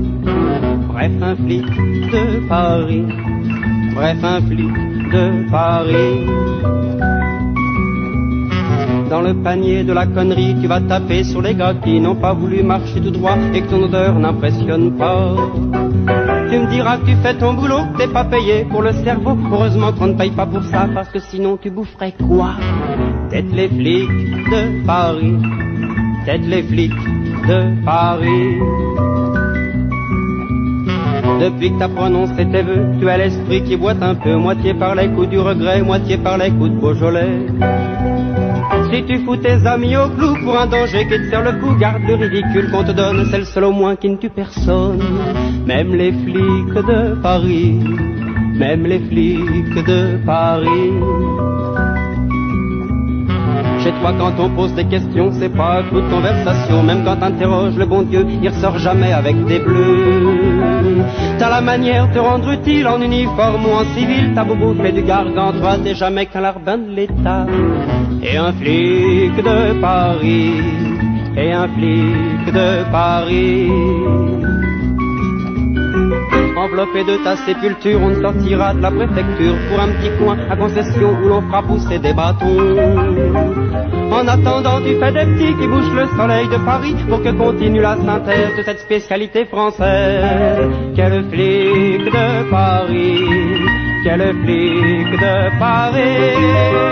Bref, 0.89 1.13
un 1.21 1.37
flic 1.37 1.67
de 1.67 2.49
Paris. 2.49 3.05
Bref, 3.95 4.19
un 4.23 4.41
flic 4.41 4.73
de 5.13 5.51
Paris. 5.51 6.40
Dans 9.11 9.23
le 9.23 9.35
panier 9.35 9.83
de 9.83 9.93
la 9.93 10.07
connerie, 10.07 10.55
tu 10.61 10.69
vas 10.69 10.81
taper 10.81 11.25
sur 11.25 11.43
les 11.43 11.53
gars 11.53 11.75
qui 11.83 11.99
n'ont 11.99 12.15
pas 12.15 12.33
voulu 12.33 12.63
marcher 12.63 13.01
tout 13.01 13.11
droit 13.11 13.37
et 13.53 13.61
que 13.61 13.69
ton 13.69 13.83
odeur 13.83 14.17
n'impressionne 14.17 14.97
pas. 14.97 15.35
Tu 16.49 16.57
me 16.57 16.71
diras 16.71 16.99
que 16.99 17.07
tu 17.07 17.17
fais 17.17 17.35
ton 17.35 17.55
boulot, 17.55 17.81
t'es 17.99 18.07
pas 18.07 18.23
payé 18.25 18.65
pour 18.71 18.83
le 18.83 18.93
cerveau. 18.93 19.37
Heureusement 19.51 19.93
qu'on 19.93 20.07
ne 20.07 20.13
paye 20.15 20.31
pas 20.31 20.47
pour 20.47 20.63
ça, 20.63 20.89
parce 20.95 21.09
que 21.09 21.19
sinon 21.19 21.59
tu 21.61 21.71
boufferais 21.73 22.15
quoi? 22.25 22.51
Tête 23.31 23.53
les 23.53 23.69
flics 23.69 24.09
de 24.09 24.87
Paris, 24.87 25.39
tête 26.25 26.47
les 26.47 26.63
flics 26.63 27.05
de 27.49 27.85
Paris. 27.85 28.59
Depuis 31.41 31.73
que 31.73 31.79
t'as 31.81 31.89
prononcé 31.89 32.47
tes 32.47 32.63
vœux, 32.63 32.87
tu 33.01 33.09
as 33.09 33.19
l'esprit 33.19 33.65
qui 33.65 33.77
boite 33.77 34.03
un 34.03 34.15
peu, 34.15 34.37
moitié 34.37 34.73
par 34.73 34.95
les 34.95 35.09
coups 35.09 35.31
du 35.31 35.41
regret, 35.41 35.83
moitié 35.83 36.17
par 36.17 36.39
les 36.39 36.51
coups 36.51 36.71
de 36.71 36.77
Beaujolais. 36.77 38.20
Si 38.93 39.05
tu 39.05 39.19
fous 39.25 39.37
tes 39.37 39.65
amis 39.67 39.97
au 39.97 40.09
clou 40.09 40.35
pour 40.43 40.59
un 40.59 40.67
danger 40.67 41.07
qui 41.07 41.17
te 41.17 41.31
sert 41.31 41.43
le 41.45 41.53
coup, 41.61 41.75
garde 41.79 42.03
le 42.09 42.15
ridicule 42.15 42.71
qu'on 42.73 42.83
te 42.83 42.91
donne, 42.91 43.25
c'est 43.31 43.39
le 43.39 43.45
seul 43.45 43.65
au 43.65 43.73
moins 43.73 43.95
qui 43.95 44.09
ne 44.09 44.17
tue 44.17 44.31
personne. 44.31 44.99
Même 45.65 45.95
les 45.95 46.13
flics 46.13 46.75
de 46.75 47.15
Paris, 47.23 47.79
même 48.59 48.85
les 48.87 48.99
flics 48.99 49.87
de 49.87 50.19
Paris. 50.27 50.91
Chez 53.83 53.93
toi, 53.93 54.13
quand 54.19 54.33
on 54.39 54.51
pose 54.51 54.75
des 54.75 54.85
questions, 54.87 55.31
c'est 55.39 55.49
pas 55.49 55.79
un 55.79 55.83
coup 55.85 56.01
de 56.01 56.11
conversation. 56.11 56.83
Même 56.83 57.05
quand 57.05 57.17
t'interroges 57.17 57.77
le 57.77 57.87
bon 57.87 58.03
Dieu, 58.03 58.27
il 58.43 58.49
ressort 58.49 58.79
jamais 58.79 59.13
avec 59.13 59.37
des 59.47 59.61
bleus. 59.61 60.60
T'as 61.39 61.51
la 61.51 61.61
manière 61.61 62.09
de 62.13 62.19
rendre 62.19 62.51
utile 62.53 62.87
en 62.87 63.01
uniforme 63.01 63.65
ou 63.67 63.73
en 63.73 63.85
civil. 63.95 64.33
T'as 64.35 64.45
beau 64.45 64.75
fait 64.75 64.93
du 64.93 65.03
gargantua, 65.03 65.79
t'es 65.83 65.95
jamais 65.95 66.27
qu'un 66.27 66.41
larbin 66.41 66.79
de 66.79 66.91
l'État. 66.91 67.47
Et 68.23 68.37
un 68.37 68.53
flic 68.53 69.35
de 69.37 69.81
Paris, 69.81 70.61
et 71.37 71.53
un 71.53 71.69
flic 71.69 72.53
de 72.53 72.91
Paris. 72.91 74.50
Enveloppé 76.57 77.05
de 77.05 77.17
ta 77.25 77.37
sépulture, 77.37 78.01
on 78.03 78.21
sortira 78.21 78.75
de 78.75 78.81
la 78.81 78.91
préfecture 78.91 79.55
pour 79.69 79.81
un 79.81 79.89
petit 79.89 80.11
coin 80.19 80.37
à 80.51 80.57
concession 80.57 81.11
où 81.23 81.29
l'on 81.29 81.43
fera 81.43 81.63
pousser 81.63 81.99
des 81.99 82.13
bâtons. 82.13 82.77
En 84.13 84.27
attendant, 84.27 84.81
tu 84.83 84.99
fais 84.99 85.13
des 85.13 85.25
petits 85.33 85.55
qui 85.59 85.67
bouchent 85.69 85.95
le 85.95 86.07
soleil 86.17 86.49
de 86.49 86.57
Paris 86.65 86.97
pour 87.09 87.23
que 87.23 87.31
continue 87.31 87.81
la 87.81 87.97
synthèse 87.97 88.57
de 88.57 88.63
cette 88.63 88.81
spécialité 88.81 89.45
française. 89.47 90.69
Quel 90.97 91.25
flic 91.31 92.05
de 92.05 92.51
Paris, 92.51 93.25
quel 94.05 94.21
flic 94.43 95.11
de 95.13 95.59
Paris. 95.59 96.91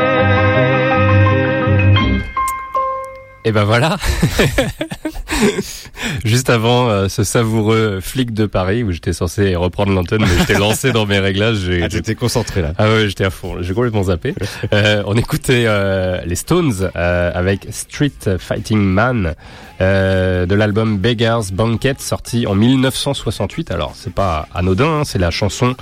Et 3.45 3.53
ben 3.53 3.65
voilà. 3.65 3.97
Juste 6.25 6.51
avant 6.51 6.89
euh, 6.89 7.09
ce 7.09 7.25
savoureux 7.25 8.01
flic 8.01 8.33
de 8.33 8.47
Paris 8.47 8.83
où 8.83 8.93
j'étais 8.93 9.13
censé 9.13 9.55
reprendre 9.55 9.93
l'antenne, 9.93 10.21
mais 10.23 10.39
j'étais 10.39 10.59
lancé 10.59 10.93
dans 10.93 11.07
mes 11.07 11.19
réglages. 11.19 11.71
Ah, 11.83 11.89
t'étais 11.89 12.15
concentré 12.15 12.63
là. 12.63 12.73
Ah 12.79 12.89
ouais, 12.89 13.09
j'étais 13.09 13.25
à 13.25 13.31
fond. 13.31 13.57
J'ai 13.61 13.75
complètement 13.75 14.05
zappé. 14.05 14.35
Euh, 14.75 15.03
on 15.07 15.15
écoutait 15.17 15.65
euh, 15.67 16.21
les 16.27 16.35
Stones 16.35 16.91
euh, 16.95 17.31
avec 17.35 17.67
Street 17.71 18.13
Fighting 18.39 18.79
Man 18.81 19.35
euh, 19.81 20.45
de 20.47 20.55
l'album 20.57 20.99
Beggars 20.99 21.45
Banquet 21.53 21.95
sorti 21.99 22.47
en 22.47 22.55
1968. 22.55 23.71
Alors 23.71 23.93
c'est 23.95 24.13
pas 24.13 24.49
anodin, 24.53 25.01
hein, 25.01 25.05
c'est 25.05 25.19
la 25.19 25.31
chanson 25.31 25.75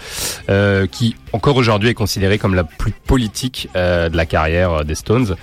euh, 0.50 0.86
qui 0.86 1.16
encore 1.32 1.56
aujourd'hui 1.56 1.88
est 1.90 1.94
considérée 1.94 2.38
comme 2.38 2.54
la 2.54 2.64
plus 2.64 2.92
politique 2.92 3.68
euh, 3.74 4.08
de 4.10 4.16
la 4.16 4.26
carrière 4.26 4.84
des 4.84 4.94
Stones. 4.94 5.34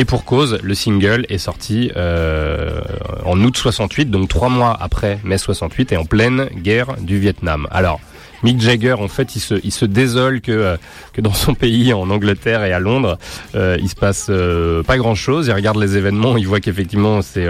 Et 0.00 0.06
pour 0.06 0.24
cause, 0.24 0.58
le 0.62 0.74
single 0.74 1.26
est 1.28 1.36
sorti 1.36 1.92
euh, 1.94 2.80
en 3.26 3.38
août 3.44 3.54
68, 3.54 4.10
donc 4.10 4.30
trois 4.30 4.48
mois 4.48 4.74
après 4.80 5.18
mai 5.24 5.36
68 5.36 5.92
et 5.92 5.98
en 5.98 6.06
pleine 6.06 6.48
guerre 6.56 6.96
du 7.02 7.18
Vietnam. 7.18 7.66
Alors, 7.70 8.00
Mick 8.42 8.60
Jagger, 8.60 8.94
en 8.94 9.08
fait, 9.08 9.36
il 9.36 9.40
se, 9.40 9.54
il 9.62 9.72
se 9.72 9.84
désole 9.84 10.40
que, 10.40 10.52
euh, 10.52 10.76
que 11.12 11.20
dans 11.20 11.32
son 11.32 11.54
pays, 11.54 11.92
en 11.92 12.08
Angleterre 12.10 12.64
et 12.64 12.72
à 12.72 12.78
Londres, 12.78 13.18
euh, 13.54 13.76
il 13.80 13.88
se 13.88 13.94
passe 13.94 14.26
euh, 14.30 14.82
pas 14.82 14.96
grand-chose. 14.96 15.46
Il 15.48 15.52
regarde 15.52 15.78
les 15.78 15.96
événements, 15.96 16.36
il 16.36 16.46
voit 16.46 16.60
qu'effectivement 16.60 17.22
c'est 17.22 17.48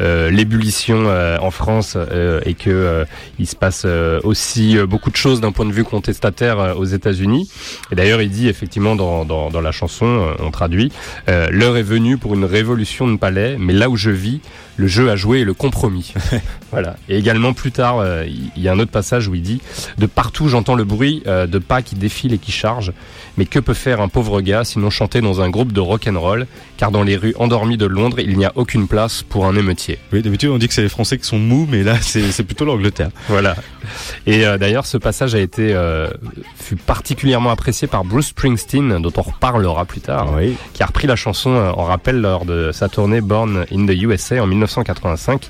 euh, 0.00 0.30
l'ébullition 0.30 1.06
en 1.06 1.50
France 1.50 1.96
et 2.44 2.54
que 2.54 3.04
il 3.38 3.46
se 3.46 3.56
passe 3.56 3.86
aussi 4.24 4.76
beaucoup 4.88 5.10
de 5.10 5.16
choses 5.16 5.40
d'un 5.40 5.52
point 5.52 5.64
de 5.66 5.72
vue 5.72 5.84
contestataire 5.84 6.76
aux 6.78 6.84
États-Unis. 6.84 7.50
Et 7.90 7.94
d'ailleurs, 7.94 8.22
il 8.22 8.30
dit 8.30 8.48
effectivement 8.48 8.96
dans, 8.96 9.24
dans, 9.24 9.60
la 9.60 9.72
chanson, 9.72 10.34
on 10.38 10.50
traduit, 10.50 10.92
l'heure 11.26 11.76
est 11.76 11.82
venue 11.82 12.18
pour 12.18 12.34
une 12.34 12.44
révolution 12.44 13.08
de 13.08 13.16
palais, 13.16 13.56
mais 13.58 13.72
là 13.72 13.88
où 13.88 13.96
je 13.96 14.10
vis, 14.10 14.40
le 14.76 14.86
jeu 14.86 15.10
a 15.10 15.16
joué 15.16 15.44
le 15.44 15.54
compromis. 15.54 16.12
voilà. 16.70 16.96
Et 17.08 17.16
également 17.16 17.52
plus 17.52 17.72
tard, 17.72 17.98
euh, 17.98 18.26
il 18.26 18.62
y 18.62 18.68
a 18.68 18.72
un 18.72 18.78
autre 18.78 18.90
passage 18.90 19.28
où 19.28 19.34
il 19.34 19.42
dit 19.42 19.60
de 19.98 20.06
partout 20.06 20.48
j'entends 20.48 20.74
le 20.74 20.84
bruit 20.84 21.22
euh, 21.26 21.46
de 21.46 21.58
pas 21.58 21.82
qui 21.82 21.94
défilent 21.94 22.34
et 22.34 22.38
qui 22.38 22.52
chargent. 22.52 22.92
Mais 23.38 23.44
que 23.46 23.58
peut 23.58 23.74
faire 23.74 24.00
un 24.00 24.08
pauvre 24.08 24.40
gars 24.40 24.64
sinon 24.64 24.90
chanter 24.90 25.20
dans 25.20 25.40
un 25.40 25.50
groupe 25.50 25.72
de 25.72 25.80
rock 25.80 26.06
and 26.08 26.18
roll? 26.18 26.46
Car 26.76 26.90
dans 26.90 27.02
les 27.02 27.16
rues 27.16 27.34
endormies 27.38 27.76
de 27.76 27.86
Londres, 27.86 28.18
il 28.20 28.36
n'y 28.36 28.44
a 28.44 28.52
aucune 28.54 28.86
place 28.88 29.22
pour 29.22 29.46
un 29.46 29.54
émeutier. 29.56 29.98
Oui, 30.12 30.22
d'habitude 30.22 30.50
on 30.50 30.58
dit 30.58 30.68
que 30.68 30.74
c'est 30.74 30.82
les 30.82 30.88
Français 30.88 31.18
qui 31.18 31.24
sont 31.26 31.38
mous, 31.38 31.66
mais 31.70 31.82
là 31.82 31.96
c'est 32.00 32.44
plutôt 32.44 32.64
l'Angleterre. 32.64 33.10
Voilà. 33.28 33.56
Et 34.26 34.46
euh, 34.46 34.58
d'ailleurs, 34.58 34.86
ce 34.86 34.96
passage 34.98 35.34
a 35.34 35.38
été 35.40 35.72
euh, 35.72 36.08
fut 36.56 36.76
particulièrement 36.76 37.50
apprécié 37.50 37.86
par 37.88 38.04
Bruce 38.04 38.28
Springsteen, 38.28 39.00
dont 39.00 39.12
on 39.16 39.22
reparlera 39.22 39.84
plus 39.84 40.00
tard, 40.00 40.32
Oui. 40.36 40.56
qui 40.72 40.82
a 40.82 40.86
repris 40.86 41.06
la 41.06 41.16
chanson 41.16 41.50
euh, 41.50 41.70
en 41.70 41.84
rappel 41.84 42.20
lors 42.20 42.44
de 42.44 42.70
sa 42.72 42.88
tournée 42.88 43.20
Born 43.20 43.64
in 43.72 43.86
the 43.86 43.92
USA 44.02 44.42
en 44.42 44.46
1985. 44.46 45.48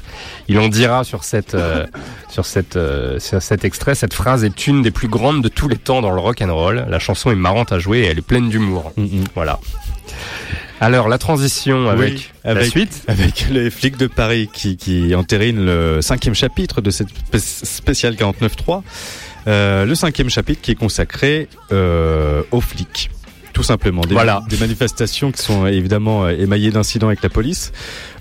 Il 0.48 0.58
en 0.58 0.68
dira 0.68 1.04
sur 1.04 1.24
cette 1.24 1.54
euh, 1.54 1.86
sur 2.28 2.44
cette 2.44 2.78
sur 3.18 3.40
cet 3.42 3.64
extrait, 3.64 3.94
cette 3.94 4.14
phrase 4.14 4.44
est 4.44 4.66
une 4.66 4.82
des 4.82 4.90
plus 4.90 5.08
grandes 5.08 5.42
de 5.42 5.48
tous 5.48 5.68
les 5.68 5.76
temps 5.76 6.02
dans 6.02 6.10
le 6.10 6.20
rock 6.20 6.42
and 6.42 6.54
roll. 6.54 6.84
La 6.88 6.98
chanson 6.98 7.30
est 7.30 7.34
marrante 7.36 7.72
à 7.72 7.75
jouer 7.78 8.00
et 8.00 8.04
elle 8.06 8.18
est 8.18 8.22
pleine 8.26 8.48
d'humour. 8.48 8.92
Voilà. 9.34 9.58
Alors 10.80 11.08
la 11.08 11.16
transition 11.18 11.88
avec, 11.88 12.12
Oui, 12.14 12.28
la 12.44 12.50
avec- 12.52 12.70
suite. 12.70 13.02
Avec 13.08 13.46
les 13.50 13.70
flics 13.70 13.96
de 13.96 14.06
Paris 14.06 14.48
qui, 14.52 14.76
qui 14.76 15.14
entérine 15.14 15.64
le 15.64 16.02
cinquième 16.02 16.34
chapitre 16.34 16.80
de 16.82 16.90
cette 16.90 17.08
spé- 17.08 17.38
spéciale 17.66 18.14
49.3. 18.14 18.82
Euh, 19.48 19.84
le 19.86 19.94
cinquième 19.94 20.28
chapitre 20.28 20.60
qui 20.60 20.72
est 20.72 20.74
consacré 20.76 21.48
euh, 21.72 22.42
aux 22.50 22.60
flics. 22.60 23.10
Tout 23.56 23.62
simplement. 23.62 24.02
Des, 24.02 24.12
Voilà. 24.12 24.42
des 24.50 24.58
manifestations 24.58 25.32
qui 25.32 25.40
sont 25.42 25.66
évidemment 25.66 26.26
euh, 26.26 26.36
émaillées 26.38 26.70
d'incidents 26.70 27.06
avec 27.06 27.22
la 27.22 27.30
police. 27.30 27.72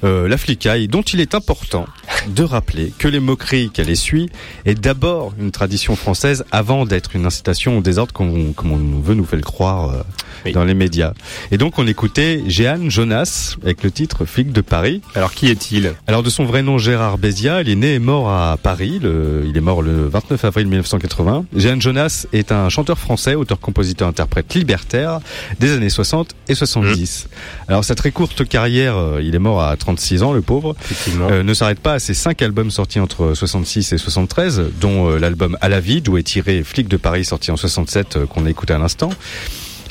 Euh, 0.05 0.29
la 0.29 0.37
flicaille, 0.37 0.87
dont 0.87 1.01
il 1.01 1.19
est 1.19 1.35
important 1.35 1.87
de 2.29 2.43
rappeler 2.43 2.93
que 2.97 3.07
les 3.09 3.19
moqueries 3.19 3.69
qu'elle 3.69 3.89
essuie 3.89 4.29
est 4.65 4.75
d'abord 4.79 5.33
une 5.37 5.51
tradition 5.51 5.95
française 5.97 6.45
avant 6.51 6.85
d'être 6.85 7.15
une 7.17 7.25
incitation 7.25 7.77
au 7.77 7.81
désordre 7.81 8.13
comme 8.13 8.29
on, 8.29 8.53
comme 8.53 8.71
on 8.71 8.99
veut 9.01 9.13
nous 9.13 9.25
faire 9.25 9.35
le 9.37 9.43
croire 9.43 9.89
euh, 9.89 10.03
Oui. 10.45 10.53
dans 10.53 10.63
les 10.63 10.73
médias. 10.73 11.11
Et 11.51 11.57
donc 11.57 11.79
on 11.79 11.85
écoutait 11.87 12.41
Jeanne 12.47 12.89
Jonas 12.89 13.57
avec 13.63 13.83
le 13.83 13.91
titre 13.91 14.23
Flic 14.25 14.53
de 14.53 14.61
Paris. 14.61 15.01
Alors 15.15 15.33
qui 15.33 15.47
est-il? 15.49 15.93
Alors 16.07 16.23
de 16.23 16.29
son 16.29 16.45
vrai 16.45 16.61
nom 16.63 16.77
Gérard 16.77 17.17
Bézia, 17.17 17.61
il 17.61 17.69
est 17.69 17.75
né 17.75 17.95
et 17.95 17.99
mort 17.99 18.29
à 18.29 18.57
Paris, 18.61 18.99
le- 19.03 19.43
il 19.47 19.57
est 19.57 19.61
mort 19.61 19.81
le 19.81 20.07
29 20.07 20.45
avril 20.45 20.67
1980. 20.67 21.45
Jeanne 21.55 21.81
Jonas 21.81 22.25
est 22.31 22.51
un 22.53 22.69
chanteur 22.69 22.97
français, 22.99 23.35
auteur, 23.35 23.59
compositeur, 23.59 24.07
interprète 24.07 24.53
libertaire, 24.53 25.19
des 25.59 25.73
années 25.73 25.89
60 25.89 26.35
et 26.47 26.55
70. 26.55 27.27
Alors 27.67 27.83
sa 27.83 27.95
très 27.95 28.11
courte 28.11 28.47
carrière, 28.47 28.97
euh, 28.97 29.21
il 29.21 29.35
est 29.35 29.39
mort 29.39 29.61
à 29.61 29.75
36 29.75 30.23
ans, 30.23 30.33
le 30.33 30.41
pauvre, 30.41 30.75
euh, 31.19 31.43
ne 31.43 31.53
s'arrête 31.53 31.79
pas 31.79 31.93
à 31.93 31.99
ses 31.99 32.13
cinq 32.13 32.41
albums 32.41 32.71
sortis 32.71 32.99
entre 32.99 33.33
66 33.33 33.93
et 33.93 33.97
73, 33.97 34.63
dont 34.79 35.09
euh, 35.09 35.17
l'album 35.17 35.57
À 35.61 35.69
la 35.69 35.79
vie, 35.79 36.01
d'où 36.01 36.17
est 36.17 36.23
tiré 36.23 36.63
Flic 36.63 36.87
de 36.87 36.97
Paris 36.97 37.25
sorti 37.25 37.51
en 37.51 37.57
67 37.57 38.17
euh, 38.17 38.25
qu'on 38.25 38.45
a 38.45 38.49
écouté 38.49 38.73
à 38.73 38.77
l'instant. 38.77 39.09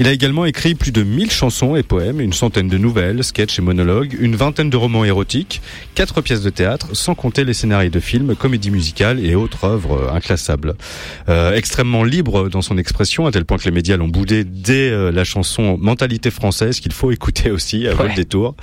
Il 0.01 0.09
a 0.09 0.13
également 0.13 0.45
écrit 0.45 0.75
plus 0.75 0.91
de 0.91 1.05
1000 1.05 1.31
chansons 1.31 1.77
et 1.77 1.85
poèmes, 1.85 2.21
une 2.21 2.33
centaine 2.33 2.67
de 2.69 2.77
nouvelles, 2.79 3.23
sketchs 3.23 3.61
et 3.61 3.63
monologues, 3.63 4.17
une 4.19 4.35
vingtaine 4.35 4.69
de 4.69 4.77
romans 4.77 5.05
érotiques, 5.05 5.63
quatre 5.95 6.21
pièces 6.21 6.43
de 6.43 6.51
théâtre, 6.51 6.89
sans 6.95 7.15
compter 7.15 7.45
les 7.45 7.55
scénarios 7.55 7.91
de 7.91 8.01
films, 8.01 8.35
comédies 8.35 8.73
musicales 8.73 9.25
et 9.25 9.37
autres 9.37 9.63
œuvres 9.63 10.11
inclassables. 10.13 10.75
Euh, 11.29 11.55
extrêmement 11.55 12.03
libre 12.03 12.49
dans 12.49 12.61
son 12.61 12.77
expression, 12.77 13.27
à 13.27 13.31
tel 13.31 13.45
point 13.45 13.57
que 13.57 13.67
les 13.67 13.71
médias 13.71 13.97
l'ont 13.97 14.09
boudé 14.09 14.43
dès 14.43 14.91
euh, 14.91 15.13
la 15.13 15.23
chanson 15.23 15.79
Mentalité 15.81 16.33
française, 16.33 16.81
qu'il 16.81 16.93
faut 16.93 17.13
écouter 17.13 17.53
aussi 17.53 17.87
à 17.87 17.91
Ouais. 17.91 18.03
votre 18.03 18.15
détour. 18.17 18.57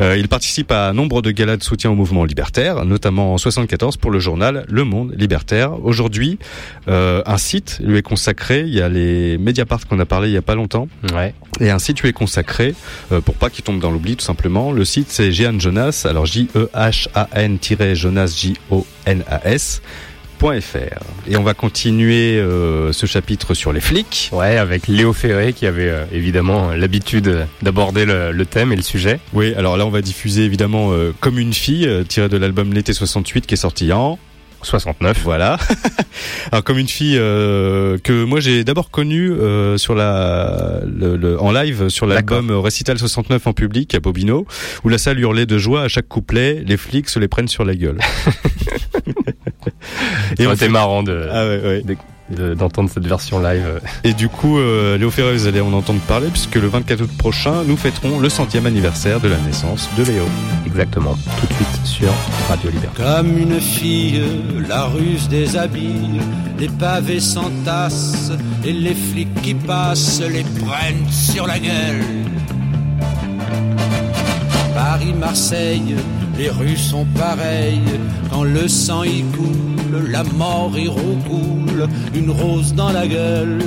Euh, 0.00 0.18
il 0.18 0.28
participe 0.28 0.70
à 0.70 0.92
nombre 0.92 1.22
de 1.22 1.30
galas 1.30 1.56
de 1.56 1.62
soutien 1.62 1.90
au 1.90 1.94
mouvement 1.94 2.26
libertaire, 2.26 2.84
notamment 2.84 3.32
en 3.32 3.38
74 3.38 3.96
pour 3.96 4.10
le 4.10 4.18
journal 4.20 4.66
Le 4.68 4.84
Monde 4.84 5.14
Libertaire. 5.16 5.82
Aujourd'hui, 5.82 6.38
euh, 6.88 7.22
un 7.24 7.38
site 7.38 7.80
lui 7.82 7.96
est 7.96 8.02
consacré. 8.02 8.64
Il 8.66 8.74
y 8.74 8.82
a 8.82 8.90
les 8.90 9.38
Mediapart 9.38 9.86
qu'on 9.88 9.98
a 9.98 10.04
parlé 10.04 10.28
il 10.28 10.34
y 10.34 10.36
a 10.36 10.42
pas 10.42 10.57
longtemps. 10.58 10.88
Ouais. 11.14 11.34
Et 11.60 11.70
un 11.70 11.78
site 11.78 12.02
lui 12.02 12.10
est 12.10 12.12
consacré 12.12 12.74
euh, 13.12 13.20
pour 13.20 13.34
pas 13.34 13.48
qu'il 13.48 13.64
tombe 13.64 13.80
dans 13.80 13.90
l'oubli 13.90 14.16
tout 14.16 14.24
simplement. 14.24 14.72
Le 14.72 14.84
site 14.84 15.08
c'est 15.08 15.32
Jehan 15.32 15.58
Jonas, 15.58 16.06
alors 16.08 16.26
J 16.26 16.48
E 16.54 16.68
Jonas. 17.94 19.80
Et 21.26 21.36
on 21.36 21.42
va 21.42 21.54
continuer 21.54 22.38
euh, 22.38 22.92
ce 22.92 23.06
chapitre 23.06 23.54
sur 23.54 23.72
les 23.72 23.80
flics. 23.80 24.30
Ouais, 24.32 24.56
avec 24.56 24.86
Léo 24.86 25.12
Ferré 25.12 25.52
qui 25.52 25.66
avait 25.66 25.88
euh, 25.88 26.04
évidemment 26.12 26.70
l'habitude 26.70 27.46
d'aborder 27.62 28.04
le, 28.04 28.30
le 28.30 28.46
thème 28.46 28.72
et 28.72 28.76
le 28.76 28.82
sujet. 28.82 29.18
Oui, 29.32 29.52
alors 29.54 29.76
là 29.76 29.84
on 29.84 29.90
va 29.90 30.00
diffuser 30.00 30.44
évidemment 30.44 30.92
euh, 30.92 31.12
Comme 31.18 31.38
une 31.38 31.52
fille, 31.52 31.88
tiré 32.08 32.28
de 32.28 32.36
l'album 32.36 32.72
L'été 32.72 32.92
68 32.92 33.46
qui 33.46 33.54
est 33.54 33.56
sorti 33.58 33.92
en 33.92 34.18
69. 34.62 35.20
Voilà. 35.24 35.58
Alors 36.52 36.64
comme 36.68 36.78
une 36.78 36.88
fille 36.88 37.16
euh, 37.18 37.98
que 38.02 38.24
moi 38.24 38.40
j'ai 38.40 38.64
d'abord 38.64 38.90
connue 38.90 39.30
euh, 39.32 39.76
sur 39.78 39.94
la 39.94 40.80
le, 40.84 41.16
le- 41.16 41.40
en 41.40 41.52
live 41.52 41.88
sur 41.88 42.06
l'album 42.06 42.50
euh, 42.50 42.58
Récital 42.58 42.98
69 42.98 43.46
en 43.46 43.52
public 43.52 43.94
à 43.94 44.00
Bobino 44.00 44.46
où 44.84 44.88
la 44.88 44.98
salle 44.98 45.18
hurlait 45.20 45.46
de 45.46 45.58
joie 45.58 45.82
à 45.82 45.88
chaque 45.88 46.08
couplet, 46.08 46.62
les 46.66 46.76
flics 46.76 47.08
se 47.08 47.18
les 47.18 47.28
prennent 47.28 47.48
sur 47.48 47.64
la 47.64 47.74
gueule. 47.74 47.98
Et 50.38 50.46
on 50.46 50.56
fait- 50.56 50.68
marrant 50.68 51.02
de, 51.02 51.26
Ah 51.30 51.46
ouais, 51.46 51.60
ouais. 51.62 51.82
de- 51.82 51.96
d'entendre 52.30 52.90
cette 52.92 53.06
version 53.06 53.40
live. 53.40 53.80
Et 54.04 54.12
du 54.12 54.28
coup, 54.28 54.58
euh, 54.58 54.98
Léo 54.98 55.10
Ferré, 55.10 55.32
vous 55.32 55.46
allez 55.46 55.60
en 55.60 55.72
entendre 55.72 56.00
parler 56.00 56.28
puisque 56.28 56.56
le 56.56 56.68
24 56.68 57.02
août 57.02 57.10
prochain, 57.18 57.64
nous 57.66 57.76
fêterons 57.76 58.20
le 58.20 58.28
centième 58.28 58.66
anniversaire 58.66 59.20
de 59.20 59.28
la 59.28 59.38
naissance 59.38 59.88
de 59.96 60.04
Léo. 60.04 60.24
Exactement. 60.66 61.16
Tout 61.40 61.46
de 61.46 61.52
suite 61.52 61.84
sur 61.84 62.12
Radio 62.48 62.70
Liberté. 62.70 63.02
Comme 63.02 63.38
une 63.38 63.60
fille, 63.60 64.22
la 64.68 64.84
ruse 64.84 65.28
déshabille, 65.28 66.20
les 66.58 66.68
pavés 66.68 67.20
s'entassent 67.20 68.32
et 68.64 68.72
les 68.72 68.94
flics 68.94 69.42
qui 69.42 69.54
passent 69.54 70.20
les 70.20 70.44
prennent 70.44 71.08
sur 71.10 71.46
la 71.46 71.58
gueule. 71.58 72.02
Paris, 74.90 75.12
Marseille, 75.12 75.96
les 76.38 76.48
rues 76.48 76.78
sont 76.78 77.04
pareilles. 77.14 78.00
Quand 78.30 78.44
le 78.44 78.66
sang 78.68 79.02
y 79.02 79.22
coule, 79.36 80.08
la 80.10 80.24
mort 80.24 80.72
y 80.78 80.88
roucoule, 80.88 81.86
une 82.14 82.30
rose 82.30 82.72
dans 82.72 82.90
la 82.90 83.06
gueule. 83.06 83.58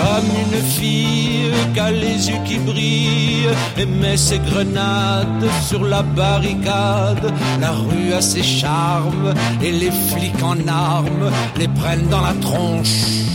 Comme 0.00 0.28
une 0.44 0.60
fille 0.76 1.50
qui 1.72 1.94
les 1.94 2.28
yeux 2.28 2.42
qui 2.44 2.58
brillent 2.58 3.54
et 3.78 3.86
met 3.86 4.18
ses 4.18 4.38
grenades 4.38 5.48
sur 5.66 5.82
la 5.82 6.02
barricade. 6.02 7.32
La 7.62 7.70
rue 7.70 8.12
a 8.12 8.20
ses 8.20 8.42
charmes 8.42 9.32
et 9.62 9.72
les 9.72 9.94
flics 10.10 10.42
en 10.42 10.58
armes 10.68 11.30
les 11.56 11.68
prennent 11.68 12.08
dans 12.08 12.20
la 12.20 12.34
tronche. 12.34 13.28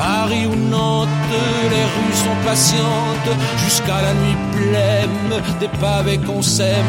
Paris 0.00 0.46
ou 0.46 0.56
Nantes, 0.70 1.08
les 1.70 1.84
rues 1.92 2.16
sont 2.24 2.38
patientes 2.42 3.36
jusqu'à 3.62 4.00
la 4.00 4.14
nuit 4.14 4.38
pleine 4.56 5.42
des 5.60 5.68
pavés 5.78 6.16
qu'on 6.16 6.40
sème 6.40 6.86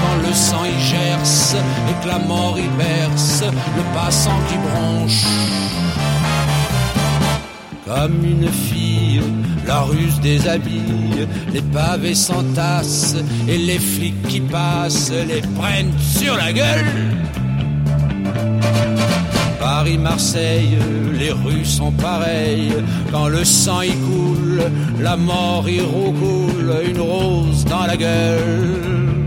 quand 0.00 0.28
le 0.28 0.32
sang 0.32 0.64
y 0.64 0.80
gerce 0.80 1.56
et 1.90 2.00
que 2.00 2.08
la 2.08 2.20
mort 2.20 2.56
y 2.56 2.68
berce 2.78 3.42
le 3.76 3.82
passant 3.92 4.38
qui 4.48 4.56
bronche. 4.68 5.24
Comme 7.84 8.24
une 8.24 8.48
fille, 8.48 9.20
la 9.66 9.80
ruse 9.80 10.20
déshabille, 10.20 11.26
les 11.52 11.62
pavés 11.62 12.14
s'entassent 12.14 13.16
et 13.48 13.58
les 13.58 13.80
flics 13.80 14.28
qui 14.28 14.40
passent 14.40 15.10
les 15.10 15.42
prennent 15.58 15.98
sur 15.98 16.36
la 16.36 16.52
gueule. 16.52 16.86
Paris, 19.64 19.96
Marseille, 19.96 20.76
les 21.18 21.32
rues 21.32 21.64
sont 21.64 21.90
pareilles. 21.90 22.74
Quand 23.10 23.28
le 23.28 23.44
sang 23.44 23.80
y 23.80 23.92
coule, 23.92 24.62
la 25.00 25.16
mort 25.16 25.66
y 25.66 25.80
roucoule, 25.80 26.70
une 26.86 27.00
rose 27.00 27.64
dans 27.64 27.86
la 27.86 27.96
gueule. 27.96 29.23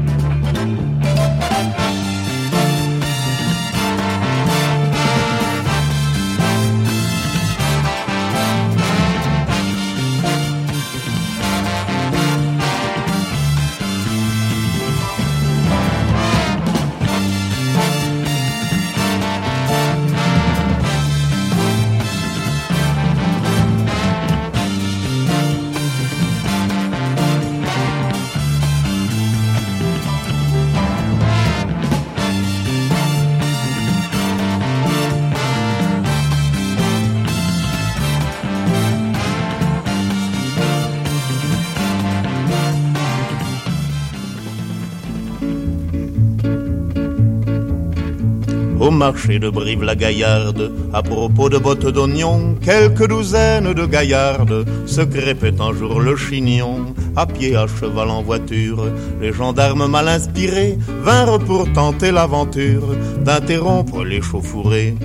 Au 48.80 48.92
marché 48.92 49.40
de 49.40 49.50
Brive-la-Gaillarde, 49.50 50.72
à 50.94 51.02
propos 51.02 51.50
de 51.50 51.58
bottes 51.58 51.88
d'oignon, 51.88 52.56
quelques 52.62 53.08
douzaines 53.08 53.74
de 53.74 53.86
gaillardes 53.86 54.66
se 54.86 55.02
crêpaient 55.02 55.60
un 55.60 55.74
jour 55.74 56.00
le 56.00 56.16
chignon, 56.16 56.94
à 57.16 57.26
pied, 57.26 57.56
à 57.56 57.66
cheval, 57.66 58.10
en 58.10 58.22
voiture. 58.22 58.86
Les 59.20 59.34
gendarmes 59.34 59.88
mal 59.88 60.08
inspirés 60.08 60.78
vinrent 61.04 61.40
pour 61.40 61.72
tenter 61.74 62.12
l'aventure 62.12 62.96
d'interrompre 63.26 64.04
les 64.04 64.22
chauffourées. 64.22 64.96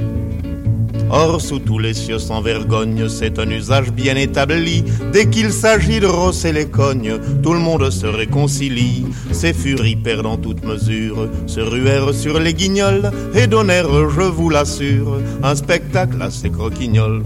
Or, 1.15 1.43
sous 1.43 1.59
tous 1.59 1.79
les 1.79 1.93
cieux 1.93 2.19
sans 2.19 2.41
vergogne, 2.41 3.07
c'est 3.07 3.39
un 3.39 3.51
usage 3.51 3.93
bien 3.93 4.17
établi. 4.17 4.83
Dès 5.13 5.29
qu'il 5.29 5.53
s'agit 5.53 6.01
de 6.01 6.07
rosser 6.07 6.53
les 6.53 6.65
cognes, 6.67 7.19
tout 7.43 7.53
le 7.53 7.59
monde 7.59 7.91
se 7.91 8.07
réconcilie. 8.07 9.05
Ces 9.31 9.53
furies 9.53 9.97
perdant 9.97 10.39
toute 10.39 10.65
mesure, 10.65 11.29
se 11.47 11.61
ruèrent 11.61 12.15
sur 12.15 12.41
les 12.41 12.55
guignols 12.55 13.11
et 13.35 13.47
donnèrent, 13.47 14.09
je 14.09 14.23
vous 14.23 14.49
l'assure, 14.49 15.19
un 15.43 15.55
spectacle 15.55 16.23
assez 16.23 16.49
croquignol. 16.49 17.23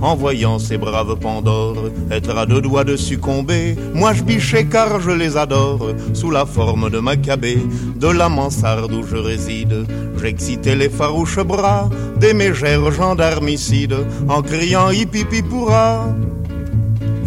En 0.00 0.14
voyant 0.14 0.58
ces 0.58 0.78
braves 0.78 1.16
Pandores 1.18 1.90
être 2.10 2.36
à 2.36 2.46
deux 2.46 2.60
doigts 2.60 2.84
de 2.84 2.96
succomber, 2.96 3.76
moi 3.94 4.12
je 4.12 4.22
bichais 4.22 4.66
car 4.66 5.00
je 5.00 5.10
les 5.10 5.36
adore, 5.36 5.88
sous 6.14 6.30
la 6.30 6.46
forme 6.46 6.88
de 6.90 6.98
Maccabée, 6.98 7.58
de 7.96 8.08
la 8.08 8.28
mansarde 8.28 8.92
où 8.92 9.04
je 9.04 9.16
réside. 9.16 9.86
J'excitais 10.20 10.76
les 10.76 10.88
farouches 10.88 11.40
bras 11.40 11.88
des 12.18 12.34
mégères 12.34 12.90
gendarmicides, 12.92 13.96
en 14.28 14.42
criant 14.42 14.90
hippie 14.90 15.24
pourra. 15.42 16.06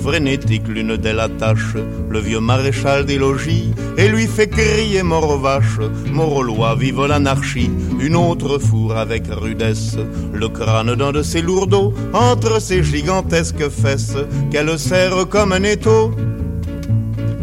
Frénétique, 0.04 0.68
l'une 0.68 0.98
d'elles 0.98 1.20
attache 1.20 1.76
le 2.10 2.20
vieux 2.20 2.40
maréchal 2.40 3.06
des 3.06 3.18
logis 3.18 3.72
et 3.98 4.08
lui 4.08 4.26
fait 4.26 4.48
crier 4.48 5.04
mort 5.04 5.30
aux 5.30 5.40
vaches, 5.40 5.80
mort 6.12 6.44
vive 6.76 7.06
l'anarchie. 7.06 7.70
Une 8.00 8.16
autre 8.16 8.58
fourre 8.58 8.98
avec 8.98 9.24
rudesse 9.30 9.98
le 10.34 10.50
crâne 10.50 10.96
d'un 10.96 11.12
de 11.12 11.22
ses 11.22 11.42
lourdeaux 11.42 11.94
entre 12.14 12.60
ses 12.60 12.84
gigantesques 12.84 13.70
fesses 13.70 14.18
qu'elle 14.52 14.78
serre 14.80 15.28
comme 15.30 15.52
un 15.52 15.64
étau. 15.64 16.12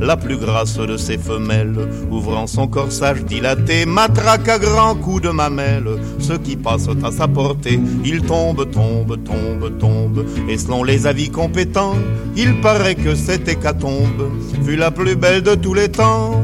La 0.01 0.17
plus 0.17 0.37
grasse 0.37 0.79
de 0.79 0.97
ses 0.97 1.19
femelles, 1.19 1.89
ouvrant 2.11 2.47
son 2.47 2.67
corsage 2.67 3.25
dilaté, 3.25 3.87
matraque 3.87 4.49
à 4.49 4.59
grands 4.59 4.95
coups 4.95 5.23
de 5.23 5.31
mamelle. 5.31 5.89
Ceux 6.19 6.39
qui 6.39 6.57
passent 6.57 6.89
à 7.03 7.11
sa 7.11 7.29
portée, 7.29 7.81
il 8.05 8.23
tombe, 8.23 8.71
tombe, 8.71 9.23
tombe, 9.25 9.79
tombe. 9.79 10.25
Et 10.49 10.59
selon 10.59 10.85
les 10.85 11.07
avis 11.07 11.31
compétents, 11.31 11.97
il 12.37 12.61
paraît 12.61 12.95
que 12.95 13.15
cette 13.15 13.49
hécatombe 13.49 14.31
fut 14.65 14.77
la 14.77 14.91
plus 14.91 15.17
belle 15.17 15.43
de 15.43 15.55
tous 15.55 15.75
les 15.75 15.89
temps 15.89 16.43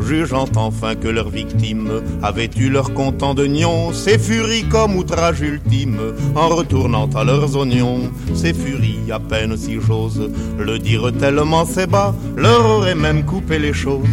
jugeant 0.00 0.46
enfin 0.56 0.94
que 0.94 1.08
leurs 1.08 1.30
victimes 1.30 2.02
avaient 2.22 2.50
eu 2.56 2.68
leur 2.68 2.94
content 2.94 3.34
de 3.34 3.46
nion, 3.46 3.92
ces 3.92 4.18
furies 4.18 4.64
comme 4.64 4.96
outrage 4.96 5.40
ultime, 5.40 5.98
en 6.34 6.48
retournant 6.48 7.08
à 7.14 7.24
leurs 7.24 7.56
oignons, 7.56 8.10
ces 8.34 8.54
furies 8.54 9.10
à 9.10 9.20
peine 9.20 9.56
si 9.56 9.78
j'ose 9.80 10.30
le 10.58 10.78
dire 10.78 11.12
tellement 11.18 11.64
c'est 11.64 11.86
bas, 11.86 12.14
leur 12.36 12.64
aurait 12.64 12.94
même 12.94 13.24
coupé 13.24 13.58
les 13.58 13.72
choses. 13.72 14.06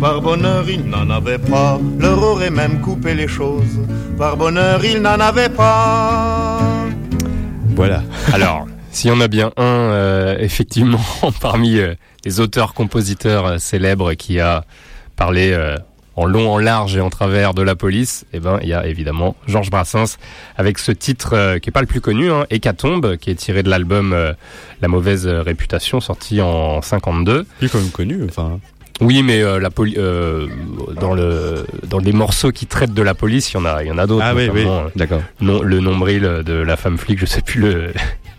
Par 0.00 0.20
bonheur, 0.20 0.68
ils 0.68 0.84
n'en 0.84 1.10
avaient 1.10 1.38
pas, 1.38 1.80
leur 1.98 2.22
aurait 2.22 2.50
même 2.50 2.80
coupé 2.80 3.14
les 3.14 3.28
choses. 3.28 3.80
Par 4.16 4.36
bonheur, 4.36 4.84
ils 4.84 5.00
n'en 5.00 5.18
avaient 5.20 5.48
pas. 5.48 6.60
Voilà. 7.74 8.02
Alors, 8.32 8.66
s'il 8.90 9.10
y 9.10 9.12
en 9.12 9.20
a 9.20 9.28
bien 9.28 9.52
un, 9.56 9.62
euh, 9.62 10.36
effectivement, 10.38 11.00
parmi 11.40 11.78
euh, 11.78 11.94
les 12.24 12.40
auteurs-compositeurs 12.40 13.46
euh, 13.46 13.58
célèbres 13.58 14.14
qui 14.14 14.40
a 14.40 14.64
parlé 15.18 15.50
euh, 15.52 15.76
en 16.16 16.24
long, 16.24 16.50
en 16.50 16.58
large 16.58 16.96
et 16.96 17.00
en 17.00 17.10
travers 17.10 17.52
de 17.54 17.62
la 17.62 17.74
police, 17.76 18.24
eh 18.32 18.40
ben, 18.40 18.58
il 18.62 18.68
y 18.68 18.72
a 18.74 18.86
évidemment 18.86 19.36
Georges 19.46 19.70
Brassens 19.70 20.16
avec 20.56 20.78
ce 20.78 20.90
titre 20.92 21.34
euh, 21.34 21.58
qui 21.58 21.68
est 21.68 21.72
pas 21.72 21.80
le 21.82 21.86
plus 21.86 22.00
connu, 22.00 22.30
hein, 22.30 22.46
Hécatombe, 22.50 23.16
qui 23.18 23.30
est 23.30 23.34
tiré 23.36 23.62
de 23.62 23.68
l'album 23.70 24.12
euh, 24.12 24.32
La 24.80 24.88
mauvaise 24.88 25.26
réputation, 25.28 26.00
sorti 26.00 26.40
en 26.40 26.80
52. 26.82 27.46
Il 27.60 27.66
est 27.66 27.68
quand 27.68 27.78
même 27.78 27.90
connu, 27.90 28.20
enfin. 28.28 28.58
Oui, 29.00 29.22
mais 29.22 29.40
euh, 29.42 29.60
la 29.60 29.70
poli- 29.70 29.94
euh, 29.96 30.48
dans 31.00 31.14
le 31.14 31.64
dans 31.86 32.00
les 32.00 32.12
morceaux 32.12 32.50
qui 32.50 32.66
traitent 32.66 32.94
de 32.94 33.02
la 33.02 33.14
police, 33.14 33.52
il 33.52 33.54
y 33.54 33.60
en 33.60 33.64
a 33.64 33.84
il 33.84 33.86
y 33.86 33.92
en 33.92 33.98
a 33.98 34.08
d'autres. 34.08 34.24
Ah 34.26 34.34
oui, 34.34 34.50
oui, 34.52 34.64
euh, 34.66 34.88
d'accord. 34.96 35.22
non, 35.40 35.62
le 35.62 35.78
nombril 35.78 36.22
de 36.44 36.54
la 36.54 36.76
femme 36.76 36.98
flic, 36.98 37.16
je 37.20 37.26
sais 37.26 37.42
plus 37.42 37.60
le 37.60 37.92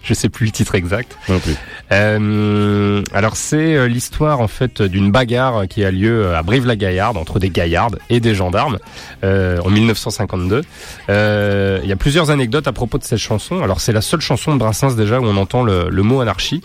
je 0.10 0.16
sais 0.16 0.28
plus 0.30 0.48
le 0.48 0.52
titre 0.52 0.74
exact. 0.74 1.16
Non 1.30 1.38
plus. 1.40 1.56
Euh, 1.92 3.04
alors 3.14 3.36
c'est 3.36 3.76
euh, 3.76 3.88
l'histoire 3.88 4.40
en 4.42 4.48
fait 4.48 4.82
d'une 4.82 5.12
bagarre 5.12 5.68
qui 5.68 5.86
a 5.86 5.92
lieu 5.92 6.34
à 6.36 6.42
Brive-la-Gaillarde 6.42 7.16
entre 7.16 7.38
des 7.38 7.50
gaillardes 7.52 8.00
et 8.10 8.20
des 8.20 8.34
gendarmes 8.34 8.80
euh, 9.24 9.60
en 9.64 9.70
1952. 9.70 10.62
Euh, 11.10 11.80
Il 11.84 11.90
y 11.90 11.92
a 11.92 11.96
plusieurs 11.96 12.32
anecdotes 12.32 12.68
à 12.68 12.72
propos 12.74 12.98
de 12.98 13.04
cette 13.04 13.20
chanson. 13.20 13.62
Alors 13.62 13.82
c'est 13.82 13.94
la 13.94 14.02
seule 14.02 14.22
chanson 14.22 14.52
de 14.54 14.58
Brassens 14.60 14.96
déjà 14.96 15.20
où 15.20 15.26
on 15.26 15.38
entend 15.38 15.62
le, 15.64 15.90
le 15.90 16.04
mot 16.04 16.22
anarchie. 16.22 16.62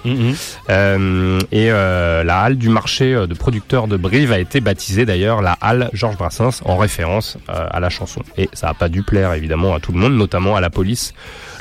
Euh, 0.70 1.38
et 1.52 1.70
euh, 1.70 2.24
la 2.24 2.40
halle 2.40 2.56
du 2.56 2.70
marché 2.70 3.14
euh, 3.14 3.26
de 3.26 3.34
producteurs 3.34 3.88
de 3.88 3.96
Brive 3.98 4.32
a 4.32 4.38
été 4.38 4.60
baptisée 4.60 5.04
d'ailleurs 5.04 5.42
la 5.42 5.52
halle 5.60 5.90
Georges 5.92 6.16
Brassens 6.16 6.62
en 6.64 6.76
référence 6.78 7.36
euh, 7.50 7.66
à 7.70 7.80
la 7.80 7.90
chanson. 7.90 8.22
Et 8.38 8.48
ça 8.54 8.68
n'a 8.68 8.74
pas 8.74 8.88
dû 8.88 9.02
plaire 9.02 9.32
évidemment 9.34 9.74
à 9.74 9.80
tout 9.80 9.92
le 9.92 9.98
monde, 9.98 10.14
notamment 10.14 10.56
à 10.56 10.60
la 10.60 10.70
police 10.70 11.12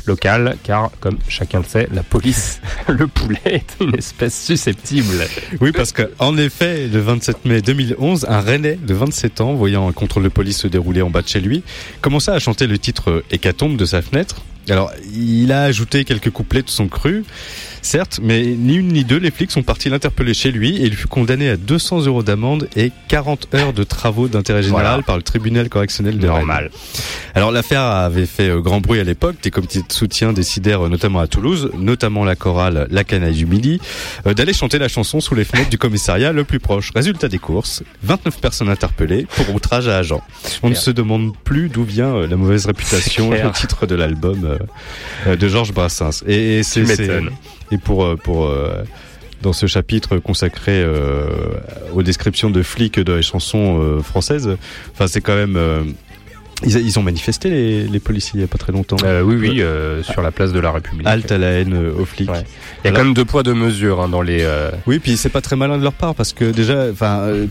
locale, 0.05 0.57
car 0.63 0.91
comme 0.99 1.17
chacun 1.27 1.59
le 1.59 1.65
sait, 1.65 1.87
la 1.91 2.03
police, 2.03 2.61
le 2.87 3.07
poulet 3.07 3.39
est 3.45 3.77
une 3.81 3.95
espèce 3.95 4.43
susceptible. 4.43 5.25
Oui, 5.61 5.71
parce 5.71 5.91
que 5.91 6.11
en 6.19 6.37
effet, 6.37 6.87
le 6.87 6.99
27 6.99 7.45
mai 7.45 7.61
2011, 7.61 8.25
un 8.29 8.41
Rennais 8.41 8.75
de 8.81 8.93
27 8.93 9.41
ans, 9.41 9.53
voyant 9.53 9.87
un 9.87 9.93
contrôle 9.93 10.23
de 10.23 10.29
police 10.29 10.59
se 10.59 10.67
dérouler 10.67 11.01
en 11.01 11.09
bas 11.09 11.21
de 11.21 11.27
chez 11.27 11.39
lui, 11.39 11.63
commença 12.01 12.33
à 12.33 12.39
chanter 12.39 12.67
le 12.67 12.77
titre 12.77 13.23
Hécatombe 13.31 13.77
de 13.77 13.85
sa 13.85 14.01
fenêtre. 14.01 14.41
Alors, 14.69 14.91
il 15.13 15.51
a 15.51 15.63
ajouté 15.63 16.05
quelques 16.05 16.29
couplets 16.29 16.61
de 16.61 16.69
son 16.69 16.87
cru, 16.87 17.25
certes, 17.85 18.19
mais 18.21 18.43
ni 18.43 18.75
une 18.75 18.89
ni 18.89 19.03
deux, 19.03 19.17
les 19.17 19.31
flics 19.31 19.51
sont 19.51 19.63
partis 19.63 19.89
l'interpeller 19.89 20.33
chez 20.33 20.51
lui 20.51 20.77
et 20.77 20.85
il 20.85 20.95
fut 20.95 21.07
condamné 21.07 21.49
à 21.49 21.57
200 21.57 22.05
euros 22.05 22.23
d'amende 22.23 22.67
et 22.75 22.91
40 23.09 23.47
heures 23.55 23.73
de 23.73 23.83
travaux 23.83 24.27
d'intérêt 24.27 24.63
général 24.63 24.85
Voilà. 24.85 25.03
par 25.03 25.17
le 25.17 25.23
tribunal 25.23 25.69
correctionnel 25.69 26.17
de 26.17 26.27
Rennes. 26.27 26.37
Normal. 26.39 26.71
Alors 27.35 27.51
l'affaire 27.51 27.81
avait 27.81 28.25
fait 28.25 28.49
euh, 28.49 28.61
grand 28.61 28.79
bruit 28.81 28.99
à 28.99 29.03
l'époque. 29.03 29.35
Des 29.41 29.51
comités 29.51 29.79
de 29.79 29.91
soutien 29.91 30.33
décidèrent, 30.33 30.85
euh, 30.85 30.89
notamment 30.89 31.19
à 31.19 31.27
Toulouse, 31.27 31.71
notamment 31.77 32.23
la 32.25 32.35
chorale 32.35 32.87
La 32.91 33.03
Canaille 33.03 33.33
du 33.35 33.45
Midi, 33.45 33.79
euh, 34.27 34.33
d'aller 34.33 34.53
chanter 34.53 34.77
la 34.79 34.87
chanson 34.87 35.19
sous 35.19 35.35
les 35.35 35.43
fenêtres 35.43 35.69
du 35.69 35.77
commissariat 35.77 36.31
le 36.31 36.43
plus 36.43 36.59
proche. 36.59 36.91
Résultat 36.95 37.27
des 37.27 37.39
courses, 37.39 37.83
29 38.03 38.39
personnes 38.39 38.69
interpellées 38.69 39.25
pour 39.35 39.53
outrage 39.55 39.87
à 39.87 39.97
agent. 39.97 40.21
On 40.61 40.69
ne 40.69 40.75
se 40.75 40.91
demande 40.91 41.33
plus 41.43 41.69
d'où 41.69 41.83
vient 41.83 42.25
la 42.27 42.35
mauvaise 42.35 42.65
réputation, 42.65 43.29
clair. 43.29 43.47
le 43.47 43.51
titre 43.51 43.85
de 43.87 43.95
l'album 43.95 44.57
de 45.27 45.47
Georges 45.47 45.73
Brassens. 45.73 46.23
Et, 46.27 46.59
et 46.59 46.63
c'est. 46.63 46.83
Et 47.73 47.77
pour 47.77 48.05
euh, 48.05 48.15
pour 48.15 48.45
euh, 48.45 48.83
dans 49.41 49.51
ce 49.53 49.65
chapitre 49.65 50.17
consacré 50.19 50.81
euh, 50.81 51.27
aux 51.93 52.01
descriptions 52.01 52.49
de 52.49 52.63
flics 52.63 52.97
de 52.99 53.13
les 53.13 53.21
chansons 53.21 53.81
euh, 53.81 54.01
françaises, 54.01 54.49
enfin 54.93 55.07
c'est 55.07 55.19
quand 55.19 55.35
même 55.35 55.57
ils, 56.65 56.77
ils 56.77 56.99
ont 56.99 57.03
manifesté 57.03 57.49
les, 57.49 57.83
les 57.87 57.99
policiers 57.99 58.31
il 58.35 58.41
y 58.41 58.43
a 58.43 58.47
pas 58.47 58.57
très 58.57 58.71
longtemps. 58.71 58.97
Euh, 59.03 59.21
oui, 59.21 59.35
oui, 59.35 59.61
euh, 59.61 60.01
sur 60.03 60.21
la 60.21 60.31
place 60.31 60.51
de 60.51 60.59
la 60.59 60.71
République. 60.71 61.05
Halte 61.07 61.31
à 61.31 61.37
la 61.37 61.47
haine 61.47 61.73
euh, 61.73 61.93
aux 61.97 62.05
flics. 62.05 62.29
Ouais. 62.31 62.43
Il 62.83 62.87
y 62.87 62.93
a 62.93 62.95
quand 62.95 63.03
même 63.03 63.13
deux 63.13 63.25
poids 63.25 63.43
deux 63.43 63.53
mesures 63.53 64.01
hein, 64.01 64.09
dans 64.09 64.21
les. 64.21 64.39
euh, 64.41 64.71
Oui, 64.87 64.99
puis 64.99 65.17
c'est 65.17 65.29
pas 65.29 65.41
très 65.41 65.55
malin 65.55 65.77
de 65.77 65.83
leur 65.83 65.93
part 65.93 66.15
parce 66.15 66.33
que 66.33 66.45
déjà, 66.51 66.87
enfin, 66.91 67.19
euh, 67.21 67.45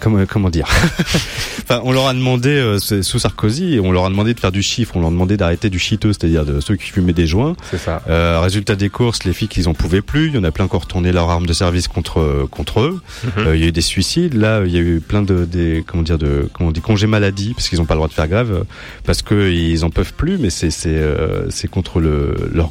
comment 0.00 0.24
comment 0.26 0.50
dire 0.50 0.66
Enfin, 1.68 1.80
on 1.84 1.92
leur 1.92 2.06
a 2.06 2.14
demandé 2.14 2.50
euh, 2.50 2.78
sous 2.78 3.18
Sarkozy, 3.18 3.80
on 3.82 3.90
leur 3.90 4.04
a 4.04 4.08
demandé 4.08 4.34
de 4.34 4.40
faire 4.40 4.52
du 4.52 4.62
chiffre, 4.62 4.96
on 4.96 5.00
leur 5.00 5.08
a 5.08 5.12
demandé 5.12 5.36
d'arrêter 5.36 5.68
du 5.68 5.78
chiteux, 5.80 6.12
c'est-à-dire 6.12 6.44
de 6.44 6.60
ceux 6.60 6.76
qui 6.76 6.90
fumaient 6.90 7.12
des 7.12 7.26
joints. 7.26 7.56
C'est 7.70 7.78
ça. 7.78 8.02
Euh, 8.08 8.38
résultat 8.40 8.76
des 8.76 8.88
courses, 8.88 9.24
les 9.24 9.32
filles 9.32 9.48
ils 9.56 9.68
en 9.68 9.74
pouvaient 9.74 10.00
plus. 10.02 10.28
Il 10.28 10.34
y 10.34 10.38
en 10.38 10.44
a 10.44 10.50
plein 10.52 10.68
qui 10.68 10.76
ont 10.76 10.78
retourné 10.78 11.10
leur 11.12 11.28
arme 11.30 11.46
de 11.46 11.52
service 11.52 11.88
contre 11.88 12.46
contre 12.50 12.80
eux. 12.80 13.00
Euh, 13.38 13.56
il 13.56 13.60
y 13.62 13.64
a 13.64 13.68
eu 13.68 13.72
des 13.72 13.80
suicides. 13.80 14.34
Là, 14.34 14.62
il 14.64 14.72
y 14.72 14.76
a 14.76 14.80
eu 14.80 15.00
plein 15.00 15.22
de 15.22 15.44
des 15.44 15.82
comment 15.86 16.02
dire 16.02 16.18
de 16.18 16.48
comment 16.52 16.68
on 16.68 16.72
dit 16.72 16.80
congés 16.80 17.06
maladie 17.06 17.52
parce 17.54 17.68
qu'ils 17.68 17.78
n'ont 17.78 17.84
pas 17.84 17.94
le 17.94 17.98
droit 17.98 18.08
de 18.08 18.12
faire 18.12 18.25
grève 18.26 18.52
euh, 18.52 18.64
parce 19.04 19.22
que 19.22 19.50
ils 19.50 19.84
en 19.84 19.90
peuvent 19.90 20.14
plus. 20.14 20.38
Mais 20.38 20.50
c'est 20.50 20.70
c'est 20.70 20.88
euh, 20.90 21.48
c'est 21.50 21.68
contre 21.68 22.00
le 22.00 22.34
leur 22.52 22.70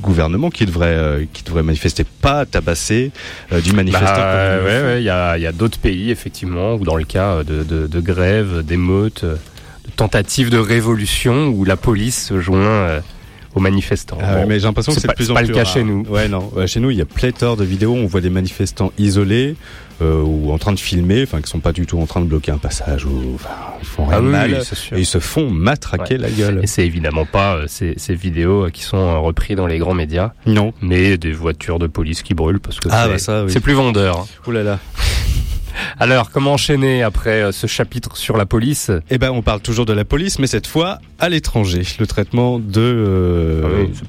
gouvernement 0.00 0.50
qui 0.50 0.64
devrait 0.64 0.86
euh, 0.94 1.24
qui 1.32 1.42
devrait 1.42 1.62
manifester, 1.64 2.04
pas 2.04 2.46
tabasser 2.46 3.10
euh, 3.52 3.60
du 3.60 3.72
manifestant. 3.72 4.06
Bah, 4.06 4.22
euh, 4.26 4.96
il 4.96 4.96
ouais, 4.96 5.02
y 5.02 5.10
a, 5.10 5.36
il 5.36 5.42
y 5.42 5.46
a 5.46 5.52
d'autres 5.52 5.78
pays 5.78 6.10
effectivement 6.10 6.74
où 6.74 6.84
dans 6.84 6.94
le 6.96 7.04
cas 7.04 7.42
de, 7.42 7.64
de, 7.64 7.86
de 7.88 8.00
grèves, 8.00 8.62
d'émeutes, 8.64 9.24
de 9.24 9.36
tentatives 9.96 10.50
de 10.50 10.58
révolution 10.58 11.48
où 11.48 11.64
la 11.64 11.76
police 11.76 12.26
se 12.28 12.40
joint 12.40 13.00
aux 13.54 13.60
manifestants. 13.60 14.18
Ah 14.22 14.36
Bon, 14.36 14.46
mais 14.46 14.60
j'ai 14.60 14.66
l'impression 14.66 14.94
que 14.94 15.00
c'est 15.00 15.08
pas, 15.08 15.14
plus 15.14 15.30
en 15.30 15.34
pas 15.34 15.40
plus 15.40 15.48
le 15.48 15.54
cas 15.54 15.64
rare. 15.64 15.72
chez 15.72 15.82
nous. 15.82 16.04
Ouais, 16.08 16.28
non. 16.28 16.48
Ouais, 16.54 16.66
chez 16.68 16.78
nous, 16.80 16.90
il 16.90 16.98
y 16.98 17.00
a 17.00 17.06
pléthore 17.06 17.56
de 17.56 17.64
vidéos. 17.64 17.92
où 17.92 17.96
On 17.96 18.06
voit 18.06 18.20
des 18.20 18.30
manifestants 18.30 18.92
isolés 18.98 19.56
euh, 20.00 20.22
ou 20.22 20.52
en 20.52 20.58
train 20.58 20.72
de 20.72 20.78
filmer, 20.78 21.22
enfin, 21.24 21.40
qui 21.40 21.48
sont 21.50 21.60
pas 21.60 21.72
du 21.72 21.86
tout 21.86 21.98
en 21.98 22.06
train 22.06 22.20
de 22.20 22.26
bloquer 22.26 22.52
un 22.52 22.58
passage 22.58 23.04
ou 23.04 23.32
enfin, 23.34 23.50
ils 23.80 23.86
font 23.86 24.06
rien 24.06 24.18
Ah 24.18 24.20
oui, 24.22 24.28
mal 24.28 24.50
oui, 24.60 24.96
et 24.96 25.00
ils 25.00 25.06
se 25.06 25.18
font 25.18 25.50
matraquer 25.50 26.14
Ouais. 26.14 26.20
la 26.22 26.30
gueule. 26.30 26.60
Et 26.62 26.66
c'est 26.66 26.86
évidemment 26.86 27.24
pas 27.26 27.56
euh, 27.56 27.64
ces, 27.68 27.94
ces 27.96 28.14
vidéos 28.14 28.66
euh, 28.66 28.70
qui 28.70 28.82
sont 28.82 28.96
euh, 28.96 29.18
reprises 29.18 29.56
dans 29.56 29.66
les 29.66 29.78
grands 29.78 29.94
médias, 29.94 30.32
Non. 30.46 30.72
mais 30.82 31.18
des 31.18 31.32
voitures 31.32 31.78
de 31.78 31.86
police 31.88 32.22
qui 32.22 32.34
brûlent 32.34 32.60
parce 32.60 32.78
que 32.80 32.88
Ah, 32.90 33.08
c'est 33.18 33.26
bah 33.32 33.44
oui. 33.46 33.52
c'est 33.52 33.60
plus 33.60 33.74
vendeur. 33.74 34.20
hein. 34.20 34.52
Là 34.52 34.62
là. 34.62 34.78
Alors, 35.98 36.30
comment 36.30 36.52
enchaîner 36.54 37.02
après 37.02 37.42
euh, 37.42 37.52
ce 37.52 37.66
chapitre 37.66 38.16
sur 38.16 38.36
la 38.36 38.46
police? 38.46 38.90
Eh 39.10 39.18
ben, 39.18 39.30
on 39.30 39.42
parle 39.42 39.60
toujours 39.60 39.86
de 39.86 39.92
la 39.92 40.04
police, 40.04 40.38
mais 40.38 40.46
cette 40.46 40.66
fois 40.66 40.98
à 41.18 41.28
l'étranger. 41.28 41.82
Le 41.98 42.06
traitement 42.06 42.58
de. 42.58 42.80
euh, 42.80 43.62
Ah 43.64 43.68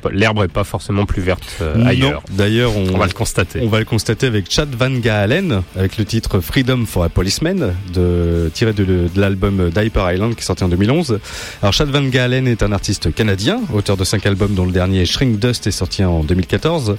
oui, 0.10 0.12
L'herbe 0.14 0.44
est 0.44 0.48
pas 0.52 0.64
forcément 0.64 1.06
plus 1.06 1.22
verte 1.22 1.44
euh, 1.62 1.84
ailleurs. 1.86 2.24
D'ailleurs, 2.32 2.76
on, 2.78 2.94
On 2.94 2.98
va 2.98 3.08
le 3.08 3.14
constater. 3.14 3.60
On 3.64 3.68
va 3.68 3.80
le 3.80 3.86
constater 3.86 4.28
avec 4.28 4.50
Chad 4.52 4.70
Van 4.76 4.92
Gaalen, 4.92 5.64
avec 5.76 5.98
le 5.98 6.06
titre 6.06 6.40
Freedom 6.40 6.86
for 6.86 7.04
a 7.04 7.10
Policeman, 7.10 7.74
de, 7.94 8.52
tiré 8.54 8.74
de, 8.74 8.84
de 8.86 9.10
l'album 9.16 9.70
Diaper 9.70 10.12
Island 10.14 10.36
qui 10.36 10.42
est 10.42 10.46
sorti 10.46 10.64
en 10.64 10.70
2011. 10.70 11.20
Alors 11.62 11.74
Chad 11.74 11.90
Van 11.90 12.04
Gaalen 12.04 12.48
est 12.48 12.62
un 12.64 12.72
artiste 12.72 13.14
canadien, 13.14 13.62
auteur 13.74 13.98
de 13.98 14.04
cinq 14.04 14.26
albums 14.26 14.54
dont 14.54 14.66
le 14.66 14.72
dernier 14.72 15.06
Shrink 15.06 15.40
Dust 15.40 15.66
est 15.68 15.72
sorti 15.72 16.04
en 16.04 16.24
2014. 16.24 16.96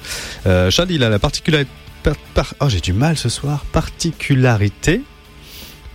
Euh, 0.47 0.69
Chad, 0.69 0.89
il 0.91 1.03
a 1.03 1.09
la 1.09 1.19
particularité... 1.19 1.69
par- 2.03 2.15
par- 2.33 2.53
oh, 2.59 2.69
j'ai 2.69 2.81
du 2.81 2.93
mal 2.93 3.17
ce 3.17 3.29
soir. 3.29 3.65
Particularité... 3.71 5.01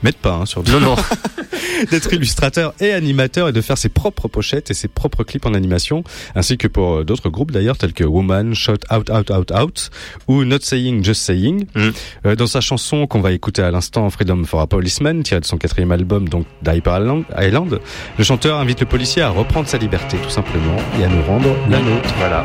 Mettez 0.03 0.19
pas 0.21 0.35
hein, 0.35 0.47
sur 0.47 0.63
Non, 0.65 0.79
non. 0.79 0.97
d'être 1.91 2.13
illustrateur 2.13 2.75
et 2.81 2.93
animateur 2.93 3.49
et 3.49 3.53
de 3.53 3.61
faire 3.61 3.79
ses 3.79 3.89
propres 3.89 4.29
pochettes 4.29 4.71
et 4.71 4.75
ses 4.75 4.89
propres 4.89 5.25
clips 5.25 5.47
en 5.47 5.55
animation, 5.55 6.05
ainsi 6.35 6.59
que 6.59 6.69
pour 6.69 6.97
euh, 6.97 7.05
d'autres 7.05 7.29
groupes 7.29 7.51
d'ailleurs 7.51 7.79
tels 7.79 7.93
que 7.93 8.05
Woman, 8.05 8.55
Shout 8.55 8.79
Out 8.93 9.11
Out 9.11 9.31
Out 9.31 9.53
Out 9.53 9.91
ou 10.29 10.45
Not 10.45 10.61
Saying 10.61 11.05
Just 11.05 11.23
Saying. 11.23 11.67
Mm. 11.75 11.89
Euh, 12.27 12.37
dans 12.37 12.47
sa 12.47 12.61
chanson 12.61 13.07
qu'on 13.07 13.21
va 13.21 13.33
écouter 13.33 13.63
à 13.63 13.71
l'instant, 13.71 14.09
Freedom 14.11 14.45
for 14.45 14.61
a 14.61 14.67
Policeman, 14.67 15.23
tirée 15.23 15.41
de 15.41 15.47
son 15.47 15.59
quatrième 15.59 15.93
album, 15.93 16.29
donc 16.29 16.47
Island, 16.67 17.25
Island, 17.39 17.81
le 18.19 18.25
chanteur 18.25 18.59
invite 18.59 18.81
le 18.81 18.87
policier 18.87 19.23
à 19.23 19.31
reprendre 19.31 19.69
sa 19.69 19.79
liberté 19.79 20.17
tout 20.23 20.31
simplement 20.31 20.77
et 21.01 21.05
à 21.05 21.09
nous 21.09 21.23
rendre 21.23 21.49
la 21.69 21.81
nôtre. 21.81 22.15
Voilà. 22.19 22.45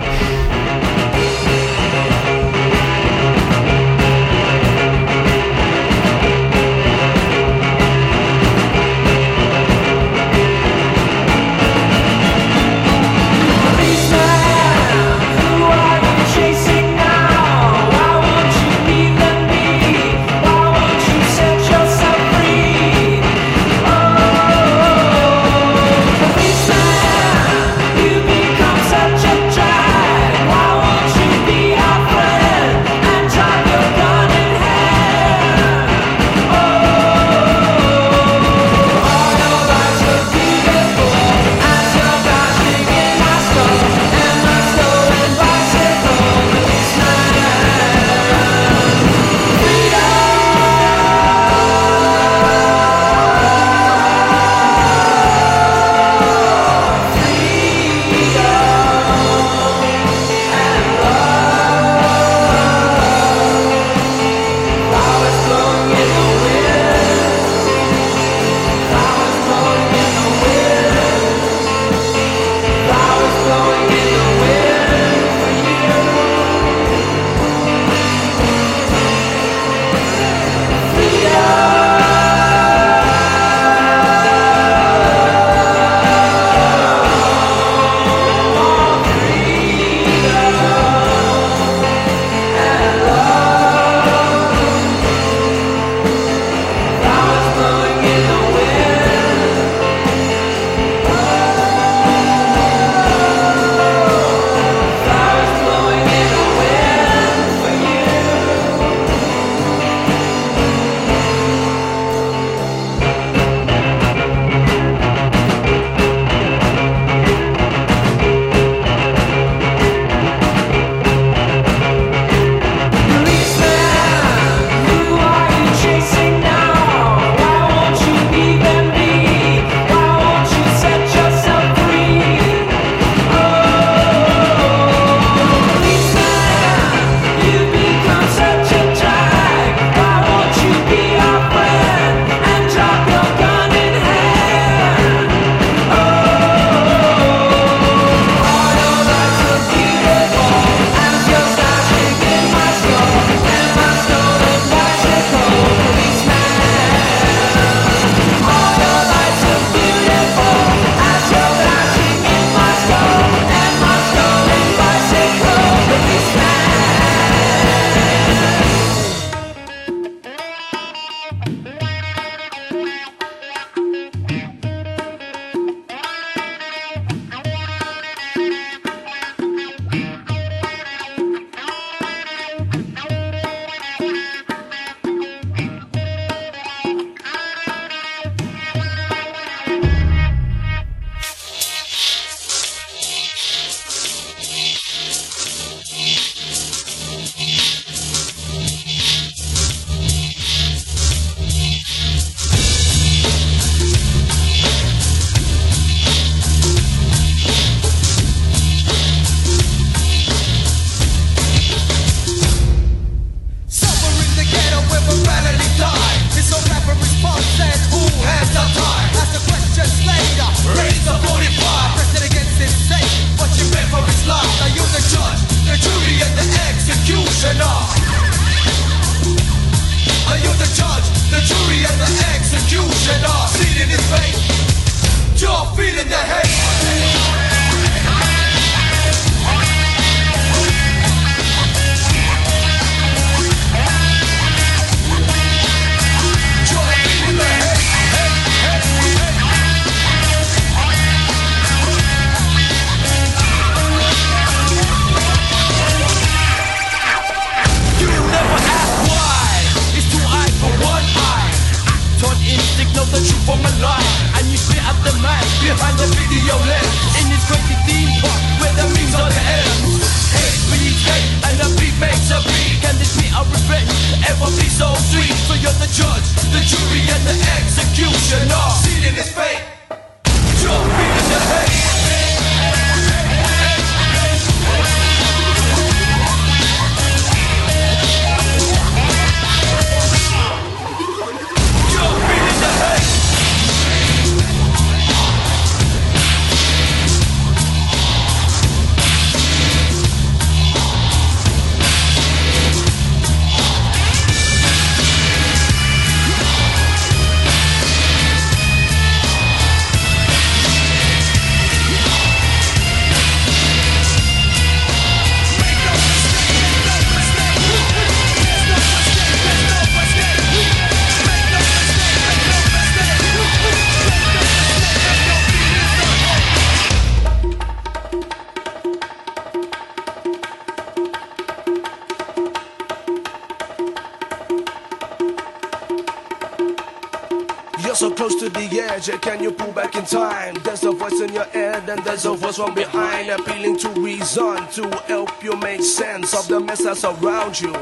Voice 342.51 342.65
from 342.65 342.75
behind, 342.75 343.29
appealing 343.29 343.77
to 343.77 343.89
reason 344.01 344.67
to 344.67 344.89
help 345.07 345.43
you 345.43 345.55
make 345.57 345.81
sense 345.81 346.33
of 346.33 346.47
the 346.47 346.59
mess 346.59 346.83
that's 346.83 347.03
around 347.03 347.59
you. 347.59 347.73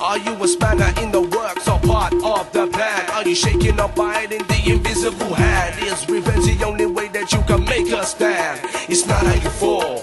Are 0.00 0.18
you 0.18 0.32
a 0.42 0.48
spanner 0.48 0.92
in 1.00 1.12
the 1.12 1.20
works 1.20 1.68
or 1.68 1.78
part 1.80 2.12
of 2.12 2.52
the 2.52 2.66
plan? 2.66 3.10
Are 3.10 3.26
you 3.26 3.34
shaking 3.34 3.78
or 3.80 3.88
biting 3.88 4.42
the 4.48 4.72
invisible 4.72 5.34
hand? 5.34 5.80
Is 5.84 6.08
revenge 6.08 6.58
the 6.58 6.64
only 6.64 6.86
way 6.86 7.08
that 7.08 7.32
you 7.32 7.40
can 7.42 7.64
make 7.64 7.92
a 7.92 8.04
stand? 8.04 8.60
It's 8.88 9.06
not 9.06 9.24
how 9.24 9.34
you 9.34 9.50
fall, 9.50 10.02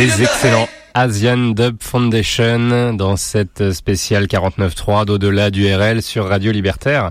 Les 0.00 0.22
excellents. 0.22 0.66
Asian 0.94 1.48
Dub 1.48 1.76
Foundation 1.82 2.94
dans 2.94 3.16
cette 3.16 3.72
spéciale 3.72 4.24
49.3 4.24 5.04
d'au-delà 5.04 5.50
du 5.50 5.70
RL 5.70 6.00
sur 6.00 6.26
Radio 6.26 6.52
Libertaire 6.52 7.10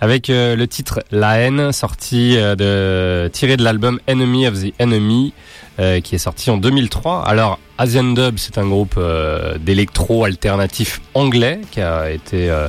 avec 0.00 0.30
euh, 0.30 0.56
le 0.56 0.66
titre 0.66 1.04
La 1.10 1.36
haine 1.36 1.72
sorti 1.72 2.38
euh, 2.38 2.54
de 2.56 3.28
tiré 3.28 3.58
de 3.58 3.62
l'album 3.62 4.00
Enemy 4.08 4.48
of 4.48 4.54
the 4.54 4.72
Enemy 4.80 5.34
euh, 5.78 6.00
qui 6.00 6.14
est 6.14 6.18
sorti 6.18 6.50
en 6.50 6.56
2003. 6.56 7.24
Alors 7.26 7.58
Asian 7.78 8.04
Dub 8.12 8.34
c'est 8.36 8.58
un 8.58 8.66
groupe 8.68 8.94
euh, 8.98 9.56
d'électro 9.58 10.24
alternatif 10.24 11.00
anglais 11.14 11.60
qui 11.70 11.80
a 11.80 12.10
été 12.10 12.48
euh, 12.50 12.68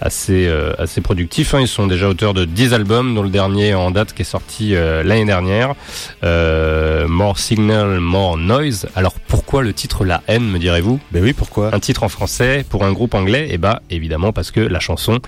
assez 0.00 0.46
euh, 0.46 0.72
assez 0.78 1.00
productif. 1.00 1.54
hein. 1.54 1.60
Ils 1.60 1.68
sont 1.68 1.86
déjà 1.86 2.08
auteurs 2.08 2.34
de 2.34 2.44
10 2.44 2.74
albums 2.74 3.14
dont 3.14 3.22
le 3.22 3.30
dernier 3.30 3.74
en 3.74 3.90
date 3.90 4.12
qui 4.12 4.22
est 4.22 4.24
sorti 4.26 4.74
euh, 4.76 5.02
l'année 5.02 5.24
dernière. 5.24 5.74
Euh, 6.22 7.08
More 7.08 7.38
Signal, 7.38 8.00
More 8.00 8.36
Noise. 8.36 8.86
Alors 8.94 9.14
pourquoi 9.14 9.62
le 9.62 9.72
titre 9.72 10.04
La 10.04 10.22
haine 10.28 10.44
me 10.48 10.58
direz-vous? 10.58 11.00
Ben 11.12 11.22
oui, 11.22 11.32
pourquoi? 11.32 11.74
Un 11.74 11.80
titre 11.80 12.02
en 12.02 12.08
français 12.08 12.64
pour 12.68 12.84
un 12.84 12.92
groupe 12.92 13.14
anglais? 13.14 13.48
Eh 13.50 13.58
bah 13.58 13.82
évidemment 13.90 14.32
parce 14.32 14.50
que 14.50 14.60
la 14.60 14.80
chanson 14.80 15.18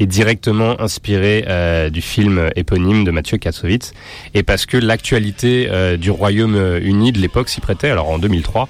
est 0.00 0.06
directement 0.06 0.80
inspirée 0.80 1.44
euh, 1.48 1.88
du 1.90 2.02
film 2.02 2.50
éponyme 2.56 3.04
de 3.04 3.10
Mathieu 3.10 3.38
Kassovitz 3.38 3.92
et 4.34 4.42
parce 4.42 4.66
que 4.66 4.76
l'actualité 4.76 5.68
euh, 5.70 5.96
du 5.96 6.10
Royaume-Uni 6.76 7.12
de 7.12 7.18
l'époque 7.18 7.48
s'y 7.48 7.60
prêtait. 7.60 7.90
Alors 7.90 8.08
en 8.08 8.18
2003, 8.18 8.68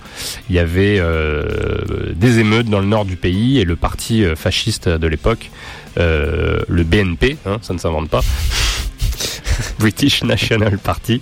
il 0.48 0.56
y 0.56 0.58
avait 0.58 0.98
euh, 0.98 2.12
des 2.14 2.38
émeutes 2.38 2.68
dans 2.68 2.80
le 2.80 2.86
nord 2.86 3.04
du 3.04 3.16
pays 3.16 3.58
et 3.58 3.64
le 3.64 3.76
parti 3.76 4.24
euh, 4.24 4.36
fasciste 4.36 4.88
de 4.88 5.06
l'époque, 5.06 5.50
euh, 5.98 6.60
le 6.68 6.84
BNP, 6.84 7.36
hein, 7.46 7.58
ça 7.62 7.74
ne 7.74 7.78
s'invente 7.78 8.08
pas. 8.08 8.20
British 9.78 10.22
National 10.24 10.78
Party 10.78 11.20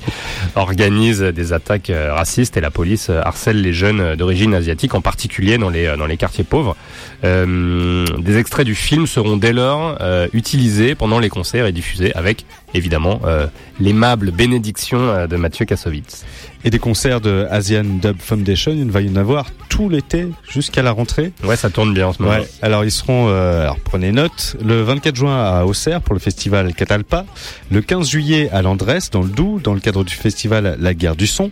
organise 0.57 1.21
des 1.21 1.53
attaques 1.53 1.91
euh, 1.91 2.13
racistes 2.13 2.57
et 2.57 2.61
la 2.61 2.71
police 2.71 3.11
euh, 3.11 3.21
harcèle 3.23 3.61
les 3.61 3.73
jeunes 3.73 4.01
euh, 4.01 4.17
d'origine 4.17 4.55
asiatique, 4.55 4.95
en 4.95 5.01
particulier 5.01 5.59
dans 5.59 5.71
les, 5.71 5.87
euh, 5.87 5.97
dans 5.97 6.07
les 6.07 6.17
quartiers 6.17 6.45
pauvres. 6.45 6.77
Euh, 7.25 8.05
des 8.19 8.39
extraits 8.39 8.67
du 8.67 8.75
film 8.75 9.07
seront 9.07 9.37
dès 9.37 9.53
lors 9.53 9.97
euh, 10.01 10.29
utilisés 10.33 10.95
pendant 10.95 11.19
les 11.19 11.29
concerts 11.29 11.67
et 11.67 11.73
diffusés 11.73 12.15
avec, 12.15 12.45
évidemment, 12.75 13.21
euh, 13.25 13.47
l'aimable 13.81 14.31
bénédiction 14.33 14.99
euh, 14.99 15.27
de 15.27 15.37
Mathieu 15.37 15.65
Kassovitz. 15.65 16.25
Et 16.65 16.71
des 16.71 16.79
concerts 16.79 17.21
de 17.21 17.47
Asian 17.51 17.85
Dub 17.85 18.17
Foundation, 18.21 18.73
il 18.73 18.91
va 18.91 19.01
y 19.01 19.11
en 19.11 19.17
avoir 19.17 19.47
tout 19.69 19.89
l'été 19.89 20.27
jusqu'à 20.49 20.83
la 20.83 20.93
rentrée. 20.93 21.33
Ouais, 21.45 21.57
ça 21.57 21.71
tourne 21.71 21.95
bien 21.95 22.09
en 22.09 22.13
ce 22.13 22.23
moment. 22.23 22.35
Ouais. 22.35 22.49
Alors 22.63 22.85
ils 22.85 22.91
seront, 22.91 23.29
euh, 23.29 23.63
alors 23.63 23.79
prenez 23.79 24.13
note, 24.13 24.57
le 24.65 24.83
24 24.83 25.15
juin 25.15 25.45
à 25.45 25.65
Auxerre 25.65 26.01
pour 26.01 26.15
le 26.15 26.21
festival 26.21 26.75
Catalpa, 26.75 27.27
le 27.71 27.81
15 27.81 28.09
juillet 28.09 28.49
à 28.51 28.63
Landresse 28.63 29.11
dans 29.11 29.23
le 29.23 29.29
Doubs 29.29 29.61
dans 29.61 29.75
le 29.75 29.81
cadre 29.81 30.05
du 30.05 30.15
festival 30.15 30.77
La 30.81 30.95
Guerre 30.95 31.17
du 31.17 31.27
Son, 31.27 31.51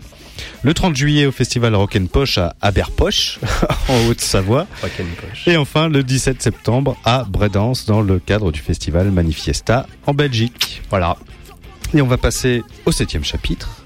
le 0.63 0.75
30 0.75 0.97
juillet 0.97 1.27
au 1.27 1.33
festival 1.33 1.75
Rock'n'Poche 1.75 2.39
à 2.39 2.55
Aberpoche 2.61 3.39
en 3.89 4.07
Haute-Savoie, 4.07 4.67
et 5.47 5.57
enfin 5.57 5.89
le 5.89 6.03
17 6.03 6.43
septembre 6.43 6.97
à 7.05 7.25
Bredance 7.29 7.87
dans 7.87 8.01
le 8.01 8.19
cadre 8.19 8.53
du 8.53 8.61
festival 8.61 9.11
Manifiesta 9.11 9.87
en 10.07 10.15
Belgique. 10.15 10.83
Voilà. 10.91 11.17
Et 11.95 12.01
on 12.01 12.07
va 12.07 12.17
passer 12.17 12.63
au 12.87 12.93
septième 12.93 13.25
chapitre 13.25 13.83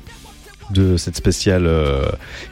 de 0.70 0.96
cette 0.96 1.16
spéciale 1.16 1.66
euh, 1.66 2.04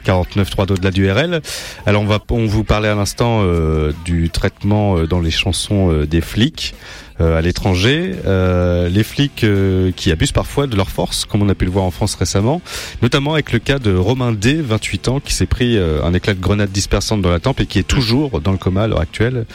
49.3 0.05 0.67
d'au-delà 0.67 0.91
du 0.91 1.09
RL. 1.09 1.41
Alors 1.85 2.01
on 2.01 2.05
va 2.05 2.19
on 2.29 2.45
vous 2.45 2.63
parlait 2.63 2.87
à 2.87 2.95
l'instant 2.95 3.41
euh, 3.43 3.91
du 4.05 4.29
traitement 4.29 4.97
euh, 4.97 5.07
dans 5.07 5.19
les 5.19 5.31
chansons 5.31 5.91
euh, 5.91 6.05
des 6.05 6.21
flics 6.21 6.73
à 7.19 7.41
l'étranger, 7.41 8.15
euh, 8.25 8.89
les 8.89 9.03
flics 9.03 9.43
euh, 9.43 9.91
qui 9.95 10.11
abusent 10.11 10.31
parfois 10.31 10.67
de 10.67 10.75
leur 10.75 10.89
force, 10.89 11.25
comme 11.25 11.41
on 11.41 11.49
a 11.49 11.55
pu 11.55 11.65
le 11.65 11.71
voir 11.71 11.85
en 11.85 11.91
France 11.91 12.15
récemment, 12.15 12.61
notamment 13.01 13.33
avec 13.33 13.51
le 13.51 13.59
cas 13.59 13.79
de 13.79 13.95
Romain 13.95 14.31
D, 14.31 14.55
28 14.61 15.07
ans, 15.07 15.19
qui 15.19 15.33
s'est 15.33 15.45
pris 15.45 15.77
euh, 15.77 16.03
un 16.03 16.13
éclat 16.13 16.33
de 16.33 16.41
grenade 16.41 16.71
dispersante 16.71 17.21
dans 17.21 17.29
la 17.29 17.39
tempe 17.39 17.61
et 17.61 17.65
qui 17.65 17.79
est 17.79 17.87
toujours 17.87 18.41
dans 18.41 18.51
le 18.51 18.57
coma 18.57 18.83
à 18.83 18.87
l'heure 18.87 19.01
actuelle. 19.01 19.45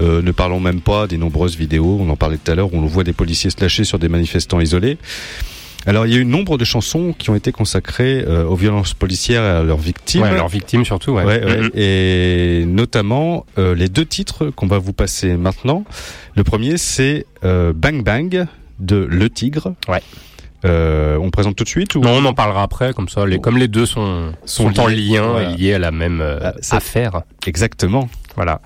Euh, 0.00 0.22
ne 0.22 0.32
parlons 0.32 0.60
même 0.60 0.80
pas 0.80 1.06
des 1.06 1.16
nombreuses 1.16 1.56
vidéos, 1.56 1.98
on 2.00 2.08
en 2.10 2.16
parlait 2.16 2.38
tout 2.42 2.50
à 2.50 2.54
l'heure, 2.54 2.72
où 2.72 2.78
on 2.78 2.86
voit 2.86 3.04
des 3.04 3.12
policiers 3.12 3.50
se 3.50 3.60
lâcher 3.60 3.84
sur 3.84 3.98
des 3.98 4.08
manifestants 4.08 4.60
isolés. 4.60 4.98
Alors 5.86 6.06
il 6.06 6.12
y 6.12 6.16
a 6.16 6.18
eu 6.18 6.24
nombre 6.24 6.56
de 6.58 6.64
chansons 6.64 7.14
qui 7.18 7.30
ont 7.30 7.34
été 7.34 7.52
consacrées 7.52 8.24
euh, 8.26 8.44
aux 8.44 8.54
violences 8.56 8.94
policières 8.94 9.42
et 9.42 9.48
à 9.48 9.62
leurs 9.62 9.78
victimes. 9.78 10.22
Ouais, 10.22 10.34
leurs 10.34 10.48
victimes 10.48 10.84
surtout, 10.84 11.12
ouais. 11.12 11.24
Ouais, 11.24 11.44
ouais. 11.44 11.60
Mhm. 11.60 11.70
Et 11.74 12.64
notamment 12.66 13.44
euh, 13.58 13.74
les 13.74 13.88
deux 13.88 14.06
titres 14.06 14.50
qu'on 14.50 14.66
va 14.66 14.78
vous 14.78 14.92
passer 14.92 15.36
maintenant. 15.36 15.84
Le 16.36 16.44
premier 16.44 16.78
c'est 16.78 17.26
euh, 17.44 17.72
Bang 17.74 18.02
Bang 18.02 18.46
de 18.80 19.06
Le 19.10 19.30
Tigre. 19.30 19.74
Ouais. 19.88 20.02
Euh, 20.64 21.18
on 21.20 21.30
présente 21.30 21.56
tout 21.56 21.64
de 21.64 21.68
suite 21.68 21.94
ou? 21.94 22.00
Non, 22.00 22.12
on 22.12 22.24
en 22.24 22.32
parlera 22.32 22.62
après, 22.62 22.94
comme 22.94 23.10
ça. 23.10 23.26
Les, 23.26 23.38
comme 23.38 23.58
les 23.58 23.68
deux 23.68 23.84
sont, 23.84 24.32
sont, 24.46 24.72
Sont 24.72 24.80
en 24.80 24.86
liés, 24.86 24.96
lien 25.18 25.26
voilà. 25.28 25.50
et 25.50 25.56
liés 25.58 25.74
à 25.74 25.78
la 25.78 25.90
même 25.90 26.22
euh, 26.22 26.38
Ah, 26.42 26.54
affaire. 26.76 27.20
Exactement. 27.46 28.08
Voilà. 28.36 28.60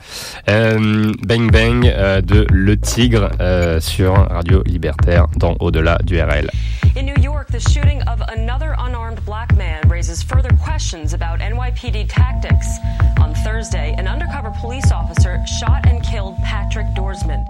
Euh, 0.49 1.13
bang 1.23 1.51
Bang 1.51 1.87
euh, 1.87 2.21
de 2.21 2.47
Le 2.51 2.79
Tigre 2.79 3.31
euh, 3.41 3.81
sur 3.81 4.15
Radio 4.15 4.63
Libertaire 4.65 5.27
dans 5.37 5.57
Au-delà 5.61 5.99
du 6.05 6.21
RL. 6.21 6.51
In 6.97 7.05
New 7.05 7.23
York, 7.23 7.49
the 7.53 7.61
shooting 7.61 8.03
of 8.09 8.21
another 8.29 8.75
unarmed 8.79 9.25
black 9.25 9.55
man 9.57 9.89
raises 9.89 10.23
further 10.23 10.51
questions 10.65 11.13
about 11.13 11.39
NYPD 11.41 12.09
tactics. 12.09 12.79
On 13.21 13.35
Thursday, 13.35 13.95
an 13.99 14.09
undercover 14.09 14.51
police 14.61 14.91
officer 14.91 15.39
shot 15.47 15.87
and 15.87 16.03
killed 16.03 16.35
Patrick 16.45 16.87
Dorsman. 16.95 17.47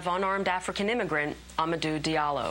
Of 0.00 0.06
unarmed 0.06 0.48
African 0.48 0.88
immigrant 0.88 1.36
Amadou 1.58 2.00
Diallo. 2.00 2.50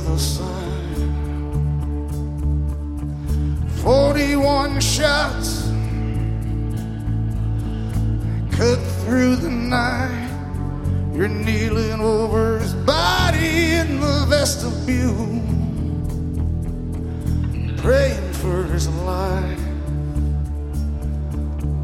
the 0.00 0.18
side. 0.18 0.46
Forty-one 3.82 4.80
shots 4.80 5.68
cut 8.56 8.78
through 9.04 9.36
the 9.36 9.50
night. 9.50 10.26
You're 11.14 11.28
kneeling 11.28 12.00
over 12.00 12.58
his 12.58 12.74
body 12.74 13.72
in 13.72 14.00
the 14.00 14.26
vestibule, 14.28 15.42
praying 17.78 18.32
for 18.34 18.64
his 18.64 18.88
life. 18.88 19.60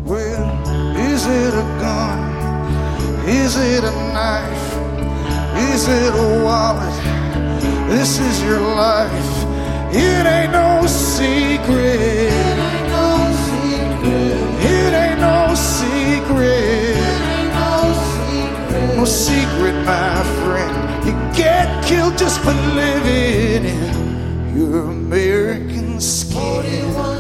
Well, 0.05 0.97
is 0.97 1.27
it 1.27 1.55
a 1.55 1.67
gun? 1.81 3.29
Is 3.29 3.57
it 3.57 3.83
a 3.83 3.91
knife? 4.13 4.77
Is 5.73 5.89
it 5.89 6.15
a 6.15 6.45
wallet? 6.45 7.14
This 7.95 8.19
is 8.19 8.43
your 8.43 8.59
life. 8.59 9.35
It 9.95 10.27
ain't 10.27 10.51
no 10.51 10.85
secret. 10.85 12.27
It 12.27 12.59
ain't 12.69 12.89
no 12.91 13.33
secret. 13.47 14.35
It 14.67 14.93
ain't 14.93 15.21
no 15.21 15.55
secret. 15.55 16.97
Ain't 17.39 17.55
no 17.55 17.95
secret. 18.11 18.97
No 18.97 19.05
secret, 19.05 19.77
my 19.87 20.25
friend. 20.43 21.07
You 21.07 21.13
get 21.41 21.85
killed 21.85 22.19
just 22.19 22.41
for 22.41 22.53
living 22.75 23.65
in 23.65 24.59
your 24.59 24.91
American 24.91 26.01
skin. 26.01 27.14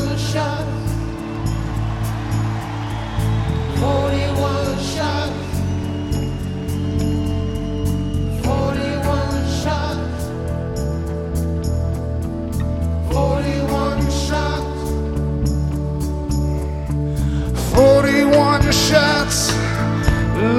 Shots. 18.94 19.50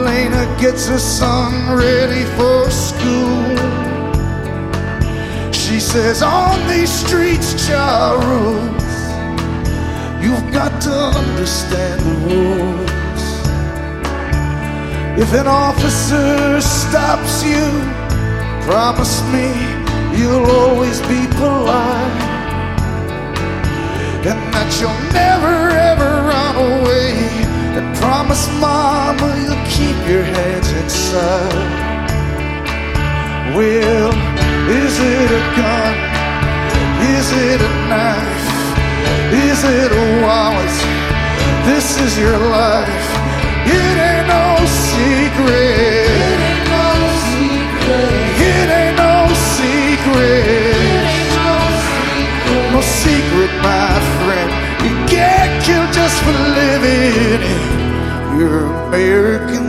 Lena 0.06 0.44
gets 0.60 0.88
her 0.88 1.00
son 1.00 1.52
ready 1.78 2.26
for 2.38 2.70
school. 2.70 3.56
She 5.54 5.80
says, 5.80 6.22
On 6.22 6.58
these 6.68 6.92
streets, 6.92 7.50
Charles, 7.68 8.92
you've 10.24 10.48
got 10.52 10.74
to 10.88 10.96
understand 11.22 12.02
the 12.08 12.16
rules. 12.28 12.96
If 15.24 15.30
an 15.42 15.48
officer 15.48 16.60
stops 16.60 17.36
you, 17.52 17.66
promise 18.68 19.16
me 19.34 19.48
you'll 20.18 20.50
always 20.62 21.00
be 21.12 21.22
polite. 21.40 22.24
And 24.30 24.40
that 24.54 24.70
you'll 24.80 25.14
never 25.14 25.75
promise 28.26 28.50
mama 28.60 29.28
you'll 29.38 29.66
keep 29.70 29.96
your 30.10 30.24
hands 30.24 30.72
inside. 30.72 31.54
Well, 33.56 34.10
is 34.68 34.96
it 35.00 35.30
a 35.30 35.44
gun? 35.56 35.96
Is 37.14 37.28
it 37.32 37.62
a 37.62 37.72
knife? 37.90 38.48
Is 39.32 39.64
it 39.64 39.92
a 39.92 40.06
wallet? 40.24 40.76
This 41.70 42.02
is 42.02 42.18
your 42.18 42.38
life. 42.38 43.08
It 43.68 43.96
ain't 44.10 44.28
no 44.28 44.66
secret. 44.90 46.10
It 46.18 46.40
ain't 46.50 46.70
no 46.78 46.90
secret. 47.30 48.14
It 48.50 48.68
ain't 48.80 48.98
no 49.06 49.16
secret. 49.54 51.06
No 52.74 52.82
secret, 52.82 53.52
my 53.62 53.92
friend. 54.18 54.50
You 54.84 54.94
get 55.08 55.64
killed 55.64 55.94
just 55.94 56.18
for 56.24 56.32
living 56.32 57.85
in 58.36 58.42
your 58.42 58.66
American 58.88 59.65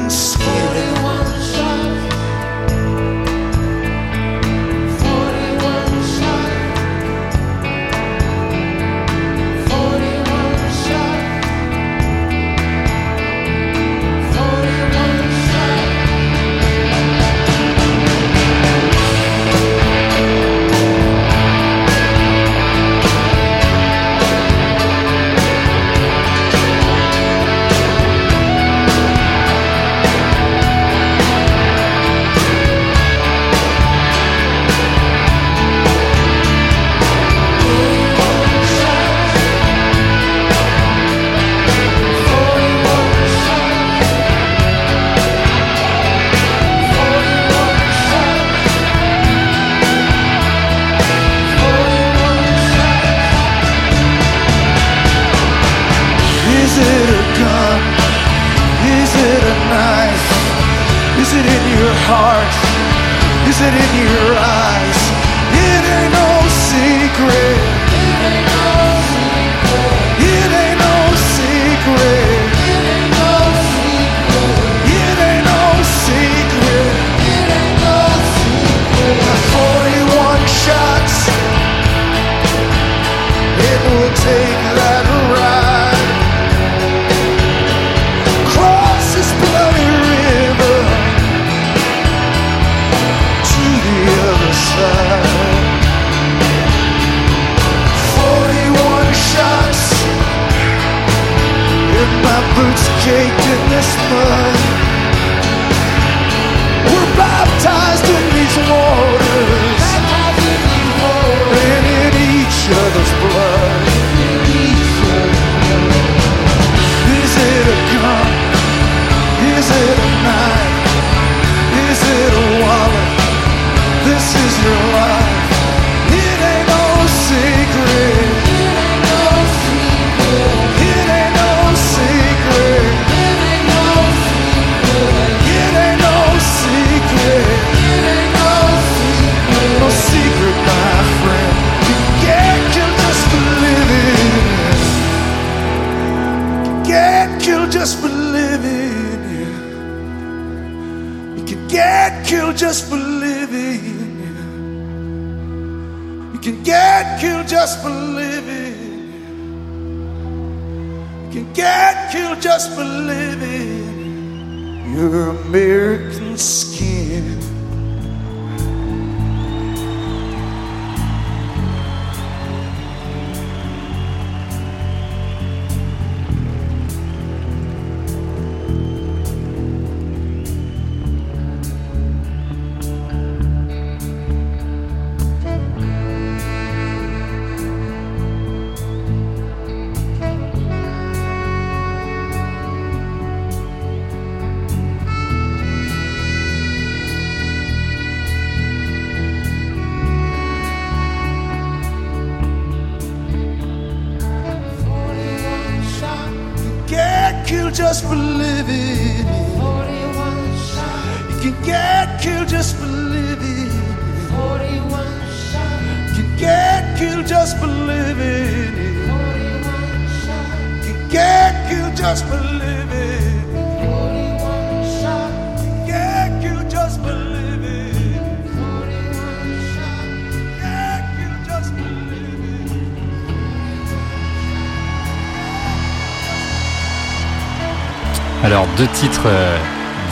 euh, 239.27 239.59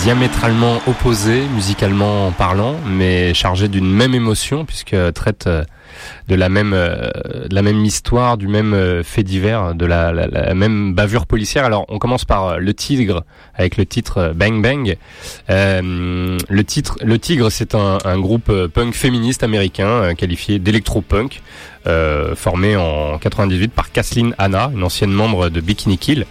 diamétralement 0.01 0.81
opposés, 0.87 1.43
musicalement 1.55 2.31
parlant, 2.33 2.77
mais 2.87 3.33
chargés 3.35 3.69
d'une 3.69 3.91
même 3.91 4.15
émotion 4.15 4.65
puisque 4.65 4.97
traitent 5.15 5.47
euh, 5.47 5.65
de 6.29 6.35
la 6.35 6.49
même 6.49 6.73
euh, 6.75 7.09
histoire, 7.85 8.37
du 8.37 8.49
même 8.49 8.75
euh, 8.75 9.03
fait 9.03 9.23
divers, 9.23 9.75
de 9.75 9.87
la, 9.87 10.13
même 10.55 10.95
bavure 10.95 11.27
policière. 11.27 11.65
Alors 11.65 11.87
on 11.89 11.99
commence 11.99 12.25
par 12.25 12.59
le 12.59 12.75
Tigre 12.75 13.25
avec 13.55 13.77
le 13.77 13.87
titre 13.87 14.33
Bang 14.35 14.61
Bang. 14.63 14.97
Le 15.49 16.63
titre 16.63 16.99
le 17.03 17.19
Tigre 17.19 17.51
c'est 17.51 17.75
un, 17.75 18.19
groupe 18.19 18.53
punk 18.69 18.95
féministe 18.95 19.43
américain 19.43 20.15
qualifié 20.15 20.59
d'électro-punk 20.59 21.43
formé 22.35 22.77
en 22.77 23.19
98 23.19 23.73
par 23.73 23.93
Kathleen 23.93 24.35
Hanna, 24.39 24.71
une 24.75 24.83
ancienne 24.83 25.13
membre 25.13 25.49
de 25.49 25.61
Bikini 25.61 25.99
Kill 25.99 26.27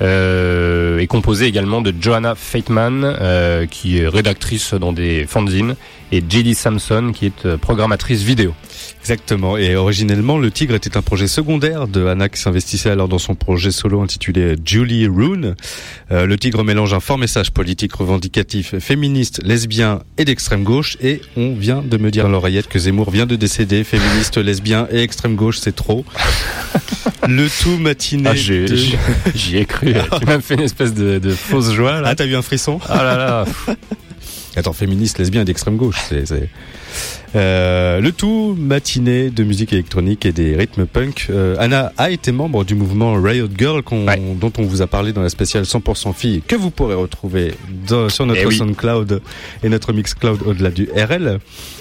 euh, 0.00 0.98
est 0.98 1.06
composé 1.06 1.46
également 1.46 1.80
de 1.80 1.92
Johanna 1.98 2.34
Feitman, 2.34 3.02
euh, 3.04 3.66
qui 3.66 3.98
est 3.98 4.08
rédactrice 4.08 4.74
dans 4.74 4.92
des 4.92 5.26
fanzines, 5.26 5.74
et 6.12 6.22
J.D. 6.28 6.54
Samson, 6.54 7.12
qui 7.14 7.26
est 7.26 7.46
euh, 7.46 7.56
programmatrice 7.56 8.22
vidéo. 8.22 8.54
Exactement. 9.00 9.56
Et 9.56 9.76
originellement, 9.76 10.38
le 10.38 10.50
Tigre 10.50 10.74
était 10.74 10.96
un 10.96 11.02
projet 11.02 11.26
secondaire 11.28 11.88
de 11.88 12.06
Anna 12.06 12.28
qui 12.28 12.40
s'investissait 12.40 12.90
alors 12.90 13.08
dans 13.08 13.18
son 13.18 13.34
projet 13.34 13.70
solo 13.70 14.00
intitulé 14.02 14.56
Julie 14.64 15.06
Rune. 15.06 15.54
Euh, 16.10 16.26
le 16.26 16.36
Tigre 16.38 16.62
mélange 16.64 16.92
un 16.94 17.00
fort 17.00 17.18
message 17.18 17.50
politique 17.50 17.92
revendicatif, 17.94 18.78
féministe, 18.78 19.40
lesbien 19.44 20.00
et 20.18 20.24
d'extrême 20.24 20.64
gauche. 20.64 20.96
Et 21.00 21.20
on 21.36 21.54
vient 21.54 21.82
de 21.82 21.96
me 21.96 22.10
dire 22.10 22.26
à 22.26 22.28
l'oreillette 22.28 22.68
que 22.68 22.78
Zemmour 22.78 23.10
vient 23.10 23.26
de 23.26 23.36
décéder. 23.36 23.84
Féministe, 23.84 24.36
lesbien 24.38 24.88
et 24.90 25.02
extrême 25.02 25.36
gauche, 25.36 25.58
c'est 25.58 25.74
trop. 25.74 26.04
Le 27.28 27.48
tout 27.62 27.76
matiné. 27.78 28.28
Ah, 28.30 28.34
de- 28.34 28.66
J'y 29.34 29.56
ai 29.58 29.64
cru. 29.66 29.92
tu 30.20 30.26
m'as 30.26 30.40
fait 30.40 30.54
une 30.54 30.60
espèce 30.62 30.94
de, 30.94 31.18
de 31.18 31.30
fausse 31.30 31.72
joie. 31.72 32.00
Là. 32.00 32.08
Ah, 32.10 32.14
t'as 32.14 32.26
eu 32.26 32.34
un 32.34 32.42
frisson? 32.42 32.80
Ah 32.88 33.02
là 33.02 33.16
là. 33.16 33.44
Attends, 34.56 34.72
féministe, 34.72 35.18
lesbien 35.18 35.42
et 35.42 35.44
d'extrême 35.44 35.76
gauche, 35.76 36.02
c'est... 36.08 36.48
Euh, 37.34 38.00
le 38.00 38.10
tout 38.12 38.56
matiné 38.58 39.28
de 39.30 39.44
musique 39.44 39.72
électronique 39.74 40.24
et 40.24 40.32
des 40.32 40.56
rythmes 40.56 40.86
punk. 40.86 41.26
Euh, 41.30 41.56
Anna 41.58 41.92
a 41.98 42.10
été 42.10 42.32
membre 42.32 42.64
du 42.64 42.74
mouvement 42.74 43.20
Riot 43.20 43.48
Girl 43.56 43.82
dont 44.40 44.52
on 44.56 44.62
vous 44.62 44.80
a 44.80 44.86
parlé 44.86 45.12
dans 45.12 45.20
la 45.22 45.28
spéciale 45.28 45.64
100% 45.64 46.14
filles 46.14 46.42
que 46.46 46.56
vous 46.56 46.70
pourrez 46.70 46.94
retrouver 46.94 47.52
dans- 47.86 48.08
sur 48.08 48.24
notre 48.24 48.40
Eh 48.42 48.46
oui. 48.46 48.56
SoundCloud 48.56 49.20
et 49.62 49.68
notre 49.68 49.92
Mixcloud 49.92 50.40
au-delà 50.46 50.70
du 50.70 50.88
RL. 50.96 51.38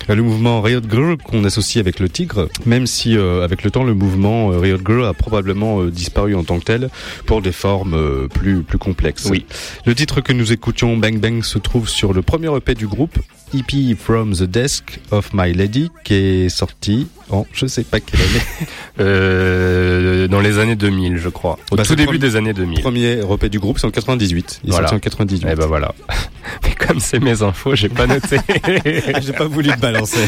Euh, 0.09 0.15
le 0.15 0.21
mouvement 0.21 0.61
Riot 0.61 0.81
Girl 0.89 1.15
qu'on 1.17 1.43
associe 1.45 1.81
avec 1.81 1.99
le 1.99 2.09
Tigre, 2.09 2.49
même 2.65 2.85
si 2.87 3.15
avec 3.17 3.63
le 3.63 3.71
temps 3.71 3.83
le 3.83 3.93
mouvement 3.93 4.49
Riot 4.49 4.79
Girl 4.85 5.05
a 5.05 5.13
probablement 5.13 5.83
disparu 5.85 6.35
en 6.35 6.43
tant 6.43 6.59
que 6.59 6.65
tel 6.65 6.89
pour 7.25 7.41
des 7.41 7.51
formes 7.51 8.27
plus 8.29 8.63
plus 8.63 8.77
complexes. 8.77 9.27
Oui. 9.29 9.45
Le 9.85 9.95
titre 9.95 10.21
que 10.21 10.33
nous 10.33 10.51
écoutions, 10.51 10.97
Bang 10.97 11.19
Bang, 11.19 11.43
se 11.43 11.57
trouve 11.57 11.87
sur 11.89 12.13
le 12.13 12.21
premier 12.21 12.55
EP 12.55 12.73
du 12.75 12.87
groupe, 12.87 13.17
EP 13.53 13.95
From 13.95 14.33
the 14.33 14.43
Desk 14.43 14.99
of 15.11 15.29
My 15.33 15.53
Lady, 15.53 15.89
qui 16.03 16.13
est 16.13 16.49
sorti 16.49 17.07
en 17.29 17.45
je 17.53 17.65
sais 17.67 17.83
pas 17.83 17.99
quelle 17.99 18.21
année. 18.21 18.41
Euh, 18.99 20.27
dans 20.27 20.39
les 20.39 20.57
années 20.57 20.75
2000, 20.75 21.17
je 21.19 21.29
crois. 21.29 21.59
Au 21.69 21.75
Bah, 21.75 21.83
tout 21.83 21.95
début 21.95 22.17
des 22.17 22.35
années 22.35 22.53
2000. 22.53 22.81
Premier 22.81 23.19
EP 23.31 23.47
du 23.49 23.59
groupe, 23.59 23.77
c'est 23.77 23.85
en 23.85 23.91
98. 23.91 24.61
Il 24.63 24.69
est 24.69 24.71
Voilà. 24.71 24.87
sorti 24.87 24.95
en 24.95 24.99
98. 24.99 25.45
Et 25.47 25.53
ben 25.55 25.67
voilà. 25.67 25.93
Mais 26.63 26.71
comme 26.73 26.99
c'est 26.99 27.19
mes 27.19 27.43
infos, 27.43 27.75
j'ai 27.75 27.89
pas 27.89 28.07
noté. 28.07 28.37
J'ai 29.21 29.33
pas 29.33 29.45
voulu 29.45 29.69
te 29.69 29.79
balancer. 29.79 30.25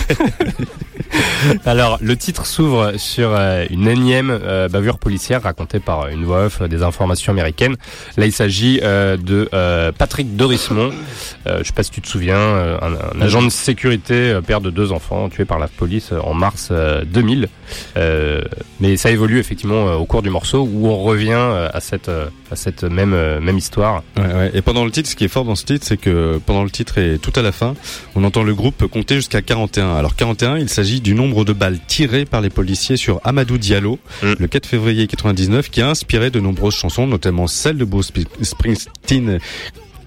Alors, 1.66 1.98
le 2.02 2.16
titre 2.16 2.46
s'ouvre 2.46 2.94
sur 2.98 3.32
euh, 3.34 3.66
une 3.72 3.88
énième 3.88 4.30
euh, 4.30 4.68
bavure 4.70 5.00
policière 5.00 5.42
racontée 5.42 5.80
par 5.80 6.08
une 6.10 6.26
voix 6.26 6.46
off 6.46 6.62
euh, 6.62 6.68
des 6.68 6.84
informations 6.84 7.32
américaines. 7.32 7.76
Là, 8.18 8.26
il 8.28 8.32
s'agit 8.32 8.82
euh, 8.84 9.18
de 9.18 9.50
euh, 9.54 9.92
Patrick 9.92 10.36
Dorismont. 10.36 10.92
Euh, 11.48 11.60
je 11.60 11.64
sais 11.64 11.74
pas 11.74 11.82
si 11.84 11.90
tu 11.92 12.02
te 12.02 12.08
souviens, 12.08 12.38
euh, 12.38 12.78
un, 12.82 13.09
un 13.16 13.22
agent 13.22 13.42
de 13.44 13.50
sécurité, 13.50 14.14
euh, 14.14 14.42
père 14.42 14.62
de 14.62 14.70
deux 14.70 14.92
enfants, 14.92 15.30
tué 15.30 15.46
par 15.46 15.60
la 15.60 15.68
police 15.68 16.10
euh, 16.12 16.20
en 16.22 16.34
mars 16.34 16.70
euh, 16.72 17.04
2000. 17.06 17.48
Euh, 17.98 18.42
mais 18.80 18.98
ça 18.98 19.12
évolue 19.12 19.40
effectivement 19.40 19.94
au 19.96 20.06
cours 20.06 20.22
du 20.22 20.30
morceau 20.30 20.68
où 20.72 20.88
on 20.88 20.98
revient 21.04 21.34
à 21.74 21.80
cette 21.80 22.10
à 22.10 22.56
cette 22.56 22.84
même 22.84 23.12
même 23.40 23.58
histoire. 23.58 24.02
Ouais, 24.18 24.24
ouais. 24.26 24.52
Et 24.56 24.62
pendant 24.64 24.86
le 24.86 24.92
titre, 24.92 25.08
ce 25.10 25.16
qui 25.16 25.26
est 25.26 25.28
fort 25.30 25.46
dans 25.46 25.56
ce 25.56 25.66
titre, 25.66 25.86
c'est 25.86 25.98
que 25.98 26.40
pendant 26.46 26.64
le 26.64 26.72
titre 26.72 26.98
et 26.98 27.20
tout 27.20 27.34
à 27.36 27.42
la 27.44 27.52
fin, 27.52 27.76
on 28.16 28.24
entend 28.24 28.42
le 28.44 28.56
groupe 28.56 28.88
compter 28.88 29.16
jusqu'à 29.16 29.42
41. 29.44 29.96
Alors 29.96 30.16
41, 30.16 30.58
il 30.58 30.70
s'agit 30.70 31.00
du 31.02 31.14
nombre 31.14 31.46
de 31.46 31.54
balles 31.54 31.78
tirées 31.88 32.26
par 32.26 32.42
les 32.42 32.50
policiers 32.50 32.98
sur 32.98 33.22
Amadou 33.24 33.58
Diallo 33.60 34.00
le 34.24 34.48
4 34.48 34.66
février 34.66 35.06
99, 35.08 35.70
qui 35.70 35.82
a 35.82 35.90
inspiré 35.90 36.32
de 36.32 36.40
nombreuses 36.40 36.74
chansons, 36.76 37.06
notamment 37.06 37.46
celle 37.48 37.78
de 37.78 37.86
Bruce 37.86 38.12
Sp- 38.12 38.28
Springsteen 38.42 39.40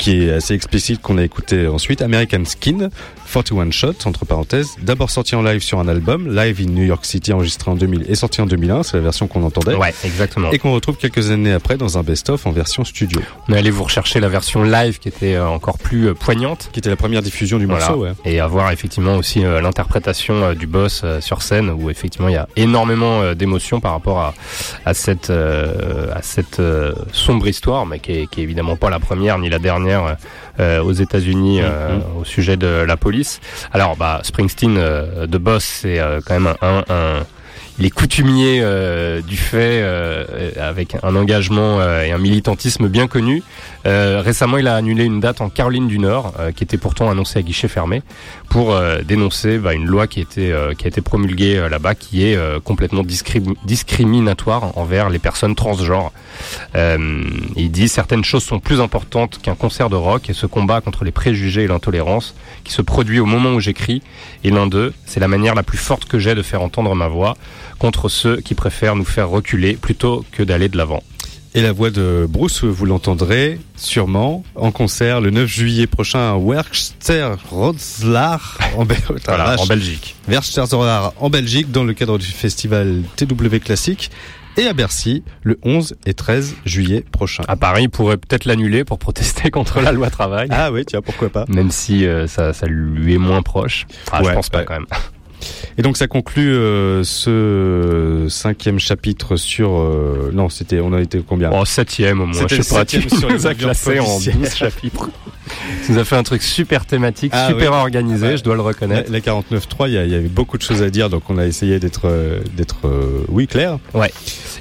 qui 0.02 0.24
est 0.24 0.32
assez 0.32 0.54
explicite 0.54 1.00
qu'on 1.00 1.16
a 1.16 1.22
écouté 1.22 1.68
ensuite 1.68 2.02
American 2.02 2.44
Skin 2.44 2.88
41 3.32 3.70
Shots 3.70 4.06
entre 4.06 4.24
parenthèses 4.26 4.76
d'abord 4.82 5.08
sorti 5.10 5.34
en 5.34 5.42
live 5.42 5.60
sur 5.62 5.78
un 5.80 5.88
album 5.88 6.34
Live 6.34 6.60
in 6.60 6.70
New 6.70 6.84
York 6.84 7.04
City 7.06 7.32
enregistré 7.32 7.70
en 7.70 7.74
2000 7.76 8.04
et 8.08 8.14
sorti 8.14 8.40
en 8.42 8.46
2001 8.46 8.82
c'est 8.82 8.96
la 8.98 9.02
version 9.02 9.26
qu'on 9.26 9.42
entendait 9.44 9.74
Ouais, 9.74 9.94
exactement. 10.04 10.50
et 10.50 10.58
qu'on 10.58 10.72
retrouve 10.74 10.96
quelques 10.96 11.30
années 11.30 11.52
après 11.52 11.76
dans 11.78 11.96
un 11.98 12.02
best-of 12.02 12.44
en 12.46 12.52
version 12.52 12.84
studio 12.84 13.20
On 13.48 13.54
est 13.54 13.58
allé 13.58 13.70
vous 13.70 13.84
rechercher 13.84 14.20
la 14.20 14.28
version 14.28 14.62
live 14.64 14.98
qui 14.98 15.08
était 15.08 15.34
euh, 15.36 15.48
encore 15.48 15.78
plus 15.78 16.08
euh, 16.08 16.14
poignante. 16.14 16.68
qui 16.72 16.80
était 16.80 16.90
la 16.90 16.96
première 16.96 17.22
diffusion 17.22 17.58
du 17.58 17.64
Voilà. 17.66 17.86
morceau 17.88 18.02
ouais. 18.02 18.12
Et 18.26 18.38
avoir 18.40 18.70
effectivement 18.70 19.16
aussi 19.16 19.44
euh, 19.44 19.60
l'interprétation 19.62 20.52
du 20.54 20.66
boss 20.66 21.04
sur 21.20 21.40
scène 21.42 21.70
où 21.70 21.88
effectivement 21.90 22.28
il 22.28 22.34
y 22.34 22.36
a 22.36 22.48
énormément 22.56 23.32
d'émotions 23.34 23.80
par 23.80 23.92
rapport 23.92 24.18
à, 24.20 24.34
à 24.84 24.92
cette, 24.94 25.30
à 25.30 26.22
cette 26.22 26.60
sombre 27.12 27.48
histoire, 27.48 27.86
mais 27.86 27.98
qui 27.98 28.12
est, 28.12 28.26
qui 28.30 28.40
est 28.40 28.42
évidemment 28.44 28.76
pas 28.76 28.90
la 28.90 29.00
première 29.00 29.38
ni 29.38 29.48
la 29.48 29.58
dernière 29.58 30.16
aux 30.58 30.92
États-Unis 30.92 31.60
euh, 31.62 31.98
au 32.20 32.24
sujet 32.24 32.56
de 32.56 32.66
la 32.66 32.96
police. 32.96 33.21
Alors 33.72 33.96
bah 33.96 34.20
Springsteen 34.22 34.76
euh, 34.76 35.26
de 35.26 35.38
boss 35.38 35.64
c'est 35.64 35.98
euh, 35.98 36.20
quand 36.24 36.38
même 36.38 36.54
un, 36.60 36.84
un 36.88 37.22
il 37.78 37.86
est 37.86 37.90
coutumier 37.90 38.60
euh, 38.60 39.22
du 39.22 39.36
fait 39.36 39.80
euh, 39.82 40.50
avec 40.60 40.96
un 41.02 41.16
engagement 41.16 41.80
euh, 41.80 42.04
et 42.04 42.12
un 42.12 42.18
militantisme 42.18 42.88
bien 42.88 43.06
connu. 43.06 43.42
Euh, 43.86 44.20
récemment, 44.24 44.58
il 44.58 44.68
a 44.68 44.76
annulé 44.76 45.04
une 45.04 45.20
date 45.20 45.40
en 45.40 45.48
Caroline 45.48 45.88
du 45.88 45.98
Nord, 45.98 46.34
euh, 46.38 46.52
qui 46.52 46.64
était 46.64 46.76
pourtant 46.76 47.10
annoncée 47.10 47.38
à 47.38 47.42
guichet 47.42 47.68
fermé, 47.68 48.02
pour 48.50 48.72
euh, 48.72 49.00
dénoncer 49.02 49.58
bah, 49.58 49.74
une 49.74 49.86
loi 49.86 50.06
qui, 50.06 50.20
était, 50.20 50.52
qui 50.76 50.84
a 50.84 50.88
été 50.88 51.00
promulguée 51.00 51.66
là-bas, 51.70 51.94
qui 51.94 52.24
est 52.26 52.38
complètement 52.62 53.02
discrim- 53.02 53.56
discriminatoire 53.64 54.76
envers 54.78 55.08
les 55.08 55.18
personnes 55.18 55.54
transgenres. 55.54 56.12
Il 56.74 57.70
dit 57.70 57.88
certaines 57.88 58.24
choses 58.24 58.44
sont 58.44 58.60
plus 58.60 58.80
importantes 58.80 59.40
qu'un 59.42 59.54
concert 59.54 59.88
de 59.88 59.96
rock 59.96 60.28
et 60.28 60.32
ce 60.34 60.46
combat 60.46 60.80
contre 60.80 61.04
les 61.04 61.10
préjugés 61.10 61.64
et 61.64 61.66
l'intolérance 61.66 62.34
qui 62.64 62.72
se 62.72 62.82
produit 62.82 63.18
au 63.18 63.26
moment 63.26 63.54
où 63.54 63.60
j'écris 63.60 64.02
est 64.44 64.50
l'un 64.50 64.66
d'eux. 64.66 64.92
C'est 65.06 65.20
la 65.20 65.28
manière 65.28 65.54
la 65.54 65.62
plus 65.62 65.78
forte 65.78 66.04
que 66.04 66.18
j'ai 66.18 66.34
de 66.34 66.42
faire 66.42 66.62
entendre 66.62 66.94
ma 66.94 67.08
voix 67.08 67.36
contre 67.82 68.08
ceux 68.08 68.36
qui 68.36 68.54
préfèrent 68.54 68.94
nous 68.94 69.04
faire 69.04 69.28
reculer 69.28 69.74
plutôt 69.74 70.24
que 70.30 70.44
d'aller 70.44 70.68
de 70.68 70.76
l'avant. 70.76 71.02
Et 71.56 71.60
la 71.60 71.72
voix 71.72 71.90
de 71.90 72.26
Bruce, 72.30 72.62
vous 72.62 72.86
l'entendrez 72.86 73.58
sûrement 73.76 74.44
en 74.54 74.70
concert 74.70 75.20
le 75.20 75.30
9 75.30 75.46
juillet 75.48 75.88
prochain 75.88 76.30
à 76.32 76.36
Werchter 76.38 77.30
en, 77.50 77.72
Voilà, 79.26 79.56
en 79.60 79.66
Belgique. 79.66 80.14
Werchter 80.28 80.62
en 81.18 81.28
Belgique 81.28 81.72
dans 81.72 81.82
le 81.82 81.92
cadre 81.92 82.18
du 82.18 82.26
festival 82.26 83.02
TW 83.16 83.58
Classique 83.58 84.12
et 84.56 84.68
à 84.68 84.74
Bercy 84.74 85.24
le 85.42 85.58
11 85.64 85.96
et 86.06 86.14
13 86.14 86.54
juillet 86.64 87.04
prochain. 87.10 87.42
À 87.48 87.56
Paris, 87.56 87.82
il 87.84 87.90
pourrait 87.90 88.16
peut-être 88.16 88.44
l'annuler 88.44 88.84
pour 88.84 89.00
protester 89.00 89.50
contre 89.56 89.80
la 89.80 89.90
loi 89.90 90.08
travail. 90.08 90.46
Ah 90.52 90.70
oui, 90.70 90.84
tiens, 90.86 91.02
pourquoi 91.02 91.30
pas. 91.30 91.46
Même 91.48 91.72
si 91.72 92.06
euh, 92.06 92.28
ça, 92.28 92.52
ça 92.52 92.66
lui 92.66 93.14
est 93.14 93.18
moins 93.18 93.42
proche. 93.42 93.86
Ah, 94.12 94.20
je 94.22 94.28
Ouais, 94.28 94.34
pense 94.34 94.50
pas 94.50 94.58
ouais. 94.60 94.64
quand 94.66 94.74
même. 94.74 94.86
Et 95.78 95.82
donc 95.82 95.96
ça 95.96 96.06
conclut 96.06 96.52
euh, 96.52 97.02
ce 97.04 98.26
cinquième 98.28 98.78
chapitre 98.78 99.36
sur... 99.36 99.70
euh, 99.78 100.30
non, 100.32 100.48
c'était... 100.48 100.80
On 100.80 100.92
a 100.92 101.00
été 101.00 101.22
combien? 101.26 101.50
En 101.50 101.64
septième 101.64 102.20
au 102.20 102.26
moins. 102.26 102.46
Je 102.48 102.60
sais 102.62 102.74
pas, 102.74 102.84
sur 102.86 103.28
les 103.28 103.54
classé 103.54 103.98
en 104.00 104.04
policières. 104.04 104.36
12 104.36 104.54
chapitres. 104.54 105.08
Tu 105.84 105.92
nous 105.92 105.98
as 105.98 106.04
fait 106.04 106.16
un 106.16 106.22
truc 106.22 106.42
super 106.42 106.86
thématique, 106.86 107.32
Ah, 107.34 107.48
super 107.48 107.72
oui. 107.72 107.78
organisé, 107.78 108.26
Ouais. 108.26 108.36
je 108.36 108.44
dois 108.44 108.54
le 108.54 108.60
reconnaître. 108.62 109.10
la 109.10 109.20
49.3, 109.20 109.88
il 109.88 109.94
y, 109.94 109.98
a- 109.98 110.00
avait 110.02 110.20
beaucoup 110.28 110.56
de 110.56 110.62
choses 110.62 110.82
à 110.82 110.88
dire, 110.90 111.10
donc 111.10 111.24
on 111.28 111.36
a 111.36 111.44
essayé 111.46 111.78
d'être, 111.78 112.02
euh, 112.06 112.40
d'être, 112.56 112.86
euh, 112.86 113.24
oui, 113.28 113.46
clair. 113.46 113.78
Ouais. 113.92 114.10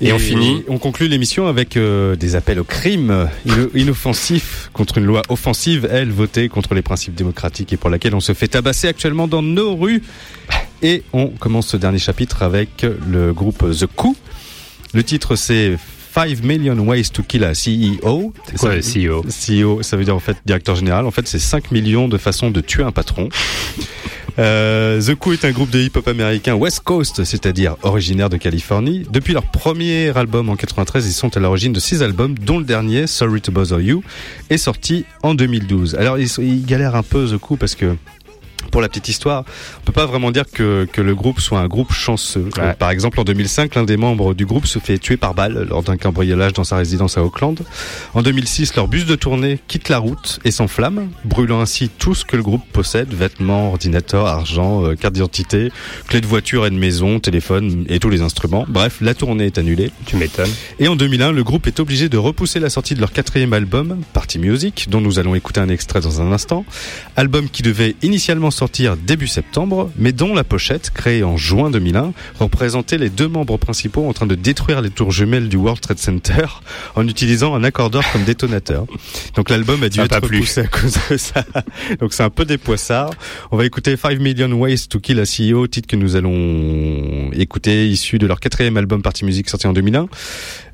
Et 0.01 0.11
on 0.11 0.19
finit 0.19 0.63
On 0.67 0.79
conclut 0.79 1.07
l'émission 1.07 1.47
avec 1.47 1.77
des 1.77 2.35
appels 2.35 2.59
au 2.59 2.63
crime 2.63 3.29
ino- 3.45 3.69
inoffensifs 3.75 4.69
contre 4.73 4.97
une 4.97 5.05
loi 5.05 5.21
offensive, 5.29 5.87
elle 5.91 6.09
votée 6.11 6.49
contre 6.49 6.73
les 6.73 6.81
principes 6.81 7.13
démocratiques 7.13 7.71
et 7.73 7.77
pour 7.77 7.89
laquelle 7.91 8.15
on 8.15 8.19
se 8.19 8.33
fait 8.33 8.47
tabasser 8.47 8.87
actuellement 8.87 9.27
dans 9.27 9.43
nos 9.43 9.75
rues. 9.75 10.01
Et 10.81 11.03
on 11.13 11.27
commence 11.27 11.67
ce 11.67 11.77
dernier 11.77 11.99
chapitre 11.99 12.43
avec 12.43 12.85
le 13.07 13.33
groupe 13.33 13.65
The 13.71 13.85
Coup. 13.85 14.15
Le 14.93 15.03
titre 15.03 15.35
c'est 15.35 15.77
5 16.13 16.43
million 16.43 16.77
ways 16.79 17.09
to 17.09 17.23
kill 17.23 17.45
a 17.45 17.53
CEO. 17.53 18.33
C'est 18.45 18.57
quoi, 18.57 18.75
le 18.75 18.81
CEO 18.81 19.23
CEO, 19.23 19.81
ça 19.81 19.95
veut 19.95 20.03
dire 20.03 20.15
en 20.15 20.19
fait 20.19 20.35
directeur 20.45 20.75
général. 20.75 21.05
En 21.05 21.11
fait, 21.11 21.27
c'est 21.27 21.39
5 21.39 21.71
millions 21.71 22.09
de 22.09 22.17
façons 22.17 22.51
de 22.51 22.59
tuer 22.59 22.83
un 22.83 22.91
patron. 22.91 23.29
Euh, 24.39 25.01
The 25.01 25.15
Coup 25.15 25.33
est 25.33 25.45
un 25.45 25.51
groupe 25.51 25.69
de 25.69 25.79
hip-hop 25.79 26.07
américain 26.07 26.55
West 26.55 26.81
Coast, 26.83 27.23
c'est-à-dire 27.23 27.75
originaire 27.83 28.29
de 28.29 28.37
Californie. 28.37 29.05
Depuis 29.11 29.33
leur 29.33 29.43
premier 29.43 30.15
album 30.17 30.49
en 30.49 30.55
93, 30.55 31.05
ils 31.05 31.13
sont 31.13 31.35
à 31.35 31.39
l'origine 31.39 31.73
de 31.73 31.79
six 31.79 32.01
albums, 32.01 32.37
dont 32.37 32.59
le 32.59 32.65
dernier, 32.65 33.07
Sorry 33.07 33.41
to 33.41 33.51
Bother 33.51 33.79
You, 33.81 34.03
est 34.49 34.57
sorti 34.57 35.05
en 35.23 35.33
2012. 35.33 35.95
Alors 35.95 36.17
ils, 36.17 36.29
ils 36.39 36.65
galèrent 36.65 36.95
un 36.95 37.03
peu 37.03 37.25
The 37.27 37.37
Coup 37.37 37.55
parce 37.57 37.75
que 37.75 37.95
pour 38.71 38.81
la 38.81 38.87
petite 38.87 39.09
histoire, 39.09 39.43
on 39.79 39.85
peut 39.85 39.91
pas 39.91 40.05
vraiment 40.05 40.31
dire 40.31 40.45
que, 40.49 40.87
que 40.91 41.01
le 41.01 41.13
groupe 41.13 41.39
soit 41.39 41.59
un 41.59 41.67
groupe 41.67 41.91
chanceux. 41.91 42.49
Ouais. 42.57 42.73
Par 42.73 42.89
exemple, 42.89 43.19
en 43.19 43.23
2005, 43.23 43.75
l'un 43.75 43.83
des 43.83 43.97
membres 43.97 44.33
du 44.33 44.45
groupe 44.45 44.65
se 44.65 44.79
fait 44.79 44.97
tuer 44.97 45.17
par 45.17 45.33
balle 45.33 45.67
lors 45.69 45.83
d'un 45.83 45.97
cambriolage 45.97 46.53
dans 46.53 46.63
sa 46.63 46.77
résidence 46.77 47.17
à 47.17 47.23
Auckland. 47.23 47.59
En 48.13 48.21
2006, 48.21 48.75
leur 48.75 48.87
bus 48.87 49.05
de 49.05 49.15
tournée 49.15 49.59
quitte 49.67 49.89
la 49.89 49.99
route 49.99 50.39
et 50.45 50.51
s'enflamme, 50.51 51.09
brûlant 51.25 51.59
ainsi 51.59 51.89
tout 51.89 52.15
ce 52.15 52.25
que 52.25 52.35
le 52.37 52.43
groupe 52.43 52.63
possède, 52.71 53.13
vêtements, 53.13 53.69
ordinateurs, 53.69 54.25
argent, 54.25 54.85
euh, 54.85 54.95
carte 54.95 55.13
d'identité, 55.13 55.71
clés 56.07 56.21
de 56.21 56.27
voiture 56.27 56.65
et 56.65 56.69
de 56.69 56.75
maison, 56.75 57.19
téléphone 57.19 57.85
et 57.89 57.99
tous 57.99 58.09
les 58.09 58.21
instruments. 58.21 58.65
Bref, 58.67 58.97
la 59.01 59.13
tournée 59.13 59.47
est 59.47 59.57
annulée. 59.57 59.91
Tu 60.05 60.15
m'étonnes. 60.15 60.49
Et 60.79 60.87
en 60.87 60.95
2001, 60.95 61.33
le 61.33 61.43
groupe 61.43 61.67
est 61.67 61.79
obligé 61.79 62.09
de 62.09 62.17
repousser 62.17 62.59
la 62.59 62.69
sortie 62.69 62.95
de 62.95 63.01
leur 63.01 63.11
quatrième 63.11 63.53
album, 63.53 64.01
Party 64.13 64.39
Music, 64.39 64.87
dont 64.89 65.01
nous 65.01 65.19
allons 65.19 65.35
écouter 65.35 65.59
un 65.59 65.69
extrait 65.69 65.99
dans 65.99 66.21
un 66.21 66.31
instant. 66.31 66.65
Album 67.17 67.49
qui 67.49 67.63
devait 67.63 67.95
initialement 68.01 68.51
sortir 68.51 68.60
début 69.05 69.27
septembre, 69.27 69.91
mais 69.97 70.11
dont 70.11 70.33
la 70.33 70.43
pochette, 70.43 70.91
créée 70.91 71.23
en 71.23 71.37
juin 71.37 71.71
2001, 71.71 72.13
représentait 72.39 72.97
les 72.97 73.09
deux 73.09 73.27
membres 73.27 73.57
principaux 73.57 74.07
en 74.07 74.13
train 74.13 74.27
de 74.27 74.35
détruire 74.35 74.81
les 74.81 74.89
tours 74.89 75.11
jumelles 75.11 75.49
du 75.49 75.57
World 75.57 75.81
Trade 75.81 75.97
Center 75.97 76.45
en 76.95 77.07
utilisant 77.07 77.55
un 77.55 77.63
accordeur 77.63 78.03
comme 78.11 78.23
détonateur. 78.23 78.85
Donc 79.35 79.49
l'album 79.49 79.81
a 79.83 79.89
dû 79.89 79.97
Ça 79.97 80.03
a 80.03 80.05
être 80.05 80.23
repoussé 80.23 80.61
à 80.61 80.67
cause 80.67 80.95
de 81.09 81.17
ça. 81.17 81.43
Donc 81.99 82.13
c'est 82.13 82.23
un 82.23 82.29
peu 82.29 82.45
des 82.45 82.57
poissards. 82.57 83.11
On 83.51 83.57
va 83.57 83.65
écouter 83.65 83.95
5 83.97 84.19
Million 84.19 84.51
Ways 84.51 84.87
to 84.89 84.99
Kill 84.99 85.19
a 85.19 85.23
CEO, 85.23 85.67
titre 85.67 85.87
que 85.87 85.95
nous 85.95 86.15
allons 86.15 87.31
écouter 87.33 87.87
issu 87.87 88.19
de 88.19 88.27
leur 88.27 88.39
quatrième 88.39 88.77
album 88.77 89.01
Party 89.01 89.25
Music 89.25 89.49
sorti 89.49 89.67
en 89.67 89.73
2001, 89.73 90.07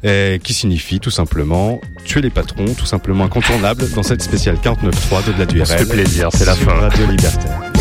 euh, 0.05 0.37
qui 0.39 0.53
signifie 0.53 0.99
tout 0.99 1.11
simplement 1.11 1.79
tuer 2.05 2.21
les 2.21 2.29
patrons, 2.29 2.73
tout 2.77 2.85
simplement 2.85 3.23
incontournable 3.25 3.89
dans 3.91 4.03
cette 4.03 4.21
spéciale 4.21 4.57
49.3 4.57 5.33
de 5.33 5.39
la 5.39 5.45
DURL. 5.45 5.65
fait 5.65 5.89
plaisir, 5.89 6.29
c'est 6.33 6.45
la 6.45 6.55
fin. 6.55 6.73
Radio 6.73 7.07
Libertaire. 7.07 7.76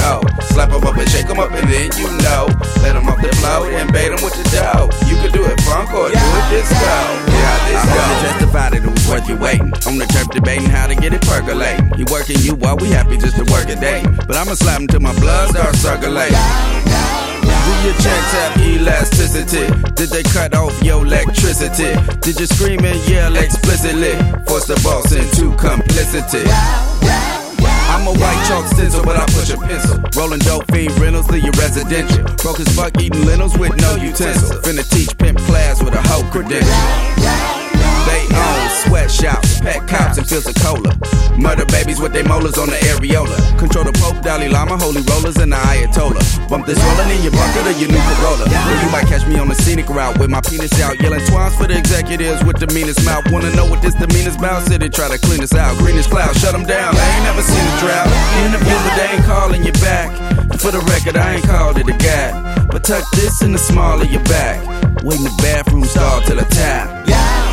CEO. 0.00 0.42
Slap 0.52 0.70
him 0.70 0.84
up 0.84 0.96
and 0.96 1.08
shake 1.08 1.26
him 1.26 1.38
up, 1.38 1.50
and 1.52 1.68
then 1.68 1.90
you 1.96 2.08
know. 2.24 2.48
Let 2.82 2.96
him 2.96 3.08
off 3.08 3.20
the 3.20 3.28
float 3.36 3.72
and 3.72 3.92
bait 3.92 4.12
him 4.12 4.22
with 4.24 4.34
the 4.34 4.44
dough. 4.50 4.88
You 5.06 5.16
can 5.16 5.32
do 5.32 5.44
it 5.44 5.60
funk 5.62 5.92
or 5.92 6.08
do 6.08 6.16
it 6.16 6.46
disco. 6.50 6.74
Yeah, 6.74 7.56
this 7.68 7.84
go. 7.84 8.00
I 8.00 8.20
justified 8.22 8.74
it, 8.74 8.84
it 8.84 8.90
was 8.90 9.08
worth 9.08 9.28
you 9.28 9.36
waiting. 9.36 9.72
On 9.86 9.98
the 9.98 10.06
turf 10.06 10.28
debating 10.30 10.68
how 10.68 10.86
to 10.86 10.94
get 10.94 11.12
it 11.12 11.22
percolating. 11.22 11.92
He 11.94 12.04
working 12.04 12.38
you 12.40 12.54
while 12.54 12.76
we 12.76 12.88
happy 12.88 13.16
just 13.18 13.36
to 13.36 13.44
work 13.52 13.68
a 13.68 13.76
day. 13.76 14.02
But 14.26 14.36
I'ma 14.36 14.54
slap 14.54 14.80
him 14.80 14.88
till 14.88 15.00
my 15.00 15.14
blood 15.20 15.50
starts 15.50 15.78
circulating. 15.78 16.38
Do 17.60 17.72
your 17.84 17.94
checks 18.00 18.32
have 18.32 18.56
elasticity? 18.58 19.66
Did 19.94 20.08
they 20.10 20.22
cut 20.22 20.54
off 20.54 20.74
your 20.82 21.04
electricity? 21.04 21.92
Did 22.20 22.40
you 22.40 22.46
scream 22.46 22.84
and 22.84 22.98
yell 23.08 23.36
explicitly? 23.36 24.16
Force 24.46 24.66
the 24.66 24.80
boss 24.82 25.12
into 25.12 25.54
complicity. 25.56 26.44
I'm 27.90 28.06
a 28.06 28.12
white 28.12 28.44
chalk 28.46 28.66
stencil, 28.66 29.02
but 29.02 29.16
I 29.16 29.26
push 29.26 29.50
a 29.50 29.58
pencil. 29.58 29.98
Rolling 30.16 30.38
dope 30.40 30.70
fiend 30.70 30.96
rentals, 30.98 31.28
leave 31.28 31.42
your 31.42 31.52
residential. 31.58 32.22
Broke 32.38 32.60
as 32.60 32.68
fuck 32.76 33.00
eating 33.00 33.24
lentils 33.26 33.58
with 33.58 33.74
no 33.80 33.96
utensil. 33.96 34.60
Finna 34.62 34.88
teach 34.88 35.16
pimp 35.18 35.38
class 35.40 35.82
with 35.82 35.94
a 35.94 36.02
hoe 36.02 36.22
credential. 36.30 37.79
They 38.06 38.22
own 38.30 38.62
sweatshops, 38.86 39.60
pet 39.60 39.86
cops, 39.88 40.18
and 40.18 40.26
fields 40.28 40.46
of 40.48 40.54
cola. 40.56 40.92
Murder 41.36 41.64
babies 41.66 42.00
with 42.00 42.12
their 42.12 42.24
molars 42.24 42.58
on 42.58 42.68
the 42.68 42.78
areola. 42.92 43.36
Control 43.58 43.84
the 43.84 43.92
Pope, 43.92 44.22
Dalai 44.22 44.48
Lama, 44.48 44.76
holy 44.76 45.02
rollers, 45.02 45.36
and 45.36 45.52
the 45.52 45.56
Ayatollah. 45.56 46.48
Bump 46.48 46.66
this 46.66 46.78
rolling 46.78 47.10
in 47.16 47.22
your 47.22 47.32
bucket 47.32 47.66
or 47.66 47.76
your 47.80 47.88
new 47.88 48.02
Corolla. 48.12 48.44
Or 48.44 48.76
you 48.82 48.90
might 48.90 49.06
catch 49.06 49.26
me 49.26 49.38
on 49.38 49.48
the 49.48 49.54
scenic 49.54 49.88
route 49.88 50.18
with 50.18 50.30
my 50.30 50.40
penis 50.40 50.72
out, 50.80 51.00
yelling 51.00 51.24
twines 51.26 51.54
for 51.56 51.66
the 51.66 51.76
executives 51.76 52.44
with 52.44 52.58
the 52.58 52.68
meanest 52.74 53.04
mouth. 53.04 53.24
Wanna 53.30 53.54
know 53.54 53.66
what 53.68 53.82
this 53.82 53.94
the 53.94 54.08
meanest 54.08 54.38
about? 54.38 54.62
City 54.68 54.88
try 54.88 55.08
to 55.08 55.18
clean 55.18 55.42
us 55.42 55.54
out. 55.54 55.76
Green 55.78 55.96
as 55.96 56.06
cloud, 56.06 56.36
shut 56.36 56.52
them 56.52 56.64
down. 56.64 56.94
I 56.96 57.04
ain't 57.16 57.24
never 57.24 57.42
seen 57.42 57.64
a 57.64 57.74
drought. 57.80 58.08
In 58.44 58.52
the 58.52 58.58
but 58.58 58.94
they 58.96 59.08
ain't 59.16 59.24
calling 59.24 59.62
you 59.64 59.72
back. 59.80 60.10
For 60.58 60.70
the 60.70 60.80
record, 60.92 61.16
I 61.16 61.36
ain't 61.36 61.44
called 61.44 61.78
it 61.78 61.88
a 61.88 61.96
gap. 61.96 62.68
But 62.70 62.84
tuck 62.84 63.04
this 63.12 63.42
in 63.42 63.52
the 63.52 63.58
small 63.58 64.00
of 64.00 64.10
your 64.10 64.22
back. 64.24 64.60
Wait 65.02 65.18
in 65.18 65.24
the 65.24 65.34
bathroom 65.38 65.84
stall 65.84 66.20
till 66.22 66.38
I 66.38 66.44
tap. 66.44 67.08
You 67.08 67.49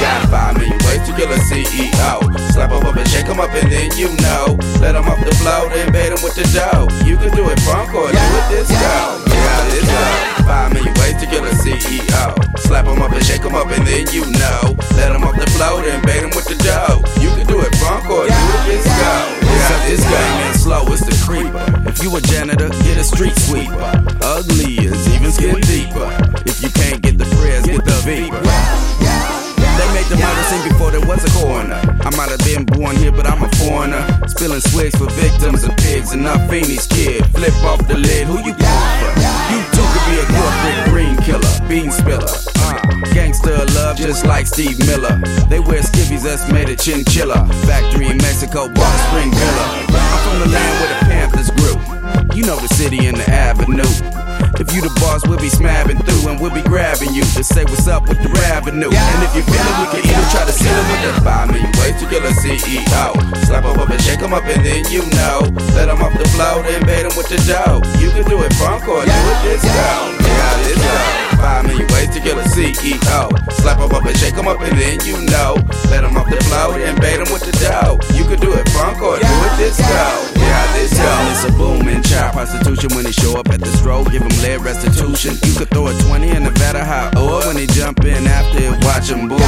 got 0.00 0.28
five 0.32 0.56
million 0.56 0.80
ways 0.88 1.04
to 1.06 1.12
kill 1.14 1.30
a 1.30 1.38
CEO. 1.46 2.16
Slap 2.52 2.72
him 2.72 2.82
up 2.82 2.96
and 2.96 3.08
shake 3.08 3.28
him 3.28 3.38
up, 3.38 3.52
and 3.52 3.70
then 3.70 3.92
you 3.96 4.08
know. 4.24 4.56
Let 4.80 4.96
him 4.96 5.04
off 5.04 5.20
the 5.22 5.34
float 5.36 5.72
and 5.76 5.92
bait 5.92 6.10
him 6.10 6.20
with 6.24 6.34
the 6.34 6.48
dough. 6.56 6.88
You 7.04 7.16
can 7.20 7.30
do 7.36 7.48
it 7.52 7.60
funk 7.60 7.92
or 7.94 8.08
do 8.08 8.16
it 8.16 8.46
disco. 8.48 8.74
Yeah, 9.28 9.60
this 9.70 9.86
go. 9.86 10.44
Five 10.48 10.72
million 10.72 10.94
ways 10.98 11.20
to 11.20 11.26
kill 11.28 11.44
a 11.44 11.52
CEO. 11.60 12.34
Slap 12.58 12.86
him 12.86 13.00
up 13.02 13.12
and 13.12 13.24
shake 13.24 13.44
him 13.44 13.54
up, 13.54 13.68
and 13.68 13.86
then 13.86 14.08
you 14.10 14.24
know. 14.40 14.74
Let 14.96 15.12
him 15.12 15.22
off 15.22 15.36
the 15.36 15.48
float 15.54 15.84
and 15.84 16.02
bait 16.02 16.24
him 16.24 16.32
with 16.34 16.48
the 16.48 16.56
dough. 16.64 17.04
You 17.20 17.30
can 17.36 17.46
do 17.46 17.60
it 17.60 17.72
funk 17.76 18.08
or 18.08 18.26
do 18.26 18.32
it 18.32 18.62
disco. 18.66 19.40
Yeah, 19.44 19.86
this 19.86 20.02
game 20.02 20.36
ain't 20.48 20.56
slow, 20.56 20.86
it's 20.88 21.04
the 21.04 21.14
creeper. 21.26 21.60
If 21.88 22.02
you 22.02 22.16
a 22.16 22.20
janitor, 22.20 22.70
get 22.82 22.96
a 22.96 23.04
street 23.04 23.36
sweeper. 23.36 23.76
Ugly 24.22 24.88
is 24.88 25.08
even 25.14 25.30
skin 25.30 25.60
deeper. 25.60 26.08
If 26.46 26.62
you 26.62 26.70
can't 26.70 27.02
get 27.02 27.18
the 27.18 27.28
prayers, 27.36 27.66
get 27.66 27.84
the 27.84 27.92
Viper. 28.00 29.09
They 29.80 29.88
made 29.96 30.12
the 30.12 30.20
murder 30.20 30.44
scene 30.44 30.68
before 30.68 30.90
there 30.90 31.00
was 31.08 31.24
a 31.24 31.32
coroner. 31.40 31.80
I 32.04 32.12
might 32.12 32.28
have 32.28 32.44
been 32.44 32.68
born 32.68 32.96
here, 32.96 33.10
but 33.10 33.26
I'm 33.26 33.40
a 33.42 33.48
foreigner. 33.64 34.04
Spilling 34.28 34.60
swigs 34.60 34.92
for 34.94 35.08
victims 35.16 35.64
of 35.64 35.74
pigs 35.78 36.12
and 36.12 36.22
not 36.22 36.50
Phoenix 36.50 36.86
kid. 36.86 37.24
Flip 37.32 37.54
off 37.64 37.88
the 37.88 37.96
lid, 37.96 38.26
who 38.28 38.36
you 38.44 38.52
pulling 38.52 38.92
for? 39.00 39.12
You 39.48 39.60
too 39.72 39.86
could 39.88 40.04
be 40.04 40.16
a 40.20 40.26
corporate 40.36 40.80
green 40.92 41.16
killer, 41.24 41.48
bean 41.64 41.90
spiller. 41.90 42.28
Uh, 42.60 42.76
gangster 43.16 43.56
love, 43.72 43.96
just 43.96 44.26
like 44.26 44.46
Steve 44.46 44.78
Miller. 44.84 45.16
They 45.48 45.60
wear 45.60 45.80
skivvies 45.80 46.24
that's 46.24 46.44
made 46.52 46.68
of 46.68 46.76
chinchilla. 46.76 47.48
Factory 47.64 48.08
in 48.12 48.18
Mexico, 48.18 48.68
bar 48.68 48.98
Spring 49.08 49.32
Villa. 49.32 49.64
I'm 49.96 50.18
from 50.28 50.38
the 50.44 50.48
land 50.52 50.74
where 50.76 50.90
the 50.92 51.00
Panthers 51.08 51.50
grew. 51.56 52.36
You 52.36 52.44
know 52.44 52.60
the 52.60 52.68
city 52.68 53.06
and 53.06 53.16
the 53.16 53.30
avenue. 53.30 53.88
If 54.60 54.76
you 54.76 54.84
the 54.84 54.92
boss, 55.00 55.24
we'll 55.24 55.40
be 55.40 55.48
smabbing 55.48 55.96
through 56.04 56.28
and 56.28 56.36
we'll 56.36 56.52
be 56.52 56.60
grabbing 56.60 57.16
you 57.16 57.24
to 57.32 57.40
say 57.40 57.64
what's 57.64 57.88
up 57.88 58.04
with 58.04 58.20
the 58.20 58.28
revenue. 58.44 58.92
And 58.92 59.20
if 59.24 59.32
you 59.32 59.40
feel 59.40 59.56
it, 59.56 59.76
we 59.80 59.86
can 59.88 60.04
either 60.04 60.26
try 60.28 60.44
to 60.44 60.52
seal 60.52 60.68
it 60.68 60.84
with 60.84 61.02
the 61.08 61.12
five 61.24 61.48
million 61.48 61.72
ways 61.80 61.96
to 61.96 62.04
kill 62.04 62.20
a 62.20 62.32
CEO. 62.44 63.16
Slap 63.48 63.64
him 63.64 63.80
up 63.80 63.88
and 63.88 63.96
shake 64.04 64.20
him 64.20 64.36
up, 64.36 64.44
and 64.44 64.60
then 64.60 64.84
you 64.92 65.00
know. 65.16 65.48
Let 65.72 65.88
him 65.88 66.04
off 66.04 66.12
the 66.12 66.28
float 66.36 66.68
and 66.68 66.84
bait 66.84 67.08
him 67.08 67.14
with 67.16 67.32
the 67.32 67.40
dough. 67.48 67.80
You 68.04 68.12
can 68.12 68.28
do 68.28 68.36
it 68.44 68.52
funk 68.60 68.84
or 68.84 69.00
do 69.00 69.08
it 69.08 69.40
disco. 69.48 69.72
Yeah, 70.28 70.52
this 70.68 70.76
go. 70.76 71.40
Five 71.40 71.64
million 71.64 71.88
ways 71.96 72.12
to 72.12 72.20
kill 72.20 72.36
a 72.36 72.44
CEO. 72.52 73.32
Slap 73.64 73.80
him 73.80 73.96
up 73.96 74.04
and 74.04 74.16
shake 74.20 74.36
him 74.36 74.44
up, 74.44 74.60
and 74.60 74.76
then 74.76 75.00
you 75.08 75.24
know. 75.32 75.56
Let 75.88 76.04
him 76.04 76.20
off 76.20 76.28
the 76.28 76.36
float 76.52 76.84
and 76.84 77.00
bait 77.00 77.16
him 77.16 77.32
with 77.32 77.48
the 77.48 77.56
dough. 77.64 77.96
You 78.12 78.28
can 78.28 78.36
do 78.36 78.52
it 78.52 78.68
funk 78.76 79.00
or 79.00 79.16
do 79.16 79.24
it 79.24 79.54
disco. 79.56 80.29
This 80.74 80.92
go. 80.96 81.12
It's 81.30 81.44
a 81.44 81.52
booming 81.52 82.02
child 82.02 82.32
prostitution 82.34 82.94
when 82.94 83.04
they 83.04 83.12
show 83.12 83.38
up 83.38 83.48
at 83.48 83.60
the 83.60 83.70
stroke. 83.78 84.10
Give 84.10 84.22
him 84.22 84.34
lead 84.42 84.60
restitution. 84.60 85.36
You 85.44 85.54
could 85.58 85.70
throw 85.70 85.88
a 85.88 85.94
20 85.94 86.28
in 86.30 86.44
the 86.44 86.50
vat 86.50 86.76
of 86.76 86.86
hot 86.86 87.16
oil 87.16 87.40
when 87.46 87.56
they 87.56 87.66
jump 87.66 88.04
in 88.04 88.26
after 88.26 88.58
it, 88.58 88.84
watch 88.84 89.10
him 89.10 89.28
boil. 89.28 89.38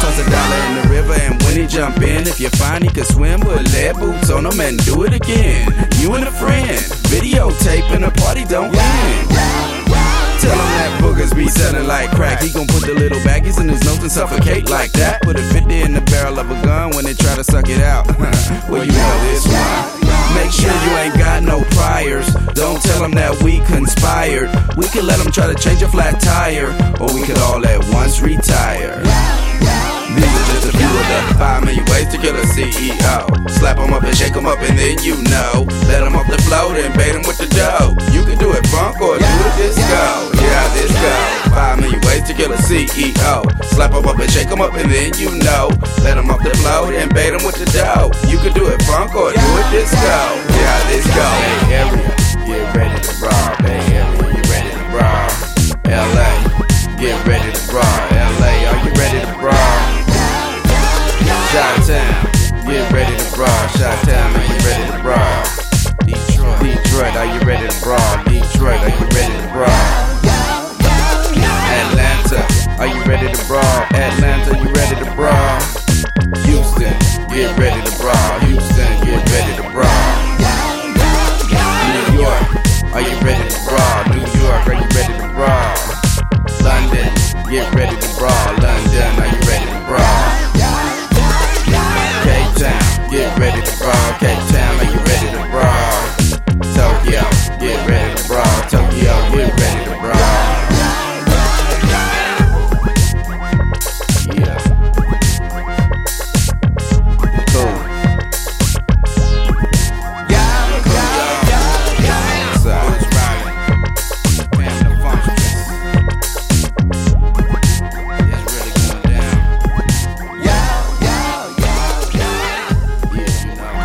Toss 0.00 0.18
a 0.18 0.24
dollar 0.30 0.60
in 0.68 0.74
the 0.80 0.88
river, 0.88 1.12
and 1.12 1.42
when 1.42 1.56
he 1.56 1.66
jump 1.66 1.98
in, 1.98 2.26
if 2.26 2.40
you 2.40 2.48
find 2.50 2.82
he 2.84 2.90
can 2.90 3.04
swim, 3.04 3.40
put 3.40 3.62
lead 3.72 3.96
boots 3.96 4.30
on 4.30 4.46
him 4.46 4.60
and 4.60 4.82
do 4.84 5.04
it 5.04 5.12
again. 5.12 5.68
You 5.98 6.14
and 6.14 6.24
a 6.24 6.32
friend. 6.32 6.80
videotaping 7.12 8.00
the 8.00 8.10
party 8.20 8.44
don't 8.46 8.74
end. 8.74 9.89
Tell 10.40 10.52
him 10.52 10.72
that 10.80 11.00
boogers 11.02 11.36
be 11.36 11.48
selling 11.48 11.86
like 11.86 12.10
crack. 12.12 12.42
He 12.42 12.50
gon' 12.50 12.66
put 12.66 12.86
the 12.86 12.94
little 12.94 13.20
baggies 13.20 13.60
in 13.60 13.68
his 13.68 13.84
nose 13.84 13.98
and 13.98 14.10
suffocate 14.10 14.70
like 14.70 14.90
that. 14.92 15.20
Put 15.20 15.38
a 15.38 15.42
50 15.42 15.82
in 15.82 15.92
the 15.92 16.00
barrel 16.00 16.38
of 16.38 16.50
a 16.50 16.62
gun 16.62 16.90
when 16.96 17.04
they 17.04 17.12
try 17.12 17.36
to 17.36 17.44
suck 17.44 17.68
it 17.68 17.82
out. 17.82 18.06
well, 18.70 18.82
you 18.82 18.92
know 18.92 19.16
this 19.28 19.46
one. 19.46 20.00
Make 20.34 20.50
sure 20.50 20.72
you 20.72 20.96
ain't 20.96 21.18
got 21.18 21.42
no 21.42 21.62
priors. 21.76 22.32
Don't 22.54 22.80
tell 22.82 23.02
them 23.02 23.12
that 23.12 23.42
we 23.42 23.60
conspired. 23.66 24.48
We 24.76 24.88
could 24.88 25.04
let 25.04 25.18
them 25.18 25.30
try 25.30 25.52
to 25.52 25.54
change 25.54 25.82
a 25.82 25.88
flat 25.88 26.20
tire, 26.20 26.70
or 27.00 27.12
we 27.12 27.22
could 27.22 27.38
all 27.38 27.64
at 27.66 27.84
once 27.92 28.22
retire. 28.22 29.02
Of 30.90 31.06
the 31.06 31.38
five 31.38 31.64
million 31.64 31.84
ways 31.86 32.08
to 32.12 32.18
kill 32.18 32.34
a 32.34 32.44
CEO. 32.54 33.26
Slap 33.58 33.78
'em 33.78 33.92
up 33.92 34.02
and 34.02 34.16
shake 34.16 34.36
'em 34.36 34.46
up, 34.46 34.58
and 34.58 34.76
then 34.78 34.98
you 35.02 35.16
know. 35.30 35.66
Let 35.88 36.02
'em 36.02 36.16
off 36.16 36.26
the 36.26 36.40
float 36.42 36.76
and 36.76 36.92
bait 36.98 37.14
'em 37.14 37.22
with 37.22 37.38
the 37.38 37.46
dough. 37.46 37.96
You 38.10 38.22
can 38.24 38.38
do 38.38 38.52
it 38.52 38.66
funk 38.68 39.00
or 39.00 39.16
do 39.18 39.24
it 39.24 39.54
disco. 39.56 40.02
Yeah, 40.34 40.66
this 40.74 40.90
go. 40.90 41.14
Five 41.54 41.78
million 41.80 42.00
ways 42.02 42.24
to 42.26 42.34
kill 42.34 42.52
a 42.52 42.60
CEO. 42.68 43.42
Slap 43.72 43.94
'em 43.94 44.06
up 44.06 44.18
and 44.18 44.30
shake 44.30 44.50
'em 44.50 44.60
up, 44.60 44.74
and 44.74 44.90
then 44.90 45.12
you 45.16 45.30
know. 45.46 45.70
Let 46.02 46.18
'em 46.18 46.30
off 46.30 46.42
the 46.42 46.54
float 46.58 46.92
and 46.94 47.12
bait 47.14 47.32
'em 47.32 47.44
with 47.44 47.58
the 47.62 47.66
dough. 47.70 48.10
You 48.28 48.38
can 48.38 48.52
do 48.52 48.66
it 48.66 48.82
funk 48.82 49.14
or 49.14 49.32
do 49.32 49.48
it 49.60 49.68
disco. 49.70 50.18
Yeah, 50.58 50.78
this 50.90 51.06
go. 51.06 51.28
Bay 51.38 51.74
Area, 51.80 52.10
get 52.46 52.74
ready 52.76 52.98
to 53.06 53.12
rob. 53.24 53.62
Bay 53.62 53.80
Area, 53.94 54.26
you 54.36 54.42
ready 54.52 54.70
to 54.78 54.84
rob. 54.96 55.30
LA, 55.86 56.30
get 56.98 57.16
ready 57.26 57.52
to 57.52 57.72
rob. 57.72 58.09
Shot 61.50 61.82
Town, 61.82 62.30
get 62.64 62.92
ready 62.92 63.16
to 63.16 63.34
brawl. 63.34 63.66
Shot 63.74 63.98
Town, 64.06 64.36
are 64.36 64.46
you 64.46 64.58
ready 64.62 64.86
to 64.86 65.02
brawl? 65.02 65.42
Detroit, 66.06 66.62
Detroit, 66.62 67.16
are 67.16 67.26
you 67.26 67.40
ready 67.42 67.66
to 67.66 67.80
brawl? 67.82 68.22
Detroit, 68.22 68.78
are 68.78 68.94
you 68.94 69.06
ready 69.10 69.34
to 69.34 69.48
brawl? 69.50 69.66
Atlanta, 71.74 72.46
are 72.78 72.86
you 72.86 73.02
ready 73.02 73.34
to 73.34 73.46
brawl? 73.48 73.82
Atlanta, 73.90 74.58
you 74.62 74.70
ready 74.70 74.94
to 75.02 75.10
brawl? 75.18 75.58
Houston, 76.46 76.94
get 77.34 77.50
ready 77.58 77.82
to 77.82 77.98
brawl. 77.98 78.38
Houston, 78.46 78.90
get 79.02 79.18
ready 79.34 79.52
to 79.58 79.66
brawl. 79.74 79.90
New 81.90 82.22
York, 82.22 82.46
are 82.94 83.02
you 83.02 83.18
ready 83.26 83.42
to 83.50 83.58
brawl? 83.66 83.98
New 84.14 84.22
York, 84.38 84.66
are 84.70 84.78
you 84.78 84.86
ready 84.94 85.18
to 85.18 85.26
brawl? 85.34 85.74
London, 86.62 87.10
get 87.50 87.66
ready 87.74 87.96
to 87.98 88.08
brawl. 88.16 88.39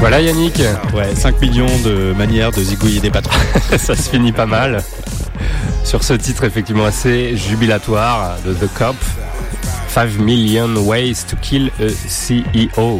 Voilà 0.07 0.22
Yannick. 0.22 0.61
Ouais, 0.94 1.15
5 1.15 1.41
millions 1.41 1.80
de 1.84 2.14
manières 2.15 2.52
de 2.52 2.61
zigouiller 2.61 2.99
des 2.99 3.10
patrons. 3.10 3.40
ça 3.76 3.95
se 3.95 4.07
finit 4.07 4.32
pas 4.32 4.45
mal. 4.45 4.84
Sur 5.84 6.03
ce 6.03 6.14
titre 6.14 6.44
effectivement 6.44 6.86
assez 6.86 7.36
jubilatoire 7.36 8.38
de 8.45 8.53
The 8.53 8.72
Cop. 8.72 8.95
5 9.88 10.19
million 10.19 10.76
ways 10.76 11.15
to 11.27 11.36
kill 11.41 11.72
a 11.80 11.88
CEO. 11.88 12.99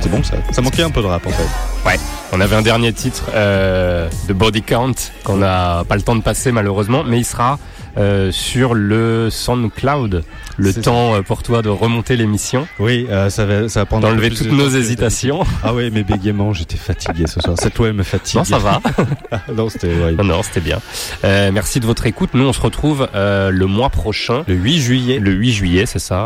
C'est 0.00 0.08
bon 0.08 0.22
ça. 0.22 0.36
Ça 0.52 0.62
manquait 0.62 0.84
un 0.84 0.90
peu 0.90 1.02
de 1.02 1.08
rap 1.08 1.26
en 1.26 1.30
fait. 1.30 1.88
Ouais, 1.88 1.98
on 2.32 2.40
avait 2.40 2.54
un 2.54 2.62
dernier 2.62 2.92
titre 2.92 3.24
euh, 3.34 4.08
de 4.28 4.32
Body 4.32 4.62
Count 4.62 4.94
qu'on 5.24 5.38
n'a 5.38 5.82
pas 5.88 5.96
le 5.96 6.02
temps 6.02 6.14
de 6.14 6.22
passer 6.22 6.52
malheureusement, 6.52 7.02
mais 7.02 7.18
il 7.18 7.24
sera 7.24 7.58
euh, 7.98 8.30
sur 8.30 8.74
le 8.74 9.28
SoundCloud. 9.30 10.24
Le 10.56 10.74
temps 10.74 11.14
euh, 11.14 11.22
pour 11.22 11.42
toi 11.42 11.62
de 11.62 11.68
remonter 11.68 12.16
l'émission. 12.16 12.66
Oui, 12.78 13.06
euh, 13.10 13.30
ça 13.30 13.46
va, 13.46 13.68
ça 13.68 13.80
va 13.80 13.86
prendre 13.86 14.08
D'enlever 14.08 14.30
toutes 14.30 14.48
de 14.48 14.52
nos 14.52 14.68
hésitations. 14.68 15.44
Ah 15.62 15.74
oui, 15.74 15.90
mes 15.90 16.02
bégaiements, 16.02 16.52
j'étais 16.52 16.76
fatigué 16.76 17.26
ce 17.26 17.40
soir. 17.40 17.56
Cette 17.58 17.76
loi 17.78 17.92
me 17.92 18.02
fatigue. 18.02 18.38
Non, 18.38 18.44
ça 18.44 18.58
va. 18.58 18.80
non, 19.54 19.68
c'était 19.68 19.88
ouais. 19.88 20.12
Non, 20.12 20.24
non, 20.24 20.42
c'était 20.42 20.60
bien. 20.60 20.80
Euh, 21.24 21.50
merci 21.52 21.80
de 21.80 21.86
votre 21.86 22.06
écoute. 22.06 22.30
Nous, 22.34 22.44
on 22.44 22.52
se 22.52 22.60
retrouve 22.60 23.08
le 23.14 23.64
mois 23.64 23.90
prochain. 23.90 24.44
Le 24.46 24.54
8 24.54 24.78
juillet. 24.78 25.18
Le 25.18 25.32
8 25.32 25.52
juillet, 25.52 25.86
c'est 25.86 25.98
ça, 25.98 26.24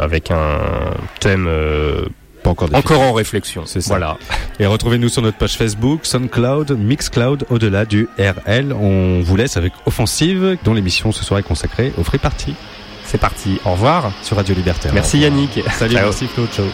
avec 0.00 0.30
un 0.30 0.60
thème 1.20 1.48
Pas 2.42 2.50
encore 2.50 3.00
en 3.00 3.12
réflexion. 3.12 3.62
C'est 3.66 3.80
ça. 3.80 3.88
Voilà. 3.88 4.18
Et 4.58 4.66
retrouvez-nous 4.66 5.08
sur 5.08 5.22
notre 5.22 5.38
page 5.38 5.56
Facebook, 5.56 6.00
SoundCloud, 6.04 6.76
Mixcloud, 6.78 7.46
au-delà 7.50 7.84
du 7.84 8.08
RL. 8.18 8.72
On 8.72 9.20
vous 9.22 9.36
laisse 9.36 9.56
avec 9.56 9.72
Offensive, 9.86 10.58
dont 10.64 10.74
l'émission 10.74 11.12
ce 11.12 11.24
soir 11.24 11.40
est 11.40 11.44
consacrée 11.44 11.92
au 11.98 12.04
Free 12.04 12.18
Party 12.18 12.54
C'est 13.04 13.18
parti. 13.18 13.58
Au 13.64 13.72
revoir. 13.72 14.12
sur 14.22 14.36
Radio 14.36 14.54
Libertaire. 14.54 14.92
Merci 14.92 15.18
Yannick. 15.18 15.60
Salut, 15.78 15.94
merci 15.94 16.26
Claude, 16.26 16.48
ciao. 16.50 16.66